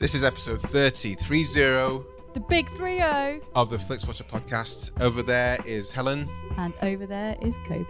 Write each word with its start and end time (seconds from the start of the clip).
This 0.00 0.16
is 0.16 0.24
episode 0.24 0.60
30, 0.62 1.14
30 1.14 2.04
The 2.34 2.40
big 2.48 2.68
3 2.70 2.96
0. 2.98 3.40
of 3.54 3.70
the 3.70 3.76
Flixwatcher 3.76 4.28
podcast. 4.28 4.90
Over 5.00 5.22
there 5.22 5.58
is 5.64 5.92
Helen. 5.92 6.28
And 6.56 6.74
over 6.82 7.06
there 7.06 7.36
is 7.40 7.56
Kobe. 7.68 7.84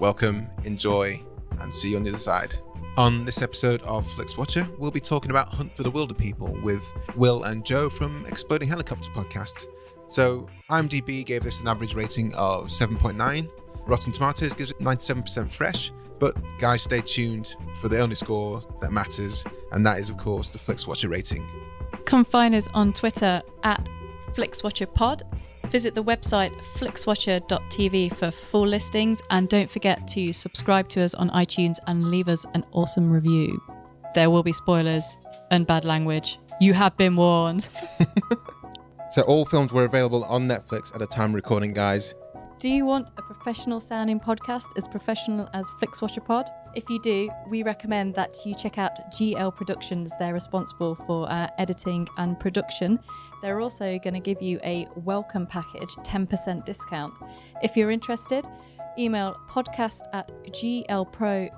Welcome, 0.00 0.48
enjoy, 0.64 1.22
and 1.60 1.72
see 1.72 1.90
you 1.90 1.98
on 1.98 2.02
the 2.02 2.10
other 2.10 2.18
side. 2.18 2.56
On 2.96 3.24
this 3.24 3.40
episode 3.40 3.80
of 3.82 4.08
Flixwatcher, 4.08 4.76
we'll 4.76 4.90
be 4.90 4.98
talking 4.98 5.30
about 5.30 5.50
Hunt 5.54 5.76
for 5.76 5.84
the 5.84 5.92
Wilderpeople 5.92 6.64
with 6.64 6.82
Will 7.14 7.44
and 7.44 7.64
Joe 7.64 7.88
from 7.88 8.26
Exploding 8.26 8.68
Helicopter 8.68 9.08
podcast. 9.10 9.66
So, 10.08 10.48
IMDb 10.68 11.24
gave 11.24 11.44
this 11.44 11.60
an 11.60 11.68
average 11.68 11.94
rating 11.94 12.34
of 12.34 12.66
7.9. 12.66 13.48
Rotten 13.88 14.12
Tomatoes 14.12 14.52
gives 14.54 14.70
it 14.70 14.78
97% 14.80 15.50
fresh. 15.50 15.90
But 16.18 16.36
guys, 16.58 16.82
stay 16.82 17.00
tuned 17.00 17.56
for 17.80 17.88
the 17.88 17.98
only 17.98 18.14
score 18.14 18.62
that 18.82 18.92
matters, 18.92 19.44
and 19.72 19.84
that 19.86 19.98
is, 19.98 20.10
of 20.10 20.18
course, 20.18 20.52
the 20.52 20.58
Flixwatcher 20.58 21.08
rating. 21.08 21.48
Come 22.04 22.24
find 22.24 22.54
us 22.54 22.68
on 22.74 22.92
Twitter 22.92 23.42
at 23.62 23.88
FlixWatcherPod. 24.34 25.22
Visit 25.70 25.94
the 25.94 26.04
website 26.04 26.52
flixwatcher.tv 26.76 28.16
for 28.16 28.30
full 28.30 28.66
listings 28.66 29.20
and 29.30 29.48
don't 29.48 29.70
forget 29.70 30.06
to 30.08 30.32
subscribe 30.32 30.88
to 30.90 31.02
us 31.02 31.14
on 31.14 31.30
iTunes 31.30 31.76
and 31.86 32.10
leave 32.10 32.28
us 32.28 32.44
an 32.54 32.64
awesome 32.72 33.10
review. 33.10 33.60
There 34.14 34.30
will 34.30 34.42
be 34.42 34.52
spoilers 34.52 35.16
and 35.50 35.66
bad 35.66 35.84
language. 35.84 36.38
You 36.60 36.74
have 36.74 36.96
been 36.96 37.16
warned. 37.16 37.68
So, 39.10 39.22
all 39.22 39.46
films 39.46 39.72
were 39.72 39.86
available 39.86 40.24
on 40.24 40.46
Netflix 40.46 40.92
at 40.92 40.98
the 40.98 41.06
time 41.06 41.32
recording, 41.32 41.72
guys. 41.72 42.14
Do 42.58 42.68
you 42.68 42.84
want 42.84 43.10
a 43.16 43.22
professional 43.22 43.78
sounding 43.78 44.18
podcast 44.18 44.76
as 44.76 44.88
professional 44.88 45.48
as 45.54 45.70
Flixwatcher 45.80 46.24
Pod? 46.24 46.50
If 46.74 46.90
you 46.90 47.00
do, 47.00 47.30
we 47.48 47.62
recommend 47.62 48.16
that 48.16 48.36
you 48.44 48.52
check 48.52 48.78
out 48.78 49.12
GL 49.12 49.54
Productions. 49.54 50.12
They're 50.18 50.34
responsible 50.34 50.96
for 51.06 51.30
our 51.30 51.48
editing 51.58 52.08
and 52.16 52.36
production. 52.40 52.98
They're 53.42 53.60
also 53.60 54.00
going 54.00 54.14
to 54.14 54.20
give 54.20 54.42
you 54.42 54.58
a 54.64 54.88
welcome 54.96 55.46
package 55.46 55.94
10% 55.98 56.64
discount. 56.64 57.14
If 57.62 57.76
you're 57.76 57.92
interested, 57.92 58.44
email 58.98 59.36
podcast 59.48 60.00
at 60.12 60.32
glpro.co.uk, 60.46 61.54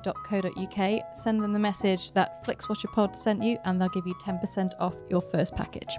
send 1.16 1.42
them 1.42 1.54
the 1.54 1.58
message 1.58 2.12
that 2.12 2.44
Flixwatcher 2.44 2.92
Pod 2.92 3.16
sent 3.16 3.42
you, 3.42 3.56
and 3.64 3.80
they'll 3.80 3.88
give 3.88 4.06
you 4.06 4.14
10% 4.16 4.72
off 4.78 4.96
your 5.08 5.22
first 5.22 5.56
package. 5.56 5.96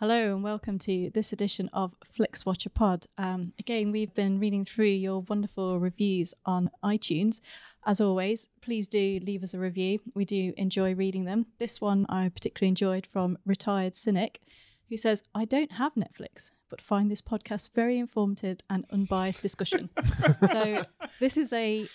Hello 0.00 0.34
and 0.34 0.42
welcome 0.42 0.76
to 0.80 1.08
this 1.14 1.32
edition 1.32 1.70
of 1.72 1.94
Flixwatcher 2.18 2.74
Pod. 2.74 3.06
Um, 3.16 3.52
again, 3.60 3.92
we've 3.92 4.12
been 4.12 4.40
reading 4.40 4.64
through 4.64 4.86
your 4.86 5.20
wonderful 5.20 5.78
reviews 5.78 6.34
on 6.44 6.68
iTunes. 6.82 7.40
As 7.86 8.00
always, 8.00 8.48
please 8.60 8.88
do 8.88 9.20
leave 9.22 9.44
us 9.44 9.54
a 9.54 9.58
review. 9.60 10.00
We 10.12 10.24
do 10.24 10.52
enjoy 10.56 10.96
reading 10.96 11.26
them. 11.26 11.46
This 11.60 11.80
one 11.80 12.06
I 12.08 12.28
particularly 12.28 12.70
enjoyed 12.70 13.06
from 13.06 13.38
Retired 13.46 13.94
Cynic, 13.94 14.40
who 14.88 14.96
says, 14.96 15.22
I 15.32 15.44
don't 15.44 15.70
have 15.70 15.94
Netflix, 15.94 16.50
but 16.70 16.82
find 16.82 17.08
this 17.08 17.20
podcast 17.20 17.72
very 17.72 17.96
informative 17.96 18.58
and 18.68 18.84
unbiased 18.90 19.42
discussion. 19.42 19.90
so, 20.50 20.84
this 21.20 21.36
is 21.36 21.52
a 21.52 21.88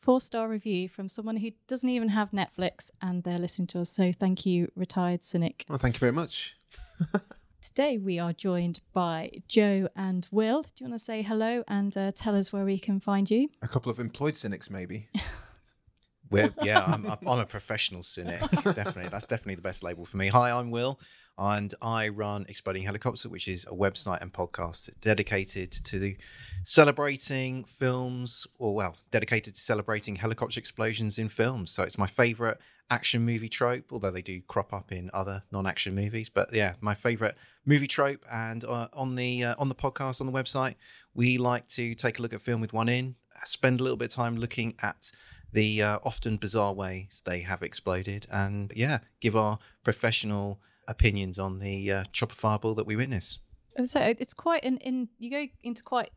four 0.00 0.20
star 0.20 0.48
review 0.48 0.88
from 0.88 1.08
someone 1.08 1.36
who 1.36 1.52
doesn't 1.68 1.88
even 1.88 2.08
have 2.08 2.32
Netflix 2.32 2.90
and 3.00 3.22
they're 3.22 3.38
listening 3.38 3.68
to 3.68 3.80
us. 3.82 3.90
So, 3.90 4.12
thank 4.12 4.44
you, 4.44 4.68
Retired 4.74 5.22
Cynic. 5.22 5.64
Well, 5.68 5.78
thank 5.78 5.94
you 5.94 6.00
very 6.00 6.12
much. 6.12 6.56
Today 7.76 7.98
we 7.98 8.18
are 8.18 8.32
joined 8.32 8.80
by 8.94 9.30
Joe 9.48 9.90
and 9.94 10.26
Will. 10.30 10.62
Do 10.62 10.70
you 10.78 10.88
want 10.88 10.98
to 10.98 11.04
say 11.04 11.20
hello 11.20 11.62
and 11.68 11.94
uh, 11.94 12.10
tell 12.12 12.34
us 12.34 12.50
where 12.50 12.64
we 12.64 12.78
can 12.78 13.00
find 13.00 13.30
you? 13.30 13.50
A 13.60 13.68
couple 13.68 13.92
of 13.92 13.98
employed 13.98 14.34
cynics, 14.34 14.70
maybe. 14.70 15.10
We're, 16.30 16.54
yeah, 16.62 16.82
I'm, 16.82 17.04
I'm 17.04 17.38
a 17.38 17.44
professional 17.44 18.02
cynic. 18.02 18.40
Definitely, 18.64 19.08
that's 19.08 19.26
definitely 19.26 19.56
the 19.56 19.62
best 19.62 19.82
label 19.82 20.06
for 20.06 20.16
me. 20.16 20.28
Hi, 20.28 20.52
I'm 20.52 20.70
Will, 20.70 20.98
and 21.36 21.74
I 21.82 22.08
run 22.08 22.46
Exploding 22.48 22.82
Helicopter, 22.82 23.28
which 23.28 23.46
is 23.46 23.66
a 23.66 23.74
website 23.74 24.22
and 24.22 24.32
podcast 24.32 24.90
dedicated 25.02 25.70
to 25.70 26.16
celebrating 26.62 27.64
films, 27.64 28.46
or 28.58 28.74
well, 28.74 28.96
dedicated 29.10 29.54
to 29.54 29.60
celebrating 29.60 30.16
helicopter 30.16 30.58
explosions 30.58 31.18
in 31.18 31.28
films. 31.28 31.72
So 31.72 31.82
it's 31.82 31.98
my 31.98 32.06
favorite 32.06 32.56
action 32.90 33.24
movie 33.24 33.48
trope, 33.48 33.92
although 33.92 34.10
they 34.10 34.22
do 34.22 34.40
crop 34.42 34.72
up 34.72 34.92
in 34.92 35.10
other 35.12 35.42
non-action 35.50 35.94
movies. 35.94 36.28
But 36.28 36.52
yeah, 36.52 36.74
my 36.80 36.94
favorite 36.94 37.36
movie 37.64 37.86
trope. 37.86 38.24
And 38.30 38.64
uh, 38.64 38.88
on 38.92 39.14
the 39.14 39.44
uh, 39.44 39.54
on 39.58 39.68
the 39.68 39.74
podcast 39.74 40.20
on 40.20 40.26
the 40.26 40.32
website, 40.32 40.76
we 41.14 41.38
like 41.38 41.68
to 41.68 41.94
take 41.94 42.18
a 42.18 42.22
look 42.22 42.32
at 42.32 42.42
film 42.42 42.60
with 42.60 42.72
one 42.72 42.88
in, 42.88 43.16
spend 43.44 43.80
a 43.80 43.82
little 43.82 43.96
bit 43.96 44.12
of 44.12 44.14
time 44.14 44.36
looking 44.36 44.74
at 44.82 45.10
the 45.52 45.82
uh, 45.82 45.98
often 46.04 46.36
bizarre 46.36 46.74
ways 46.74 47.22
they 47.24 47.40
have 47.40 47.62
exploded, 47.62 48.26
and 48.30 48.72
yeah, 48.76 48.98
give 49.20 49.34
our 49.34 49.58
professional 49.84 50.60
opinions 50.88 51.38
on 51.38 51.58
the 51.58 51.90
uh, 51.90 52.04
chopper 52.12 52.34
fireball 52.34 52.74
that 52.74 52.86
we 52.86 52.96
witness. 52.96 53.38
So 53.84 54.00
it's 54.00 54.34
quite 54.34 54.64
an 54.64 54.78
in. 54.78 55.08
You 55.18 55.30
go 55.30 55.46
into 55.62 55.82
quite 55.82 56.10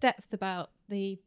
depth 0.00 0.32
about 0.32 0.70
the 0.88 1.18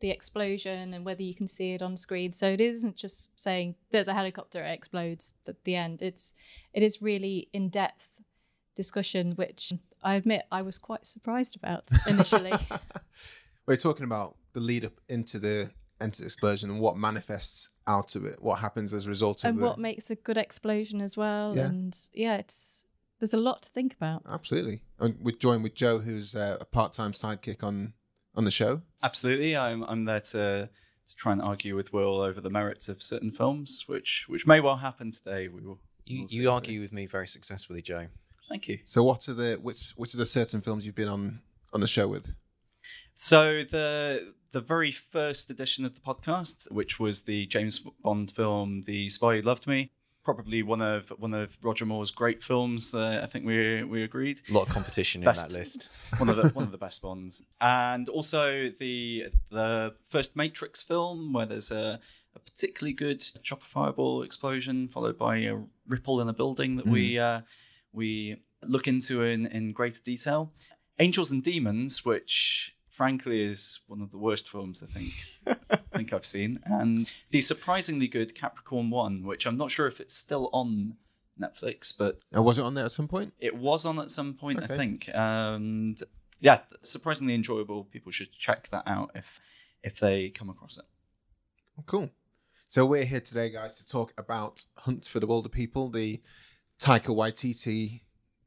the 0.00 0.10
explosion 0.10 0.92
and 0.92 1.04
whether 1.04 1.22
you 1.22 1.34
can 1.34 1.48
see 1.48 1.72
it 1.72 1.82
on 1.82 1.96
screen. 1.96 2.32
So 2.32 2.48
it 2.48 2.60
isn't 2.60 2.96
just 2.96 3.30
saying 3.36 3.76
there's 3.90 4.08
a 4.08 4.14
helicopter 4.14 4.62
it 4.62 4.72
explodes 4.72 5.32
at 5.46 5.64
the 5.64 5.74
end. 5.74 6.02
It's 6.02 6.34
it 6.72 6.82
is 6.82 7.00
really 7.00 7.48
in 7.52 7.68
depth 7.68 8.20
discussion, 8.74 9.32
which 9.32 9.72
I 10.02 10.14
admit 10.14 10.42
I 10.52 10.62
was 10.62 10.78
quite 10.78 11.06
surprised 11.06 11.56
about 11.56 11.90
initially. 12.06 12.52
We're 13.66 13.76
talking 13.76 14.04
about 14.04 14.36
the 14.52 14.60
lead 14.60 14.84
up 14.84 15.00
into 15.08 15.38
the 15.38 15.70
into 16.00 16.20
the 16.20 16.26
explosion 16.26 16.70
and 16.70 16.80
what 16.80 16.96
manifests 16.96 17.70
out 17.86 18.16
of 18.16 18.24
it, 18.24 18.42
what 18.42 18.58
happens 18.58 18.92
as 18.92 19.06
a 19.06 19.08
result 19.08 19.44
of 19.44 19.50
and 19.50 19.58
the. 19.58 19.64
what 19.64 19.78
makes 19.78 20.10
a 20.10 20.14
good 20.14 20.36
explosion 20.36 21.00
as 21.00 21.16
well. 21.16 21.56
Yeah. 21.56 21.66
And 21.66 21.98
yeah, 22.12 22.36
it's 22.36 22.84
there's 23.18 23.34
a 23.34 23.38
lot 23.38 23.62
to 23.62 23.68
think 23.70 23.94
about. 23.94 24.22
Absolutely, 24.28 24.82
and 24.98 25.16
we're 25.20 25.36
joined 25.36 25.62
with 25.62 25.74
Joe, 25.74 26.00
who's 26.00 26.36
uh, 26.36 26.58
a 26.60 26.64
part-time 26.64 27.12
sidekick 27.12 27.62
on 27.62 27.94
on 28.36 28.44
the 28.44 28.50
show. 28.50 28.82
Absolutely, 29.02 29.56
I'm 29.56 29.82
I'm 29.84 30.04
there 30.04 30.20
to 30.20 30.68
to 31.08 31.14
try 31.16 31.32
and 31.32 31.40
argue 31.40 31.76
with 31.76 31.92
Will 31.92 32.20
over 32.20 32.40
the 32.40 32.50
merits 32.50 32.88
of 32.88 33.00
certain 33.02 33.30
films, 33.30 33.84
which 33.86 34.24
which 34.28 34.46
may 34.46 34.60
well 34.60 34.76
happen 34.76 35.10
today. 35.10 35.48
We 35.48 35.60
will. 35.62 35.80
You, 36.04 36.20
we'll 36.20 36.30
you 36.30 36.50
argue 36.50 36.80
with 36.80 36.92
me 36.92 37.06
very 37.06 37.26
successfully, 37.26 37.82
Joe. 37.82 38.06
Thank 38.48 38.68
you. 38.68 38.78
So, 38.84 39.02
what 39.02 39.28
are 39.28 39.34
the 39.34 39.58
which 39.60 39.92
which 39.96 40.14
are 40.14 40.18
the 40.18 40.26
certain 40.26 40.60
films 40.60 40.86
you've 40.86 40.94
been 40.94 41.08
on 41.08 41.40
on 41.72 41.80
the 41.80 41.88
show 41.88 42.06
with? 42.08 42.32
So 43.14 43.62
the 43.64 44.34
the 44.52 44.60
very 44.60 44.92
first 44.92 45.50
edition 45.50 45.84
of 45.84 45.94
the 45.94 46.00
podcast, 46.00 46.70
which 46.70 47.00
was 47.00 47.22
the 47.22 47.46
James 47.46 47.80
Bond 48.02 48.30
film 48.30 48.84
"The 48.86 49.08
Spy 49.08 49.36
Who 49.36 49.42
Loved 49.42 49.66
Me," 49.66 49.90
probably 50.26 50.60
one 50.60 50.82
of 50.82 51.08
one 51.18 51.32
of 51.32 51.56
Roger 51.62 51.86
Moore's 51.86 52.10
great 52.10 52.42
films. 52.42 52.92
Uh, 52.92 53.20
I 53.22 53.26
think 53.26 53.46
we 53.46 53.84
we 53.84 54.02
agreed. 54.02 54.40
A 54.50 54.52
lot 54.52 54.66
of 54.66 54.74
competition 54.74 55.22
in 55.22 55.32
that 55.32 55.52
list. 55.52 55.88
one 56.18 56.28
of 56.28 56.36
the 56.36 56.48
one 56.58 56.64
of 56.64 56.72
the 56.72 56.78
best 56.78 57.00
Bonds, 57.00 57.42
and 57.60 58.08
also 58.08 58.70
the 58.80 59.26
the 59.50 59.94
first 60.08 60.34
Matrix 60.36 60.82
film 60.82 61.32
where 61.32 61.46
there's 61.46 61.70
a, 61.70 62.00
a 62.34 62.38
particularly 62.40 62.92
good 62.92 63.24
chopper 63.44 63.64
fireball 63.64 64.22
explosion 64.22 64.88
followed 64.88 65.16
by 65.16 65.36
a 65.36 65.56
ripple 65.86 66.20
in 66.20 66.28
a 66.28 66.32
building 66.32 66.74
that 66.76 66.88
we 66.88 67.18
uh, 67.20 67.42
we 67.92 68.42
look 68.64 68.88
into 68.88 69.22
in 69.22 69.46
in 69.46 69.72
greater 69.72 70.00
detail. 70.02 70.52
Angels 70.98 71.30
and 71.30 71.42
Demons, 71.42 72.04
which 72.04 72.74
frankly 72.96 73.42
is 73.42 73.80
one 73.86 74.00
of 74.00 74.10
the 74.10 74.18
worst 74.18 74.48
films 74.48 74.82
I 74.82 74.86
think 74.86 75.12
I 75.70 75.76
think 75.96 76.12
I've 76.12 76.24
seen, 76.26 76.60
and 76.64 77.08
the 77.30 77.40
surprisingly 77.40 78.08
good 78.08 78.34
Capricorn 78.34 78.88
One, 78.90 79.24
which 79.24 79.46
I'm 79.46 79.56
not 79.56 79.70
sure 79.70 79.86
if 79.86 80.00
it's 80.00 80.16
still 80.16 80.48
on 80.52 80.96
Netflix, 81.40 81.92
but 81.96 82.18
And 82.32 82.44
was 82.44 82.58
it 82.58 82.62
on 82.62 82.74
there 82.74 82.86
at 82.86 82.92
some 82.92 83.08
point? 83.08 83.34
it 83.38 83.54
was 83.56 83.84
on 83.84 83.98
at 83.98 84.10
some 84.10 84.32
point, 84.34 84.58
Okay. 84.62 84.72
I 84.72 84.76
think, 84.76 85.10
and 85.14 86.00
yeah, 86.40 86.60
surprisingly 86.82 87.34
enjoyable. 87.34 87.84
People 87.84 88.12
should 88.12 88.32
check 88.32 88.68
that 88.70 88.84
out 88.86 89.10
if 89.14 89.40
if 89.82 90.00
they 90.00 90.30
come 90.30 90.48
across 90.50 90.78
it. 90.78 90.84
Cool. 91.86 92.10
So 92.68 92.84
we're 92.86 93.04
here 93.04 93.20
today, 93.20 93.50
guys, 93.50 93.76
to 93.76 93.86
talk 93.86 94.12
about 94.18 94.64
Hunt 94.78 95.04
for 95.04 95.20
the 95.20 95.26
Wilderpeople, 95.26 95.92
the 95.92 96.20
Taika 96.80 97.14
Waititi 97.14 98.00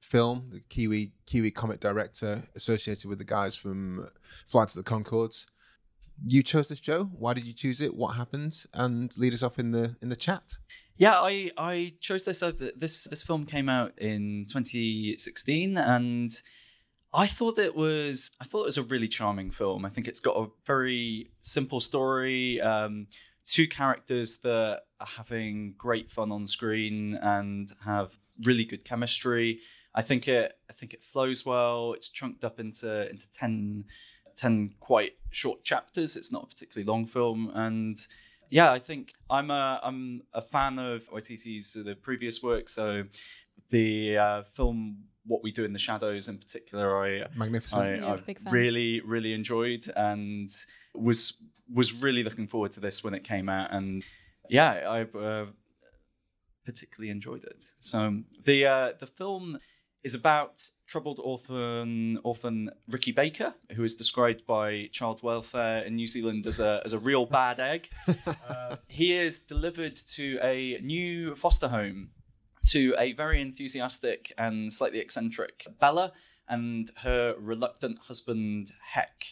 film, 0.10 0.50
the 0.52 0.60
Kiwi 0.70 1.12
Kiwi 1.26 1.52
comic 1.52 1.80
director 1.80 2.44
associated 2.56 3.06
with 3.06 3.20
the 3.20 3.24
guys 3.26 3.56
from 3.56 4.10
Flight 4.48 4.70
of 4.70 4.84
the 4.84 4.84
Conchords. 4.84 5.46
You 6.26 6.44
chose 6.44 6.68
this, 6.68 6.80
Joe. 6.82 7.06
Why 7.14 7.34
did 7.34 7.46
you 7.46 7.54
choose 7.54 7.80
it? 7.80 7.96
What 7.96 8.16
happened? 8.16 8.66
And 8.74 9.16
lead 9.18 9.34
us 9.34 9.44
off 9.44 9.58
in 9.60 9.72
the 9.72 9.96
in 10.02 10.10
the 10.10 10.16
chat. 10.16 10.58
Yeah, 10.98 11.14
I 11.22 11.52
I 11.58 11.94
chose 12.02 12.24
this. 12.26 12.44
uh, 12.44 12.52
This 12.76 13.06
this 13.06 13.24
film 13.24 13.46
came 13.46 13.70
out 13.70 13.94
in 13.98 14.46
2016, 14.50 15.78
and 15.78 16.32
I 17.14 17.26
thought 17.28 17.58
it 17.58 17.76
was 17.76 18.32
I 18.42 18.46
thought 18.46 18.64
it 18.64 18.66
was 18.66 18.78
a 18.78 18.84
really 18.84 19.08
charming 19.08 19.52
film. 19.52 19.86
I 19.86 19.90
think 19.90 20.08
it's 20.08 20.20
got 20.20 20.36
a 20.36 20.48
very 20.66 21.32
simple 21.42 21.80
story, 21.80 22.60
um, 22.62 23.08
two 23.48 23.68
characters 23.68 24.40
that 24.40 24.82
are 25.00 25.08
having 25.18 25.76
great 25.78 26.12
fun 26.12 26.32
on 26.32 26.48
screen 26.48 27.16
and 27.22 27.72
have 27.86 28.18
really 28.44 28.66
good 28.66 28.84
chemistry. 28.84 29.60
I 30.00 30.02
think 30.02 30.30
it 30.30 30.58
I 30.70 30.74
think 30.74 30.94
it 30.94 31.04
flows 31.04 31.46
well. 31.46 31.92
It's 31.92 32.08
chunked 32.08 32.46
up 32.46 32.58
into 32.58 33.10
into 33.10 33.30
10, 33.32 33.84
ten 34.34 34.74
quite 34.80 35.16
short 35.30 35.66
chapters. 35.66 36.16
It's 36.16 36.32
not 36.32 36.44
a 36.44 36.48
particularly 36.48 36.86
long 36.86 37.06
film, 37.06 37.52
and 37.54 38.00
yeah, 38.50 38.72
I 38.72 38.80
think 38.80 39.12
I'm 39.30 39.52
a 39.52 39.82
I'm 39.84 40.22
a 40.34 40.42
fan 40.42 40.80
of 40.80 41.10
Waititi's 41.10 41.74
the 41.74 41.96
previous 41.96 42.42
work. 42.42 42.70
So 42.70 43.04
the 43.72 44.18
uh, 44.18 44.44
film 44.44 45.04
What 45.26 45.44
We 45.44 45.52
Do 45.52 45.66
in 45.66 45.74
the 45.74 45.80
Shadows, 45.80 46.30
in 46.30 46.38
particular, 46.38 46.98
I 47.06 47.26
Magnificent. 47.36 47.82
I, 47.82 47.96
Yeah, 47.98 48.14
I 48.14 48.52
really 48.52 49.02
really 49.02 49.34
enjoyed 49.34 49.92
and 49.98 50.50
was 50.96 51.34
was 51.74 51.92
really 51.92 52.24
looking 52.24 52.48
forward 52.48 52.72
to 52.72 52.80
this 52.80 53.04
when 53.04 53.14
it 53.14 53.26
came 53.26 53.50
out, 53.50 53.74
and 53.74 54.06
yeah, 54.50 54.72
I 54.72 55.02
uh, 55.02 55.48
particularly 56.66 57.12
enjoyed 57.12 57.44
it. 57.44 57.66
So 57.82 58.22
the 58.46 58.66
uh, 58.66 58.94
the 58.98 59.08
film 59.08 59.60
is 60.04 60.14
about 60.14 60.64
troubled 60.88 61.20
orphan 61.22 62.20
orphan 62.24 62.70
Ricky 62.88 63.12
Baker, 63.12 63.54
who 63.76 63.84
is 63.84 63.96
described 63.96 64.46
by 64.46 64.90
Child 64.92 65.22
Welfare 65.24 65.84
in 65.84 65.96
New 65.96 66.08
Zealand 66.08 66.48
as 66.48 66.60
a 66.60 66.82
as 66.86 66.94
a 66.94 67.00
real 67.00 67.26
bad 67.26 67.60
egg. 67.60 67.90
Uh, 68.50 68.78
he 68.88 69.16
is 69.16 69.40
delivered 69.40 69.96
to 69.96 70.40
a 70.42 70.80
new 70.82 71.36
foster 71.36 71.68
home 71.68 72.10
to 72.68 72.96
a 72.98 73.14
very 73.14 73.42
enthusiastic 73.42 74.34
and 74.38 74.72
slightly 74.72 75.00
eccentric 75.00 75.66
Bella 75.80 76.14
and 76.48 76.90
her 76.98 77.36
reluctant 77.38 78.00
husband 78.08 78.72
Heck. 78.94 79.26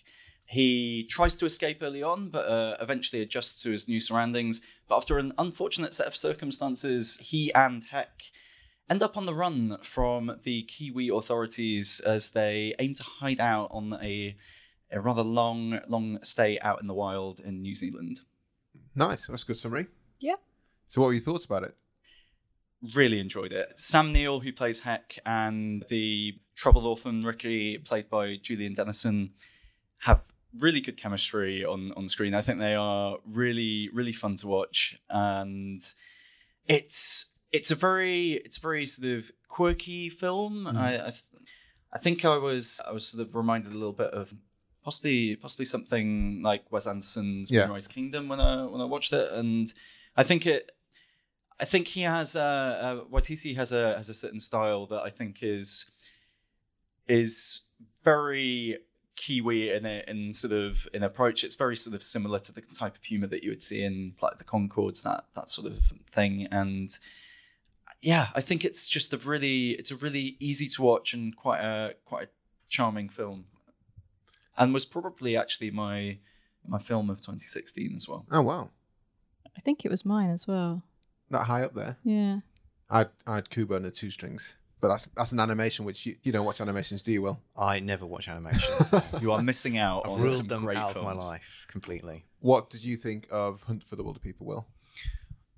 He 0.46 1.08
tries 1.10 1.36
to 1.38 1.46
escape 1.46 1.80
early 1.82 2.02
on, 2.04 2.30
but 2.30 2.48
uh, 2.48 2.78
eventually 2.80 3.22
adjusts 3.22 3.62
to 3.64 3.72
his 3.72 3.88
new 3.88 4.00
surroundings. 4.00 4.62
But 4.88 4.98
after 4.98 5.18
an 5.18 5.34
unfortunate 5.38 5.94
set 5.94 6.08
of 6.08 6.16
circumstances, 6.16 7.18
he 7.22 7.54
and 7.54 7.84
Heck 7.86 8.22
end 8.90 9.04
up 9.04 9.18
on 9.18 9.26
the 9.26 9.34
run 9.34 9.78
from 9.82 10.40
the 10.44 10.64
Kiwi 10.64 11.10
authorities 11.10 12.00
as 12.06 12.30
they 12.32 12.74
aim 12.80 12.94
to 12.96 13.04
hide 13.04 13.40
out 13.40 13.70
on 13.72 13.94
a, 14.02 14.36
a 14.92 15.02
rather 15.02 15.24
long, 15.24 15.80
long 15.88 16.20
stay 16.24 16.60
out 16.60 16.82
in 16.82 16.88
the 16.88 16.94
wild 16.94 17.40
in 17.40 17.62
New 17.62 17.76
Zealand. 17.76 18.22
Nice. 18.96 19.28
That's 19.28 19.44
a 19.44 19.46
good 19.46 19.58
summary. 19.58 19.88
Yeah. 20.20 20.36
So, 20.88 21.02
what 21.02 21.08
were 21.08 21.14
your 21.14 21.24
thoughts 21.24 21.46
about 21.46 21.64
it? 21.64 21.76
really 22.96 23.20
enjoyed 23.20 23.52
it. 23.52 23.74
Sam 23.78 24.12
Neill, 24.14 24.40
who 24.40 24.52
plays 24.52 24.82
Heck, 24.82 25.20
and 25.26 25.86
the 25.90 26.36
troubled 26.56 26.86
orphan 26.86 27.24
Ricky, 27.24 27.78
played 27.78 28.10
by 28.10 28.38
Julian 28.42 28.76
Dennison, 28.76 29.32
have 30.00 30.24
really 30.60 30.82
good 30.82 30.98
chemistry 30.98 31.66
on 31.66 31.92
on 31.96 32.08
screen. 32.08 32.34
I 32.34 32.42
think 32.42 32.60
they 32.60 32.76
are 32.76 33.18
really 33.26 33.90
really 33.94 34.14
fun 34.14 34.36
to 34.38 34.48
watch, 34.48 34.98
and 35.10 35.82
it's 36.68 37.26
it's 37.52 37.72
a 37.72 37.76
very 37.76 38.34
it's 38.34 38.58
a 38.58 38.62
very 38.62 38.86
sort 38.86 39.08
of 39.08 39.32
quirky 39.48 40.10
film. 40.10 40.68
I 40.68 40.96
I, 40.96 41.00
th- 41.00 41.24
I 41.94 41.98
think 41.98 42.26
I 42.26 42.38
was 42.38 42.82
I 42.88 42.92
was 42.92 43.08
sort 43.08 43.28
of 43.28 43.36
reminded 43.36 43.72
a 43.72 43.76
little 43.76 43.94
bit 43.94 44.12
of. 44.12 44.34
Possibly, 44.84 45.36
possibly 45.36 45.66
something 45.66 46.42
like 46.42 46.72
Wes 46.72 46.88
Anderson's 46.88 47.52
Yeah. 47.52 47.66
Moonrise 47.66 47.88
Kingdom 47.88 48.30
when 48.30 48.40
I 48.40 48.64
when 48.64 48.80
I 48.80 48.86
watched 48.86 49.12
it, 49.12 49.34
and 49.34 49.74
I 50.16 50.24
think 50.24 50.46
it 50.46 50.72
I 51.60 51.66
think 51.66 51.88
he 51.88 52.04
has 52.04 52.38
uh, 52.38 52.40
uh 52.40 53.06
Waititi 53.12 53.58
has 53.58 53.74
a 53.74 53.96
has 53.96 54.08
a 54.08 54.14
certain 54.14 54.40
style 54.40 54.86
that 54.88 55.02
I 55.02 55.10
think 55.10 55.40
is 55.42 55.92
is 57.08 57.62
very 58.04 58.78
Kiwi 59.18 59.72
in 59.72 59.86
it 59.86 60.08
in 60.08 60.34
sort 60.34 60.54
of 60.54 60.88
in 60.94 61.04
approach. 61.04 61.44
It's 61.44 61.56
very 61.56 61.76
sort 61.76 61.96
of 61.96 62.04
similar 62.04 62.40
to 62.40 62.52
the 62.52 62.62
type 62.62 62.96
of 62.96 63.04
humor 63.04 63.28
that 63.28 63.44
you 63.44 63.50
would 63.50 63.62
see 63.62 63.84
in 63.84 64.14
like 64.22 64.38
the 64.38 64.44
Conchords, 64.44 65.02
that 65.04 65.26
that 65.36 65.50
sort 65.50 65.68
of 65.68 65.80
thing. 66.12 66.48
And 66.52 66.96
yeah, 68.02 68.28
I 68.36 68.42
think 68.42 68.64
it's 68.64 68.88
just 68.88 69.14
a 69.14 69.18
really 69.18 69.72
it's 69.72 69.92
a 69.92 69.96
really 69.96 70.38
easy 70.40 70.68
to 70.70 70.82
watch 70.82 71.14
and 71.14 71.36
quite 71.36 71.60
a 71.62 71.96
quite 72.06 72.26
a 72.26 72.30
charming 72.70 73.10
film. 73.10 73.46
And 74.58 74.74
was 74.74 74.86
probably 74.86 75.38
actually 75.38 75.72
my 75.72 76.18
my 76.68 76.80
film 76.80 77.10
of 77.10 77.18
2016 77.18 77.94
as 77.96 78.08
well. 78.08 78.26
Oh, 78.32 78.42
wow. 78.42 78.70
I 79.56 79.60
think 79.62 79.86
it 79.86 79.90
was 79.92 80.06
mine 80.06 80.30
as 80.30 80.48
well. 80.48 80.84
That 81.30 81.44
high 81.46 81.64
up 81.64 81.74
there. 81.74 81.98
Yeah. 82.04 82.40
I 82.90 83.06
I 83.26 83.36
had 83.36 83.50
Kubo 83.50 83.76
and 83.76 83.86
the 83.86 83.92
two 83.92 84.12
strings. 84.12 84.56
But 84.80 84.90
that's 84.90 85.08
that's 85.16 85.32
an 85.32 85.40
animation 85.40 85.86
which 85.86 86.06
you, 86.06 86.16
you 86.22 86.32
don't 86.32 86.46
watch 86.46 86.62
animations, 86.62 87.02
do 87.02 87.12
you, 87.12 87.22
Will? 87.24 87.40
I 87.58 87.80
never 87.80 88.06
watch 88.06 88.28
animations. 88.28 88.92
You 89.22 89.32
are 89.32 89.42
missing 89.42 89.78
out 89.80 90.04
I've 90.06 90.12
on 90.12 90.18
some 90.20 90.28
ruled 90.28 90.50
them 90.50 90.64
great 90.64 90.78
out 90.78 90.94
films. 90.94 91.08
of 91.08 91.16
my 91.18 91.20
life 91.24 91.66
completely. 91.68 92.26
What 92.42 92.70
did 92.70 92.84
you 92.84 92.96
think 92.96 93.28
of 93.32 93.64
Hunt 93.64 93.84
for 93.84 93.96
the 93.96 94.04
Wilderpeople, 94.04 94.42
Will? 94.42 94.68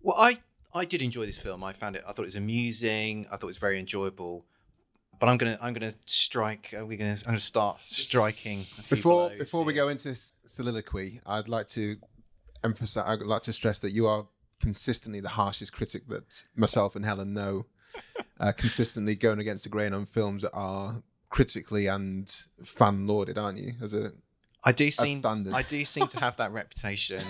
Well, 0.01 0.15
I 0.17 0.37
I 0.73 0.85
did 0.85 1.01
enjoy 1.01 1.25
this 1.25 1.37
film. 1.37 1.63
I 1.63 1.73
found 1.73 1.95
it. 1.95 2.03
I 2.07 2.11
thought 2.11 2.23
it 2.23 2.25
was 2.25 2.35
amusing. 2.35 3.25
I 3.27 3.37
thought 3.37 3.43
it 3.43 3.47
was 3.47 3.57
very 3.57 3.79
enjoyable. 3.79 4.45
But 5.19 5.27
I'm 5.29 5.37
gonna 5.37 5.57
I'm 5.61 5.73
gonna 5.73 5.95
strike. 6.05 6.73
Are 6.77 6.85
we 6.85 6.95
gonna 6.95 7.11
I'm 7.11 7.31
gonna 7.31 7.39
start 7.39 7.79
striking 7.83 8.65
Before 8.89 9.29
before 9.37 9.63
we 9.65 9.73
go 9.73 9.89
into 9.89 10.09
this 10.09 10.33
soliloquy, 10.45 11.19
I'd 11.25 11.49
like 11.49 11.67
to 11.69 11.97
emphasize. 12.63 13.03
I'd 13.05 13.25
like 13.25 13.41
to 13.43 13.53
stress 13.53 13.79
that 13.79 13.91
you 13.91 14.07
are 14.07 14.27
consistently 14.61 15.19
the 15.19 15.29
harshest 15.29 15.73
critic 15.73 16.07
that 16.07 16.43
myself 16.55 16.95
and 16.95 17.05
Helen 17.05 17.33
know. 17.33 17.65
Uh, 18.41 18.53
consistently 18.53 19.15
going 19.15 19.39
against 19.39 19.65
the 19.65 19.69
grain 19.69 19.91
on 19.91 20.05
films 20.05 20.43
that 20.43 20.51
are 20.53 21.03
critically 21.29 21.87
and 21.87 22.33
fan 22.63 23.05
lauded, 23.05 23.37
aren't 23.37 23.59
you? 23.59 23.73
As 23.81 23.93
a 23.93 24.13
I 24.63 24.71
do 24.71 24.89
seem 24.89 25.19
standard. 25.19 25.53
I 25.53 25.61
do 25.61 25.83
seem 25.83 26.07
to 26.07 26.19
have 26.21 26.37
that 26.37 26.51
reputation. 26.53 27.21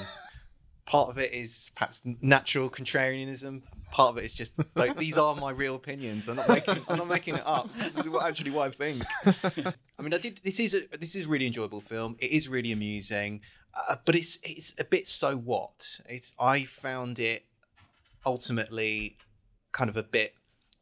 Part 0.89 1.09
of 1.09 1.19
it 1.19 1.33
is 1.33 1.69
perhaps 1.75 2.01
natural 2.03 2.67
contrarianism. 2.67 3.61
Part 3.91 4.09
of 4.09 4.17
it 4.17 4.25
is 4.25 4.33
just 4.33 4.53
like 4.75 4.97
these 4.97 5.19
are 5.19 5.35
my 5.35 5.51
real 5.51 5.75
opinions. 5.75 6.27
I'm 6.27 6.37
not 6.37 6.49
making 6.49 6.81
I'm 6.87 6.97
not 6.97 7.07
making 7.07 7.35
it 7.35 7.43
up. 7.45 7.71
This 7.75 7.95
is 7.95 8.09
what, 8.09 8.25
actually 8.25 8.49
what 8.49 8.67
I 8.69 8.71
think. 8.71 9.03
I 9.23 10.01
mean, 10.01 10.15
I 10.15 10.17
did. 10.17 10.39
This 10.43 10.59
is 10.59 10.73
a 10.73 10.97
this 10.97 11.13
is 11.13 11.27
really 11.27 11.45
enjoyable 11.45 11.79
film. 11.79 12.15
It 12.17 12.31
is 12.31 12.49
really 12.49 12.71
amusing, 12.71 13.41
uh, 13.87 13.97
but 14.03 14.15
it's 14.15 14.39
it's 14.41 14.73
a 14.79 14.83
bit 14.83 15.07
so 15.07 15.37
what. 15.37 15.99
It's 16.07 16.33
I 16.39 16.65
found 16.65 17.19
it 17.19 17.45
ultimately 18.25 19.17
kind 19.71 19.91
of 19.91 19.97
a 19.97 20.03
bit 20.03 20.33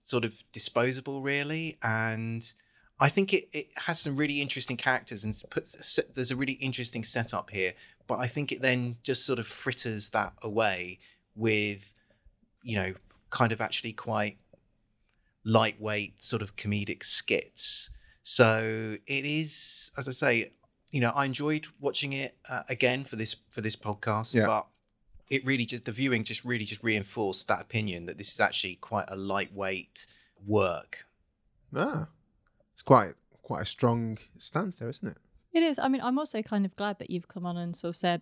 sort 0.03 0.23
of 0.23 0.45
disposable, 0.53 1.21
really, 1.21 1.77
and. 1.83 2.53
I 2.99 3.09
think 3.09 3.33
it, 3.33 3.47
it 3.53 3.67
has 3.85 3.99
some 3.99 4.15
really 4.15 4.41
interesting 4.41 4.75
characters 4.77 5.23
and 5.23 5.39
puts 5.49 5.99
there's 6.13 6.31
a 6.31 6.35
really 6.35 6.53
interesting 6.53 7.03
setup 7.03 7.51
here, 7.51 7.73
but 8.07 8.19
I 8.19 8.27
think 8.27 8.51
it 8.51 8.61
then 8.61 8.97
just 9.03 9.25
sort 9.25 9.37
of 9.39 9.47
fritters 9.47 10.09
that 10.09 10.33
away 10.41 10.99
with, 11.35 11.93
you 12.63 12.75
know, 12.75 12.93
kind 13.29 13.51
of 13.51 13.61
actually 13.61 13.93
quite 13.93 14.37
lightweight 15.45 16.21
sort 16.21 16.41
of 16.41 16.55
comedic 16.55 17.03
skits. 17.03 17.89
So 18.23 18.97
it 19.05 19.25
is, 19.25 19.91
as 19.97 20.07
I 20.07 20.11
say, 20.11 20.51
you 20.91 20.99
know, 21.01 21.11
I 21.11 21.25
enjoyed 21.25 21.67
watching 21.79 22.13
it 22.13 22.37
uh, 22.49 22.63
again 22.69 23.03
for 23.03 23.15
this 23.15 23.35
for 23.51 23.61
this 23.61 23.75
podcast, 23.75 24.33
Yeah. 24.33 24.47
but 24.47 24.67
it 25.29 25.45
really 25.45 25.65
just 25.65 25.85
the 25.85 25.91
viewing 25.91 26.23
just 26.23 26.43
really 26.43 26.65
just 26.65 26.83
reinforced 26.83 27.47
that 27.49 27.61
opinion 27.61 28.05
that 28.05 28.17
this 28.17 28.33
is 28.33 28.39
actually 28.39 28.75
quite 28.75 29.05
a 29.09 29.15
lightweight 29.15 30.07
work. 30.45 31.05
ah, 31.75 32.07
quite 32.87 33.13
quite 33.43 33.61
a 33.61 33.65
strong 33.65 34.17
stance 34.39 34.77
there, 34.77 34.89
isn't 34.89 35.07
it? 35.09 35.17
It 35.53 35.63
is. 35.63 35.77
I 35.79 35.87
mean, 35.87 36.01
I'm 36.01 36.17
also 36.19 36.41
kind 36.41 36.65
of 36.65 36.75
glad 36.75 36.97
that 36.99 37.09
you've 37.09 37.27
come 37.27 37.45
on 37.45 37.55
and 37.57 37.75
sort 37.75 37.89
of 37.89 37.95
said, 37.95 38.21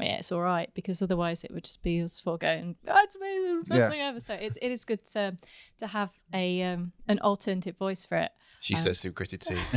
yeah, 0.00 0.16
it's 0.18 0.30
all 0.32 0.40
right, 0.40 0.70
because 0.74 1.02
otherwise 1.02 1.44
it 1.44 1.50
would 1.52 1.64
just 1.64 1.82
be 1.82 2.00
us 2.02 2.18
four 2.20 2.38
going, 2.38 2.76
oh, 2.88 3.00
it's 3.04 3.14
amazing, 3.16 3.58
it's 3.58 3.68
the 3.68 3.74
best 3.74 3.78
Yeah. 3.80 3.88
thing 3.90 4.00
ever. 4.00 4.20
So 4.20 4.34
it, 4.34 4.56
it 4.62 4.70
is 4.72 4.84
good 4.84 5.04
to 5.14 5.36
to 5.78 5.86
have 5.86 6.10
a 6.32 6.62
um, 6.62 6.92
an 7.08 7.18
alternative 7.20 7.76
voice 7.76 8.06
for 8.06 8.16
it. 8.18 8.30
She 8.60 8.74
Um, 8.76 8.80
says 8.80 9.00
through 9.00 9.12
gritted 9.12 9.40
teeth. 9.48 9.74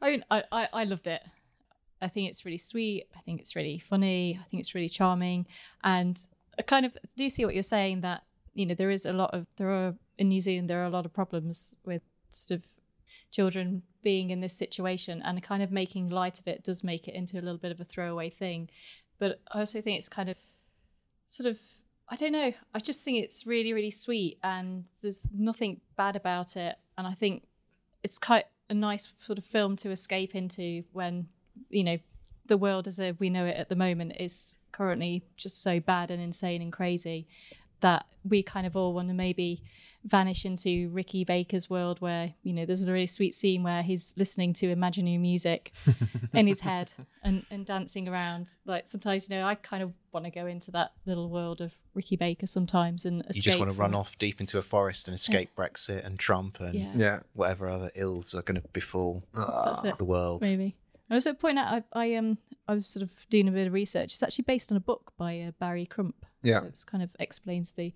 I 0.00 0.10
mean, 0.10 0.24
I, 0.30 0.42
I, 0.50 0.68
I 0.72 0.84
loved 0.84 1.06
it. 1.06 1.22
I 2.00 2.08
think 2.08 2.28
it's 2.28 2.44
really 2.44 2.58
sweet. 2.58 3.06
I 3.16 3.20
think 3.20 3.40
it's 3.40 3.54
really 3.54 3.78
funny. 3.78 4.38
I 4.40 4.44
think 4.50 4.60
it's 4.60 4.74
really 4.74 4.88
charming. 4.88 5.46
And 5.84 6.18
I 6.58 6.62
kind 6.62 6.84
of 6.84 6.96
do 7.16 7.28
see 7.28 7.44
what 7.44 7.54
you're 7.54 7.62
saying 7.62 8.00
that, 8.00 8.22
you 8.54 8.66
know, 8.66 8.74
there 8.74 8.90
is 8.90 9.06
a 9.06 9.12
lot 9.12 9.30
of, 9.32 9.46
there 9.56 9.70
are, 9.70 9.94
in 10.18 10.28
New 10.28 10.40
Zealand, 10.40 10.68
there 10.68 10.82
are 10.82 10.86
a 10.86 10.90
lot 10.90 11.06
of 11.06 11.12
problems 11.12 11.76
with 11.84 12.02
sort 12.28 12.60
of 12.60 12.66
children 13.30 13.82
being 14.02 14.30
in 14.30 14.40
this 14.40 14.52
situation 14.52 15.22
and 15.22 15.42
kind 15.42 15.62
of 15.62 15.70
making 15.70 16.08
light 16.08 16.38
of 16.38 16.46
it 16.46 16.64
does 16.64 16.84
make 16.84 17.08
it 17.08 17.14
into 17.14 17.38
a 17.38 17.42
little 17.42 17.58
bit 17.58 17.72
of 17.72 17.80
a 17.80 17.84
throwaway 17.84 18.28
thing. 18.28 18.68
But 19.18 19.40
I 19.52 19.60
also 19.60 19.80
think 19.80 19.98
it's 19.98 20.08
kind 20.08 20.28
of 20.28 20.36
sort 21.28 21.48
of, 21.48 21.58
I 22.08 22.16
don't 22.16 22.32
know, 22.32 22.52
I 22.74 22.78
just 22.80 23.02
think 23.02 23.22
it's 23.22 23.46
really, 23.46 23.72
really 23.72 23.90
sweet 23.90 24.38
and 24.42 24.84
there's 25.00 25.28
nothing 25.32 25.80
bad 25.96 26.16
about 26.16 26.56
it. 26.56 26.76
And 26.98 27.06
I 27.06 27.14
think 27.14 27.44
it's 28.02 28.18
quite 28.18 28.46
a 28.68 28.74
nice 28.74 29.10
sort 29.24 29.38
of 29.38 29.44
film 29.44 29.76
to 29.76 29.90
escape 29.90 30.34
into 30.34 30.82
when 30.92 31.28
you 31.68 31.84
know 31.84 31.98
the 32.46 32.56
world 32.56 32.88
as 32.88 33.00
we 33.18 33.30
know 33.30 33.44
it 33.44 33.56
at 33.56 33.68
the 33.68 33.76
moment 33.76 34.14
is 34.18 34.54
currently 34.72 35.22
just 35.36 35.62
so 35.62 35.78
bad 35.78 36.10
and 36.10 36.22
insane 36.22 36.62
and 36.62 36.72
crazy 36.72 37.26
that 37.80 38.06
we 38.24 38.42
kind 38.42 38.66
of 38.66 38.74
all 38.74 38.94
want 38.94 39.08
to 39.08 39.14
maybe 39.14 39.62
vanish 40.04 40.44
into 40.44 40.88
Ricky 40.90 41.24
Baker's 41.24 41.70
world 41.70 42.00
where, 42.00 42.34
you 42.42 42.52
know, 42.52 42.66
there's 42.66 42.86
a 42.86 42.92
really 42.92 43.06
sweet 43.06 43.34
scene 43.34 43.62
where 43.62 43.82
he's 43.82 44.14
listening 44.16 44.52
to 44.54 44.68
imaginary 44.70 45.18
music 45.18 45.72
in 46.34 46.46
his 46.46 46.60
head 46.60 46.90
and, 47.22 47.44
and 47.50 47.64
dancing 47.64 48.08
around. 48.08 48.48
Like 48.64 48.88
sometimes, 48.88 49.28
you 49.28 49.36
know, 49.36 49.46
I 49.46 49.54
kind 49.54 49.82
of 49.82 49.92
want 50.12 50.24
to 50.24 50.30
go 50.30 50.46
into 50.46 50.70
that 50.72 50.92
little 51.06 51.28
world 51.30 51.60
of 51.60 51.72
Ricky 51.94 52.16
Baker 52.16 52.46
sometimes 52.46 53.04
and 53.04 53.20
escape 53.22 53.36
You 53.36 53.42
just 53.42 53.58
want 53.58 53.70
to 53.70 53.76
run 53.76 53.94
off 53.94 54.18
deep 54.18 54.40
into 54.40 54.58
a 54.58 54.62
forest 54.62 55.06
and 55.08 55.14
escape 55.14 55.50
Brexit 55.56 56.04
and 56.04 56.18
Trump 56.18 56.58
and 56.60 56.74
Yeah. 56.74 56.92
Yeah. 56.96 57.18
whatever 57.34 57.68
other 57.68 57.90
ills 57.94 58.34
are 58.34 58.42
going 58.42 58.60
to 58.60 58.68
befall 58.72 59.22
That's 59.34 59.84
it. 59.84 59.98
the 59.98 60.04
world. 60.04 60.42
Maybe. 60.42 60.76
I 61.10 61.14
also 61.14 61.34
point 61.34 61.58
out 61.58 61.84
I, 61.94 62.04
I 62.04 62.14
um 62.16 62.38
I 62.68 62.74
was 62.74 62.86
sort 62.86 63.02
of 63.02 63.10
doing 63.28 63.48
a 63.48 63.52
bit 63.52 63.66
of 63.66 63.72
research. 63.72 64.12
It's 64.14 64.22
actually 64.22 64.44
based 64.44 64.70
on 64.70 64.76
a 64.76 64.80
book 64.80 65.12
by 65.18 65.40
uh, 65.40 65.50
Barry 65.58 65.84
Crump. 65.84 66.24
Yeah. 66.42 66.62
It 66.64 66.78
kind 66.86 67.02
of 67.02 67.10
explains 67.18 67.72
the, 67.72 67.92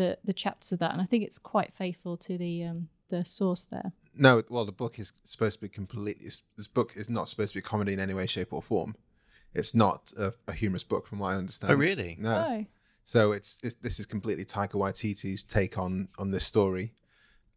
the 0.00 0.18
the 0.24 0.32
chapters 0.32 0.72
of 0.72 0.78
that, 0.80 0.92
and 0.92 1.00
I 1.00 1.04
think 1.04 1.24
it's 1.24 1.38
quite 1.38 1.72
faithful 1.72 2.16
to 2.18 2.38
the 2.38 2.64
um 2.64 2.88
the 3.08 3.24
source 3.24 3.64
there. 3.64 3.92
No, 4.16 4.42
well, 4.48 4.64
the 4.64 4.72
book 4.72 4.98
is 4.98 5.12
supposed 5.24 5.58
to 5.58 5.62
be 5.62 5.68
completely. 5.68 6.30
This 6.56 6.66
book 6.66 6.94
is 6.96 7.08
not 7.08 7.28
supposed 7.28 7.52
to 7.52 7.58
be 7.58 7.60
a 7.60 7.68
comedy 7.68 7.92
in 7.92 8.00
any 8.00 8.14
way, 8.14 8.26
shape, 8.26 8.52
or 8.52 8.62
form. 8.62 8.96
It's 9.54 9.74
not 9.74 10.12
a, 10.16 10.32
a 10.46 10.52
humorous 10.52 10.84
book, 10.84 11.06
from 11.06 11.18
what 11.20 11.28
I 11.28 11.36
understand. 11.36 11.72
Oh, 11.72 11.76
really? 11.76 12.16
No. 12.20 12.34
Oh, 12.48 12.66
So 13.04 13.32
it's, 13.32 13.58
it's 13.64 13.74
this 13.82 13.98
is 13.98 14.06
completely 14.06 14.44
Taika 14.44 14.74
Waititi's 14.74 15.42
take 15.42 15.76
on 15.78 16.08
on 16.18 16.30
this 16.30 16.44
story. 16.44 16.92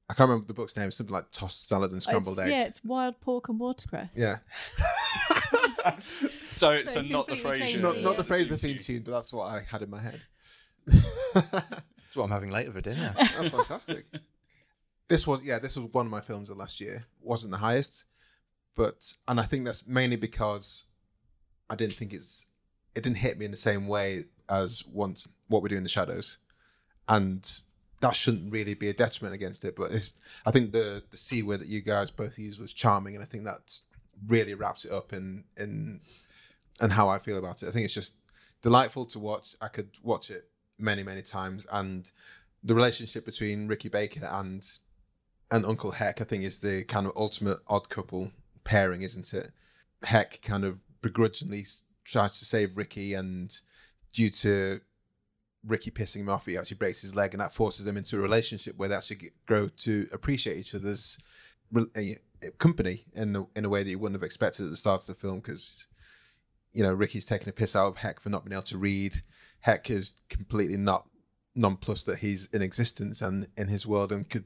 I 0.10 0.14
can't 0.14 0.28
remember 0.30 0.48
the 0.48 0.54
book's 0.54 0.76
name. 0.78 0.92
Something 0.92 1.14
like 1.14 1.32
tossed 1.32 1.68
salad 1.68 1.92
and 1.92 2.02
scrambled 2.02 2.38
it's, 2.40 2.46
egg. 2.48 2.52
yeah, 2.52 2.64
it's 2.66 2.84
wild 2.84 3.20
pork 3.22 3.50
and 3.50 3.60
watercress. 3.60 4.16
Yeah. 4.16 4.38
So, 6.52 6.80
So 6.80 6.86
so, 6.86 7.00
it's 7.02 7.10
not 7.10 7.28
the 7.28 7.36
completely 7.36 7.74
Frasier. 7.76 7.82
Not, 7.82 7.96
Yeah. 7.98 8.04
not 8.04 8.18
the 8.18 8.24
Fraser 8.24 8.58
theme 8.58 8.80
tune, 8.80 9.02
but 9.04 9.12
that's 9.12 9.34
what 9.34 9.52
I 9.52 9.62
had 9.70 9.82
in 9.82 9.90
my 9.90 10.00
head. 10.00 10.22
That's 12.14 12.20
what 12.20 12.26
I'm 12.26 12.32
having 12.32 12.52
later 12.52 12.72
for 12.72 12.82
dinner. 12.82 13.12
oh, 13.20 13.50
fantastic. 13.50 14.06
This 15.10 15.28
was 15.28 15.44
yeah, 15.44 15.60
this 15.60 15.76
was 15.76 15.86
one 15.92 16.06
of 16.06 16.12
my 16.12 16.22
films 16.22 16.50
of 16.50 16.56
last 16.56 16.80
year. 16.80 17.04
wasn't 17.22 17.52
the 17.52 17.58
highest, 17.58 18.06
but 18.74 19.14
and 19.28 19.38
I 19.38 19.44
think 19.44 19.66
that's 19.66 19.86
mainly 19.86 20.16
because 20.16 20.86
I 21.70 21.76
didn't 21.76 21.96
think 21.96 22.14
it's 22.14 22.46
it 22.96 23.04
didn't 23.04 23.18
hit 23.18 23.38
me 23.38 23.44
in 23.44 23.52
the 23.52 23.58
same 23.58 23.88
way 23.88 24.26
as 24.48 24.86
once 24.88 25.28
what 25.50 25.62
we 25.62 25.68
do 25.68 25.76
in 25.76 25.84
the 25.84 25.90
shadows, 25.90 26.38
and 27.10 27.48
that 28.00 28.16
shouldn't 28.16 28.52
really 28.52 28.76
be 28.76 28.90
a 28.90 28.94
detriment 28.94 29.36
against 29.36 29.66
it. 29.66 29.76
But 29.76 29.92
it's 29.92 30.18
I 30.46 30.52
think 30.52 30.72
the 30.72 31.04
the 31.12 31.18
c 31.18 31.44
word 31.44 31.60
that 31.60 31.68
you 31.68 31.82
guys 31.82 32.10
both 32.10 32.40
used 32.40 32.60
was 32.60 32.72
charming, 32.72 33.14
and 33.14 33.24
I 33.24 33.28
think 33.28 33.44
that 33.44 33.78
really 34.26 34.54
wraps 34.54 34.86
it 34.86 34.92
up 34.94 35.12
in 35.12 35.44
in 35.58 36.00
and 36.80 36.94
how 36.94 37.10
I 37.10 37.20
feel 37.20 37.38
about 37.38 37.62
it. 37.62 37.68
I 37.68 37.72
think 37.72 37.84
it's 37.84 37.94
just 37.94 38.16
delightful 38.62 39.06
to 39.08 39.20
watch. 39.20 39.58
I 39.62 39.68
could 39.68 39.90
watch 40.02 40.32
it 40.32 40.50
many 40.84 41.02
many 41.02 41.22
times, 41.22 41.66
and 41.72 42.12
the 42.64 42.76
relationship 42.76 43.26
between 43.26 43.68
Ricky 43.68 43.90
Baker 43.90 44.26
and 44.26 44.66
and 45.50 45.66
Uncle 45.66 45.92
Heck, 45.92 46.22
I 46.22 46.24
think, 46.24 46.44
is 46.44 46.60
the 46.60 46.84
kind 46.84 47.06
of 47.06 47.14
ultimate 47.16 47.60
odd 47.68 47.90
couple 47.90 48.32
pairing, 48.64 49.02
isn't 49.04 49.34
it? 49.34 49.52
Heck 50.04 50.42
kind 50.42 50.66
of 50.66 50.80
begrudgingly 51.02 51.66
tries 52.06 52.40
to 52.40 52.46
save 52.46 52.78
Ricky, 52.78 53.14
and 53.14 53.56
due 54.14 54.30
to 54.30 54.82
Ricky 55.66 55.92
pissing 55.92 56.22
him 56.22 56.30
off, 56.30 56.46
he 56.46 56.58
actually 56.58 56.78
breaks 56.78 57.02
his 57.02 57.16
leg, 57.16 57.34
and 57.34 57.42
that 57.42 57.54
forces 57.54 57.86
them 57.86 57.98
into 57.98 58.18
a 58.18 58.22
relationship 58.22 58.78
where 58.78 58.90
they 58.90 58.96
actually 58.96 59.32
grow 59.46 59.70
to 59.70 60.08
appreciate 60.12 60.58
each 60.58 60.76
other's 60.76 61.20
uh, 61.76 62.02
company 62.58 63.06
in 63.14 63.36
a, 63.36 63.46
in 63.56 63.66
a 63.66 63.70
way 63.70 63.84
that 63.84 63.90
you 63.90 64.00
wouldn't 64.00 64.20
have 64.20 64.24
expected 64.26 64.66
at 64.66 64.72
the 64.72 64.78
start 64.78 65.02
of 65.02 65.08
the 65.08 65.16
film, 65.16 65.40
because 65.40 65.88
you 66.74 66.84
know 66.84 66.94
Ricky's 66.94 67.26
taking 67.26 67.50
a 67.50 67.54
piss 67.54 67.76
out 67.76 67.88
of 67.88 67.98
Heck 67.98 68.20
for 68.20 68.30
not 68.30 68.44
being 68.44 68.54
able 68.54 68.64
to 68.64 68.78
read. 68.78 69.22
Heck 69.64 69.90
is 69.90 70.14
completely 70.28 70.76
not 70.76 71.08
nonplussed 71.56 72.06
that 72.06 72.20
he's 72.20 72.50
in 72.52 72.62
existence 72.62 73.22
and 73.22 73.48
in 73.56 73.70
his 73.70 73.88
world 73.88 74.12
and 74.12 74.30
could 74.30 74.44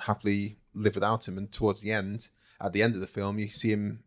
happily 0.00 0.58
live 0.74 0.94
without 0.94 1.26
him. 1.26 1.38
And 1.38 1.50
towards 1.50 1.80
the 1.80 1.90
end, 1.90 2.28
at 2.60 2.74
the 2.74 2.82
end 2.82 2.94
of 2.94 3.00
the 3.00 3.06
film, 3.06 3.38
you 3.38 3.48
see 3.48 3.70
him, 3.70 4.02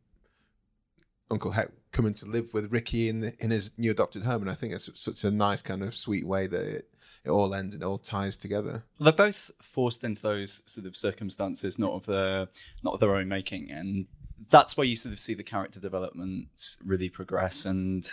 Uncle 1.31 1.49
Heck, 1.49 1.71
coming 1.91 2.13
to 2.13 2.27
live 2.27 2.53
with 2.53 2.71
Ricky 2.71 3.09
in 3.09 3.21
the, 3.21 3.33
in 3.43 3.49
his 3.49 3.71
new 3.79 3.89
adopted 3.89 4.21
home. 4.21 4.43
And 4.43 4.51
I 4.51 4.53
think 4.53 4.71
it's 4.73 4.87
such 4.93 5.23
a 5.23 5.31
nice 5.31 5.63
kind 5.63 5.81
of 5.81 5.95
sweet 5.95 6.27
way 6.27 6.45
that 6.45 6.61
it, 6.61 6.89
it 7.25 7.31
all 7.31 7.55
ends 7.55 7.73
and 7.73 7.83
it 7.83 7.87
all 7.87 7.97
ties 7.97 8.37
together. 8.37 8.83
They're 8.99 9.11
both 9.11 9.49
forced 9.63 10.03
into 10.03 10.21
those 10.21 10.61
sort 10.67 10.85
of 10.85 10.95
circumstances, 10.95 11.79
not 11.79 11.93
of 11.93 12.05
their 12.05 12.49
not 12.83 12.93
of 12.93 12.99
their 12.99 13.15
own 13.15 13.27
making, 13.27 13.71
and 13.71 14.05
that's 14.49 14.77
where 14.77 14.85
you 14.85 14.95
sort 14.95 15.13
of 15.13 15.19
see 15.19 15.33
the 15.33 15.43
character 15.43 15.79
development 15.79 16.77
really 16.85 17.09
progress. 17.09 17.65
And 17.65 18.07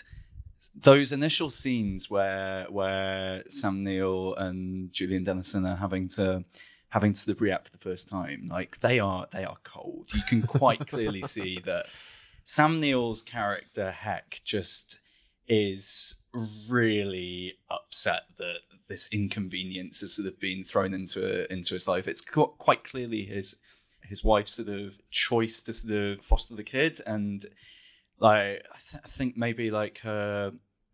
those 0.74 1.12
initial 1.12 1.50
scenes 1.50 2.08
where 2.08 2.66
where 2.70 3.44
Sam 3.48 3.82
Neill 3.84 4.34
and 4.36 4.92
Julian 4.92 5.24
Dennison 5.24 5.66
are 5.66 5.76
having 5.76 6.08
to 6.08 6.44
having 6.90 7.12
to 7.12 7.34
react 7.34 7.68
for 7.68 7.72
the 7.72 7.82
first 7.82 8.08
time, 8.08 8.46
like 8.50 8.80
they 8.80 8.98
are 8.98 9.26
they 9.32 9.44
are 9.44 9.58
cold. 9.64 10.08
You 10.14 10.22
can 10.28 10.42
quite 10.42 10.86
clearly 10.88 11.22
see 11.22 11.60
that 11.64 11.86
Sam 12.44 12.80
Neill's 12.80 13.22
character 13.22 13.90
Heck 13.90 14.40
just 14.44 14.98
is 15.46 16.16
really 16.68 17.54
upset 17.70 18.22
that 18.38 18.58
this 18.88 19.12
inconvenience 19.12 20.00
has 20.00 20.14
sort 20.14 20.28
of 20.28 20.40
been 20.40 20.64
thrown 20.64 20.94
into 20.94 21.50
into 21.52 21.74
his 21.74 21.86
life. 21.86 22.08
It's 22.08 22.20
qu- 22.20 22.54
quite 22.58 22.84
clearly 22.84 23.24
his 23.24 23.56
his 24.02 24.24
wife's 24.24 24.54
sort 24.54 24.68
of 24.68 24.94
choice 25.10 25.60
to 25.60 25.72
sort 25.72 25.92
of 25.92 26.24
foster 26.24 26.54
the 26.54 26.64
kid, 26.64 27.00
and 27.06 27.46
like 28.20 28.64
I, 28.72 28.78
th- 28.90 29.02
I 29.04 29.08
think 29.08 29.36
maybe 29.36 29.70
like 29.70 29.98
her 29.98 30.52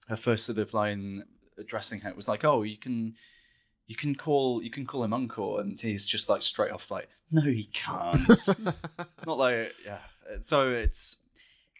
her 0.08 0.16
first 0.16 0.46
sort 0.46 0.58
of 0.58 0.74
line 0.74 1.24
addressing 1.58 2.00
her 2.00 2.12
was 2.14 2.28
like, 2.28 2.44
"Oh, 2.44 2.62
you 2.62 2.76
can." 2.78 3.14
You 3.86 3.96
can 3.96 4.14
call 4.14 4.62
you 4.62 4.70
can 4.70 4.86
call 4.86 5.04
him 5.04 5.12
uncle, 5.12 5.58
and 5.58 5.78
he's 5.78 6.06
just 6.06 6.30
like 6.30 6.40
straight 6.40 6.72
off 6.72 6.90
like, 6.90 7.10
no, 7.30 7.42
he 7.42 7.68
can't. 7.72 8.26
Not 9.26 9.36
like 9.36 9.74
yeah. 9.84 9.98
So 10.40 10.70
it's 10.70 11.16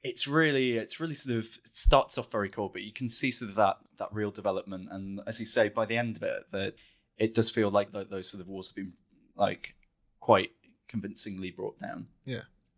it's 0.02 0.28
really 0.28 0.76
it's 0.76 1.00
really 1.00 1.14
sort 1.14 1.38
of 1.38 1.46
it 1.64 1.74
starts 1.74 2.18
off 2.18 2.30
very 2.30 2.50
cool, 2.50 2.68
but 2.68 2.82
you 2.82 2.92
can 2.92 3.08
see 3.08 3.30
sort 3.30 3.48
of 3.48 3.56
that 3.56 3.76
that 3.98 4.08
real 4.12 4.30
development, 4.30 4.88
and 4.90 5.20
as 5.26 5.40
you 5.40 5.46
say, 5.46 5.70
by 5.70 5.86
the 5.86 5.96
end 5.96 6.16
of 6.16 6.22
it, 6.22 6.42
that 6.52 6.74
it 7.16 7.32
does 7.32 7.48
feel 7.48 7.70
like 7.70 7.92
tho- 7.92 8.04
those 8.04 8.28
sort 8.30 8.42
of 8.42 8.48
walls 8.48 8.68
have 8.68 8.76
been 8.76 8.92
like 9.34 9.74
quite 10.20 10.50
convincingly 10.88 11.50
brought 11.50 11.78
down. 11.78 12.08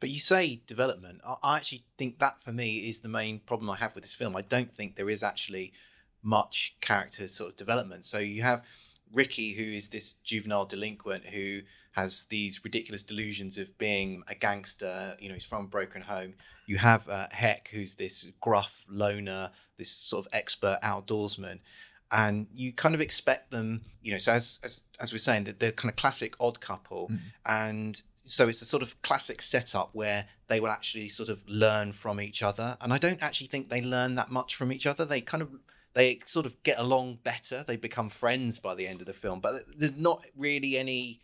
But 0.00 0.10
you 0.10 0.20
say 0.20 0.62
development. 0.66 1.20
I- 1.26 1.56
actually 1.56 1.84
think 1.96 2.18
that 2.18 2.42
for 2.42 2.52
me 2.52 2.88
is 2.88 3.00
the 3.00 3.08
main 3.08 3.40
problem 3.40 3.70
I 3.70 3.76
have 3.76 3.94
with 3.94 4.04
this 4.04 4.14
film. 4.14 4.36
I 4.36 4.42
don't 4.42 4.74
think 4.74 4.96
there 4.96 5.10
is 5.10 5.22
actually 5.22 5.72
much 6.22 6.76
character 6.80 7.28
sort 7.28 7.50
of 7.52 7.56
development. 7.56 8.04
So 8.04 8.18
you 8.18 8.42
have 8.42 8.64
Ricky, 9.12 9.54
who 9.54 9.62
is 9.62 9.88
this 9.88 10.14
juvenile 10.24 10.66
delinquent 10.66 11.26
who 11.26 11.62
has 11.92 12.26
these 12.26 12.62
ridiculous 12.62 13.02
delusions 13.02 13.56
of 13.56 13.76
being 13.78 14.22
a 14.28 14.34
gangster. 14.34 15.16
You 15.18 15.28
know, 15.28 15.34
he's 15.34 15.44
from 15.44 15.64
a 15.64 15.68
broken 15.68 16.02
home. 16.02 16.34
You 16.66 16.76
have 16.76 17.08
uh, 17.08 17.28
Heck, 17.30 17.68
who's 17.68 17.94
this 17.96 18.28
gruff 18.38 18.84
loner, 18.88 19.50
this 19.78 19.90
sort 19.90 20.26
of 20.26 20.34
expert 20.34 20.78
outdoorsman. 20.82 21.60
And 22.12 22.48
you 22.54 22.72
kind 22.74 22.94
of 22.94 23.00
expect 23.00 23.50
them, 23.50 23.80
you 24.02 24.12
know, 24.12 24.18
so 24.18 24.32
as, 24.32 24.60
as, 24.62 24.82
as 25.00 25.10
we're 25.10 25.18
saying, 25.18 25.44
that 25.44 25.58
they're 25.58 25.72
kind 25.72 25.90
of 25.90 25.96
classic 25.96 26.34
odd 26.38 26.60
couple. 26.60 27.10
And 27.46 28.02
so 28.26 28.48
it's 28.48 28.60
a 28.60 28.66
sort 28.66 28.82
of 28.82 29.00
classic 29.02 29.40
setup 29.40 29.90
where 29.92 30.26
they 30.48 30.60
will 30.60 30.68
actually 30.68 31.08
sort 31.08 31.28
of 31.28 31.40
learn 31.48 31.92
from 31.92 32.20
each 32.20 32.42
other. 32.42 32.76
And 32.80 32.92
I 32.92 32.98
don't 32.98 33.22
actually 33.22 33.46
think 33.46 33.68
they 33.68 33.80
learn 33.80 34.16
that 34.16 34.30
much 34.30 34.54
from 34.54 34.72
each 34.72 34.86
other. 34.86 35.04
They 35.04 35.20
kind 35.20 35.42
of 35.42 35.50
they 35.94 36.18
sort 36.26 36.44
of 36.44 36.62
get 36.62 36.78
along 36.78 37.20
better. 37.24 37.64
They 37.66 37.76
become 37.76 38.10
friends 38.10 38.58
by 38.58 38.74
the 38.74 38.86
end 38.86 39.00
of 39.00 39.06
the 39.06 39.14
film, 39.14 39.40
but 39.40 39.62
there's 39.74 39.96
not 39.96 40.26
really 40.36 40.76
any 40.76 41.20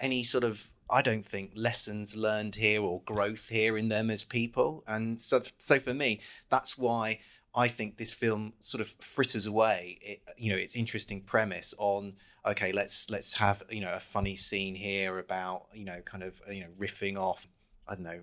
any 0.00 0.22
sort 0.22 0.44
of 0.44 0.68
I 0.88 1.02
don't 1.02 1.26
think 1.26 1.50
lessons 1.54 2.14
learned 2.14 2.54
here 2.54 2.80
or 2.80 3.02
growth 3.02 3.48
here 3.48 3.76
in 3.76 3.88
them 3.88 4.08
as 4.08 4.22
people. 4.22 4.84
And 4.86 5.20
so 5.20 5.42
so 5.58 5.80
for 5.80 5.94
me, 5.94 6.20
that's 6.48 6.78
why 6.78 7.18
I 7.56 7.68
think 7.68 7.96
this 7.96 8.12
film 8.12 8.52
sort 8.60 8.80
of 8.82 8.88
fritters 9.00 9.46
away 9.46 9.98
it, 10.02 10.22
you 10.36 10.50
know 10.50 10.56
its 10.56 10.76
interesting 10.76 11.22
premise 11.22 11.74
on 11.78 12.16
okay 12.46 12.70
let's 12.70 13.10
let's 13.10 13.34
have 13.34 13.62
you 13.70 13.80
know 13.80 13.92
a 13.92 14.00
funny 14.00 14.36
scene 14.36 14.74
here 14.74 15.18
about 15.18 15.66
you 15.72 15.84
know 15.84 16.00
kind 16.04 16.22
of 16.22 16.40
you 16.50 16.60
know 16.60 16.68
riffing 16.78 17.16
off 17.16 17.48
I 17.88 17.94
don't 17.94 18.04
know 18.04 18.20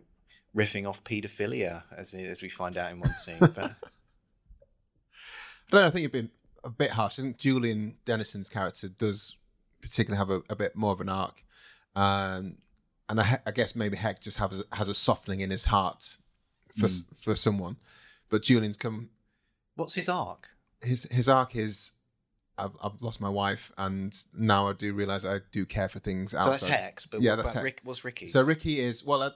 riffing 0.56 0.88
off 0.88 1.04
paedophilia 1.04 1.84
as 1.96 2.14
as 2.14 2.42
we 2.42 2.50
find 2.50 2.78
out 2.78 2.92
in 2.92 3.00
one 3.00 3.14
scene 3.14 3.40
but 3.40 3.58
I 5.74 5.78
don't 5.78 5.82
know, 5.82 5.88
I 5.88 5.90
think 5.90 6.04
you've 6.04 6.12
been 6.12 6.30
a 6.64 6.70
bit 6.70 6.92
harsh. 6.92 7.20
I 7.20 7.24
think 7.24 7.38
Julian 7.38 7.96
Dennison's 8.06 8.50
character 8.50 8.90
does 8.90 9.38
particularly 9.82 10.18
have 10.18 10.30
a, 10.30 10.44
a 10.52 10.56
bit 10.56 10.76
more 10.76 10.92
of 10.92 11.02
an 11.02 11.10
arc. 11.10 11.44
Um, 11.96 12.58
and 13.10 13.20
I, 13.20 13.40
I 13.46 13.52
guess 13.52 13.76
maybe 13.76 13.98
Heck 13.98 14.22
just 14.22 14.38
has, 14.38 14.64
has 14.72 14.90
a 14.90 14.94
softening 14.94 15.40
in 15.42 15.50
his 15.50 15.66
heart 15.66 16.18
for 16.78 16.86
s 16.86 17.06
for 17.22 17.36
someone. 17.36 17.78
But 18.30 18.44
Julian's 18.44 18.78
come, 18.78 19.10
what's 19.76 19.96
his 19.96 20.10
arc 20.10 20.50
his 20.82 21.04
his 21.12 21.30
arc 21.30 21.56
is 21.56 21.92
I've, 22.58 22.72
I've 22.84 23.02
lost 23.02 23.20
my 23.20 23.30
wife 23.30 23.72
and 23.78 24.16
now 24.38 24.70
I 24.70 24.74
do 24.74 24.94
realize 24.94 25.26
I 25.26 25.40
do 25.52 25.66
care 25.66 25.90
for 25.90 26.00
things 26.00 26.32
so 26.32 26.46
that's 26.46 26.64
Hex 26.64 27.06
but 27.06 27.22
Yeah, 27.22 27.36
what 27.36 27.46
that's 27.46 27.64
Rick 27.64 27.82
what's 27.84 28.06
Ricky? 28.06 28.28
So 28.28 28.42
Ricky 28.42 28.80
is 28.80 29.04
well. 29.04 29.24
I, 29.24 29.32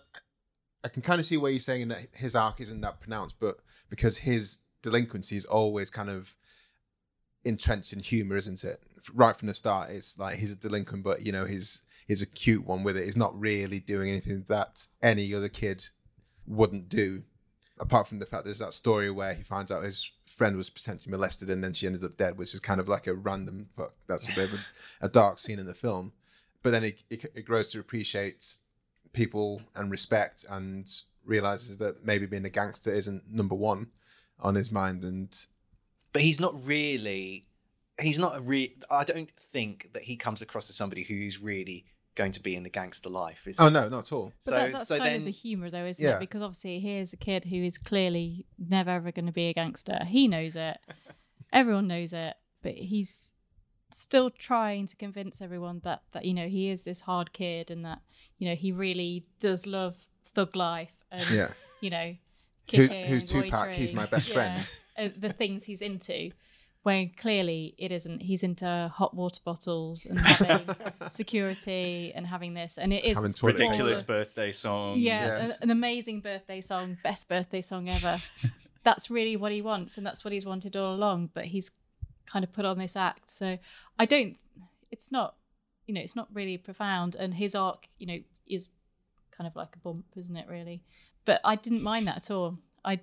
I 0.84 0.90
can 0.90 1.02
kind 1.02 1.20
of 1.20 1.26
see 1.26 1.38
where 1.38 1.52
you're 1.52 1.60
saying 1.60 1.88
that 1.88 2.08
his 2.14 2.36
arc 2.36 2.62
isn't 2.62 2.82
that 2.82 3.02
pronounced, 3.02 3.40
but 3.40 3.58
because 3.90 4.20
his 4.20 4.60
delinquency 4.84 5.36
is 5.36 5.46
always 5.46 5.90
kind 5.90 6.10
of 6.10 6.36
entrenched 7.44 7.94
in 7.94 8.00
humor, 8.00 8.36
isn't 8.36 8.64
it? 8.64 8.82
Right 9.14 9.36
from 9.36 9.48
the 9.48 9.54
start, 9.54 9.90
it's 9.90 10.20
like 10.20 10.38
he's 10.38 10.52
a 10.52 10.56
delinquent, 10.56 11.04
but 11.04 11.26
you 11.26 11.32
know 11.32 11.46
he's 11.46 11.84
is 12.08 12.22
a 12.22 12.26
cute 12.26 12.66
one 12.66 12.84
with 12.84 12.96
it. 12.96 13.06
He's 13.06 13.18
not 13.18 13.38
really 13.38 13.80
doing 13.80 14.10
anything 14.10 14.46
that 14.48 14.88
any 15.02 15.34
other 15.34 15.50
kid 15.50 15.84
wouldn't 16.46 16.88
do, 16.88 17.24
apart 17.80 18.08
from 18.08 18.20
the 18.20 18.26
fact 18.26 18.46
there's 18.46 18.60
that 18.60 18.74
story 18.74 19.12
where 19.12 19.34
he 19.34 19.44
finds 19.44 19.72
out 19.72 19.84
his 19.84 20.10
friend 20.38 20.56
was 20.56 20.70
potentially 20.70 21.12
molested 21.12 21.50
and 21.50 21.64
then 21.64 21.74
she 21.74 21.88
ended 21.88 22.04
up 22.04 22.16
dead, 22.16 22.38
which 22.38 22.54
is 22.54 22.60
kind 22.60 22.80
of 22.80 22.88
like 22.88 23.08
a 23.08 23.14
random 23.14 23.68
fuck. 23.76 23.94
That's 24.08 24.30
a 24.30 24.36
bit 24.36 24.50
of 24.50 24.54
a, 24.54 24.60
a 25.08 25.10
dark 25.10 25.40
scene 25.40 25.60
in 25.60 25.66
the 25.66 25.74
film. 25.74 26.14
But 26.64 26.72
then 26.72 26.84
it, 26.84 27.00
it, 27.10 27.26
it 27.36 27.46
grows 27.46 27.70
to 27.72 27.80
appreciate 27.80 28.46
people 29.14 29.62
and 29.76 29.90
respect 29.90 30.46
and 30.50 30.90
realizes 31.26 31.78
that 31.78 32.06
maybe 32.06 32.26
being 32.26 32.46
a 32.46 32.50
gangster 32.50 32.94
isn't 32.94 33.24
number 33.30 33.56
one 33.56 33.88
on 34.40 34.56
his 34.56 34.72
mind 34.72 35.04
and 35.04 35.46
but 36.14 36.22
he's 36.22 36.40
not 36.40 36.54
really 36.66 37.48
he's 38.00 38.20
not 38.20 38.38
a 38.38 38.42
real 38.42 38.70
i 38.90 39.04
don't 39.04 39.32
think 39.32 39.90
that 39.94 40.04
he 40.04 40.16
comes 40.16 40.42
across 40.42 40.70
as 40.70 40.76
somebody 40.76 41.04
who's 41.04 41.42
really 41.42 41.86
going 42.18 42.32
to 42.34 42.42
be 42.42 42.56
in 42.56 42.64
the 42.64 42.70
gangster 42.70 43.10
life 43.10 43.48
is 43.48 43.60
oh 43.60 43.68
he? 43.68 43.72
no 43.72 43.88
not 43.88 44.08
at 44.08 44.12
all 44.12 44.34
But 44.44 44.52
that, 44.52 44.72
that's 44.74 44.90
kind 44.90 45.16
of 45.18 45.26
the 45.26 45.32
humor, 45.32 45.70
though, 45.70 45.86
isn't 45.86 46.04
Yeah. 46.04 46.18
it? 46.18 46.20
Because 46.20 46.42
obviously, 46.42 46.80
here's 46.80 47.14
a 47.14 47.18
kid 47.18 47.46
who 47.46 47.58
is 47.64 47.78
clearly 47.78 48.46
never 48.58 48.90
ever 48.90 49.12
going 49.12 49.28
to 49.28 49.32
be 49.32 49.48
a 49.50 49.54
gangster. 49.54 50.00
He 50.06 50.28
knows 50.28 50.56
it. 50.56 50.78
Everyone 51.54 51.88
knows 51.88 52.12
it, 52.14 52.34
but 52.64 52.74
he's 52.74 53.32
still 53.92 54.30
trying 54.30 54.86
to 54.88 54.96
convince 54.98 55.42
everyone 55.42 55.80
that 55.86 56.02
that 56.12 56.26
you 56.26 56.34
know 56.34 56.48
he 56.48 56.70
is 56.70 56.84
this 56.84 57.00
hard 57.02 57.32
kid 57.32 57.72
and 57.72 57.86
that 57.86 58.00
you 58.38 58.50
know 58.50 58.56
he 58.56 58.72
really 58.74 59.26
does 59.40 59.66
love 59.66 59.96
thug 60.36 60.58
life 60.58 60.92
and 61.10 61.26
yeah 61.30 61.48
you 61.80 61.90
know 61.90 62.14
who's, 62.70 62.90
kicking, 62.90 63.06
who's 63.06 63.24
Tupac 63.24 63.72
he's 63.72 63.94
my 63.94 64.06
best 64.06 64.28
yeah, 64.28 64.34
friend 64.34 64.70
uh, 64.98 65.10
the 65.18 65.32
things 65.32 65.64
he's 65.64 65.82
into. 65.82 66.32
When 66.88 67.10
clearly 67.10 67.76
it 67.78 67.92
isn't. 67.92 68.22
He's 68.22 68.44
into 68.44 68.90
hot 68.96 69.14
water 69.14 69.42
bottles 69.44 70.06
and 70.06 70.18
having 70.22 70.74
security 71.10 72.14
and 72.16 72.26
having 72.26 72.54
this, 72.54 72.78
and 72.78 72.94
it 72.94 73.04
is 73.04 73.18
Having 73.18 73.34
toilet 73.34 73.60
Ridiculous 73.60 74.00
the- 74.00 74.06
birthday 74.08 74.54
song. 74.54 74.98
yeah, 74.98 75.26
Yes. 75.26 75.50
an, 75.50 75.56
an 75.64 75.70
amazing 75.72 76.22
birthday 76.22 76.62
song, 76.62 76.98
best 77.04 77.28
birthday 77.28 77.60
song 77.60 77.90
ever. 77.90 78.22
that's 78.84 79.10
really 79.12 79.36
what 79.36 79.52
he 79.52 79.62
wants, 79.62 79.98
and 79.98 80.08
that's 80.08 80.24
what 80.24 80.32
he's 80.32 80.46
wanted 80.46 80.78
all 80.78 80.96
along. 80.96 81.32
But 81.34 81.44
he's 81.46 81.72
kind 82.26 82.46
of 82.46 82.54
put 82.54 82.64
on 82.64 82.78
this 82.80 82.96
act, 82.96 83.30
so 83.32 83.58
I 84.00 84.06
don't. 84.06 84.38
It's 84.90 85.12
not, 85.12 85.36
you 85.88 85.94
know, 85.94 86.00
it's 86.00 86.16
not 86.16 86.30
really 86.34 86.58
profound, 86.58 87.18
and 87.18 87.34
his 87.34 87.54
arc, 87.54 87.88
you 87.98 88.08
know, 88.08 88.20
is 88.48 88.70
kind 89.32 89.46
of 89.46 89.58
like 89.58 89.76
a 89.76 89.80
bump, 89.80 90.06
isn't 90.16 90.38
it? 90.38 90.48
Really, 90.48 90.84
but 91.26 91.42
I 91.44 91.58
didn't 91.58 91.84
mind 91.84 92.08
that 92.08 92.16
at 92.16 92.32
all. 92.32 92.60
I 92.86 93.02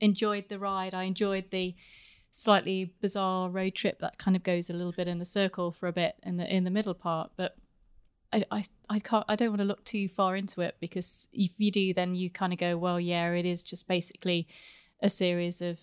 enjoyed 0.00 0.48
the 0.48 0.58
ride. 0.58 0.92
I 0.92 1.04
enjoyed 1.04 1.52
the 1.52 1.76
slightly 2.32 2.92
bizarre 3.00 3.50
road 3.50 3.74
trip 3.74 4.00
that 4.00 4.18
kind 4.18 4.34
of 4.36 4.42
goes 4.42 4.70
a 4.70 4.72
little 4.72 4.92
bit 4.92 5.06
in 5.06 5.20
a 5.20 5.24
circle 5.24 5.70
for 5.70 5.86
a 5.86 5.92
bit 5.92 6.16
in 6.24 6.38
the 6.38 6.54
in 6.56 6.64
the 6.64 6.70
middle 6.70 6.94
part, 6.94 7.30
but 7.36 7.56
I, 8.32 8.44
I, 8.50 8.64
I 8.88 8.98
can't. 8.98 9.24
I 9.28 9.36
don't 9.36 9.50
want 9.50 9.60
to 9.60 9.66
look 9.66 9.84
too 9.84 10.08
far 10.08 10.34
into 10.34 10.62
it 10.62 10.76
because 10.80 11.28
if 11.32 11.52
you 11.58 11.70
do, 11.70 11.94
then 11.94 12.14
you 12.14 12.30
kind 12.30 12.52
of 12.52 12.58
go, 12.58 12.76
well, 12.78 12.98
yeah, 12.98 13.30
it 13.32 13.44
is 13.44 13.62
just 13.62 13.86
basically 13.86 14.48
a 15.00 15.10
series 15.10 15.60
of 15.60 15.78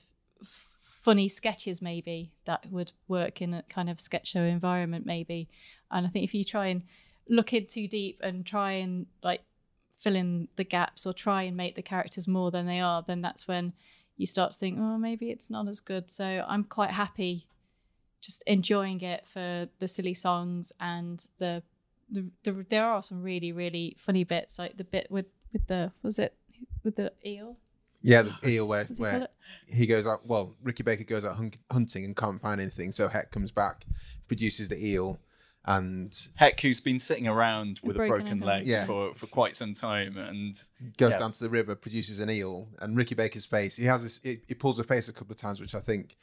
funny 1.03 1.27
sketches, 1.27 1.82
maybe 1.82 2.32
that 2.46 2.70
would 2.72 2.91
work 3.08 3.41
in 3.41 3.53
a 3.53 3.63
kind 3.63 3.89
of 3.89 4.00
sketch 4.00 4.29
show 4.29 4.41
environment, 4.41 5.06
maybe. 5.06 5.50
And 5.91 6.06
I 6.06 6.10
think 6.10 6.25
if 6.25 6.34
you 6.34 6.44
try 6.44 6.68
and 6.68 6.82
look 7.29 7.53
in 7.53 7.68
too 7.68 7.88
deep 7.88 8.20
and 8.24 8.46
try 8.46 8.74
and 8.74 9.06
like 9.24 9.41
fill 9.91 10.15
in 10.15 10.48
the 10.56 10.63
gaps 10.63 11.06
or 11.06 11.13
try 11.13 11.44
and 11.44 11.56
make 11.56 11.75
the 11.75 11.82
characters 11.82 12.27
more 12.27 12.50
than 12.50 12.65
they 12.65 12.79
are, 12.79 13.03
then 13.06 13.22
that's 13.22 13.48
when 13.48 13.74
you 14.19 14.27
start 14.27 14.51
to 14.51 14.59
think, 14.59 14.77
oh, 14.79 14.97
maybe 14.97 15.31
it's 15.31 15.49
not 15.49 15.67
as 15.69 15.79
good. 15.79 16.11
So 16.11 16.45
I'm 16.47 16.65
quite 16.65 16.91
happy 16.91 17.47
just 18.21 18.43
enjoying 18.45 18.99
it 19.01 19.25
for 19.33 19.69
the 19.79 19.88
silly 19.88 20.13
songs 20.13 20.73
and 20.79 21.25
the 21.38 21.63
the, 22.11 22.25
the 22.43 22.65
there 22.69 22.85
are 22.85 23.01
some 23.01 23.21
really 23.21 23.53
really 23.53 23.95
funny 23.97 24.25
bits 24.25 24.59
like 24.59 24.75
the 24.75 24.83
bit 24.83 25.09
with 25.09 25.27
with 25.53 25.65
the 25.67 25.91
was 26.03 26.19
it 26.19 26.35
with 26.83 26.97
the 26.97 27.13
eel 27.25 27.55
yeah 28.01 28.23
the 28.23 28.35
eel 28.45 28.67
where, 28.67 28.83
he 28.83 28.93
where 28.95 29.27
he 29.67 29.88
goes 29.88 30.05
out 30.05 30.25
well 30.25 30.53
ricky 30.63 30.83
baker 30.83 31.05
goes 31.05 31.23
out 31.23 31.38
hunting 31.71 32.03
and 32.03 32.17
can't 32.17 32.41
find 32.41 32.59
anything 32.59 32.91
so 32.91 33.07
heck 33.07 33.31
comes 33.31 33.51
back 33.51 33.85
produces 34.27 34.67
the 34.67 34.85
eel 34.85 35.17
and 35.69 36.13
Heck, 36.35 36.59
who's 36.61 36.79
been 36.79 36.97
sitting 36.99 37.27
around 37.27 37.79
with 37.83 37.95
a 37.95 37.99
broken 37.99 38.17
broken 38.21 38.39
leg 38.39 38.65
Yeah. 38.67 38.85
for, 38.88 39.13
for 39.13 39.27
quite 39.27 39.55
some 39.55 39.73
time, 39.73 40.17
and 40.17 40.59
goes 40.97 41.11
Yeah. 41.11 41.19
down 41.19 41.31
to 41.33 41.39
the 41.39 41.49
river, 41.49 41.75
produces 41.75 42.17
an 42.19 42.29
eel, 42.29 42.67
and 42.79 42.97
Ricky 42.97 43.13
Baker's 43.15 43.45
face. 43.45 43.75
He 43.75 43.85
has 43.85 44.01
this. 44.03 44.19
He, 44.23 44.41
he 44.47 44.55
pulls 44.55 44.79
a 44.79 44.83
face 44.83 45.07
a 45.07 45.13
couple 45.13 45.31
of 45.31 45.38
times, 45.38 45.61
which 45.61 45.75
I 45.75 45.79
think 45.79 46.17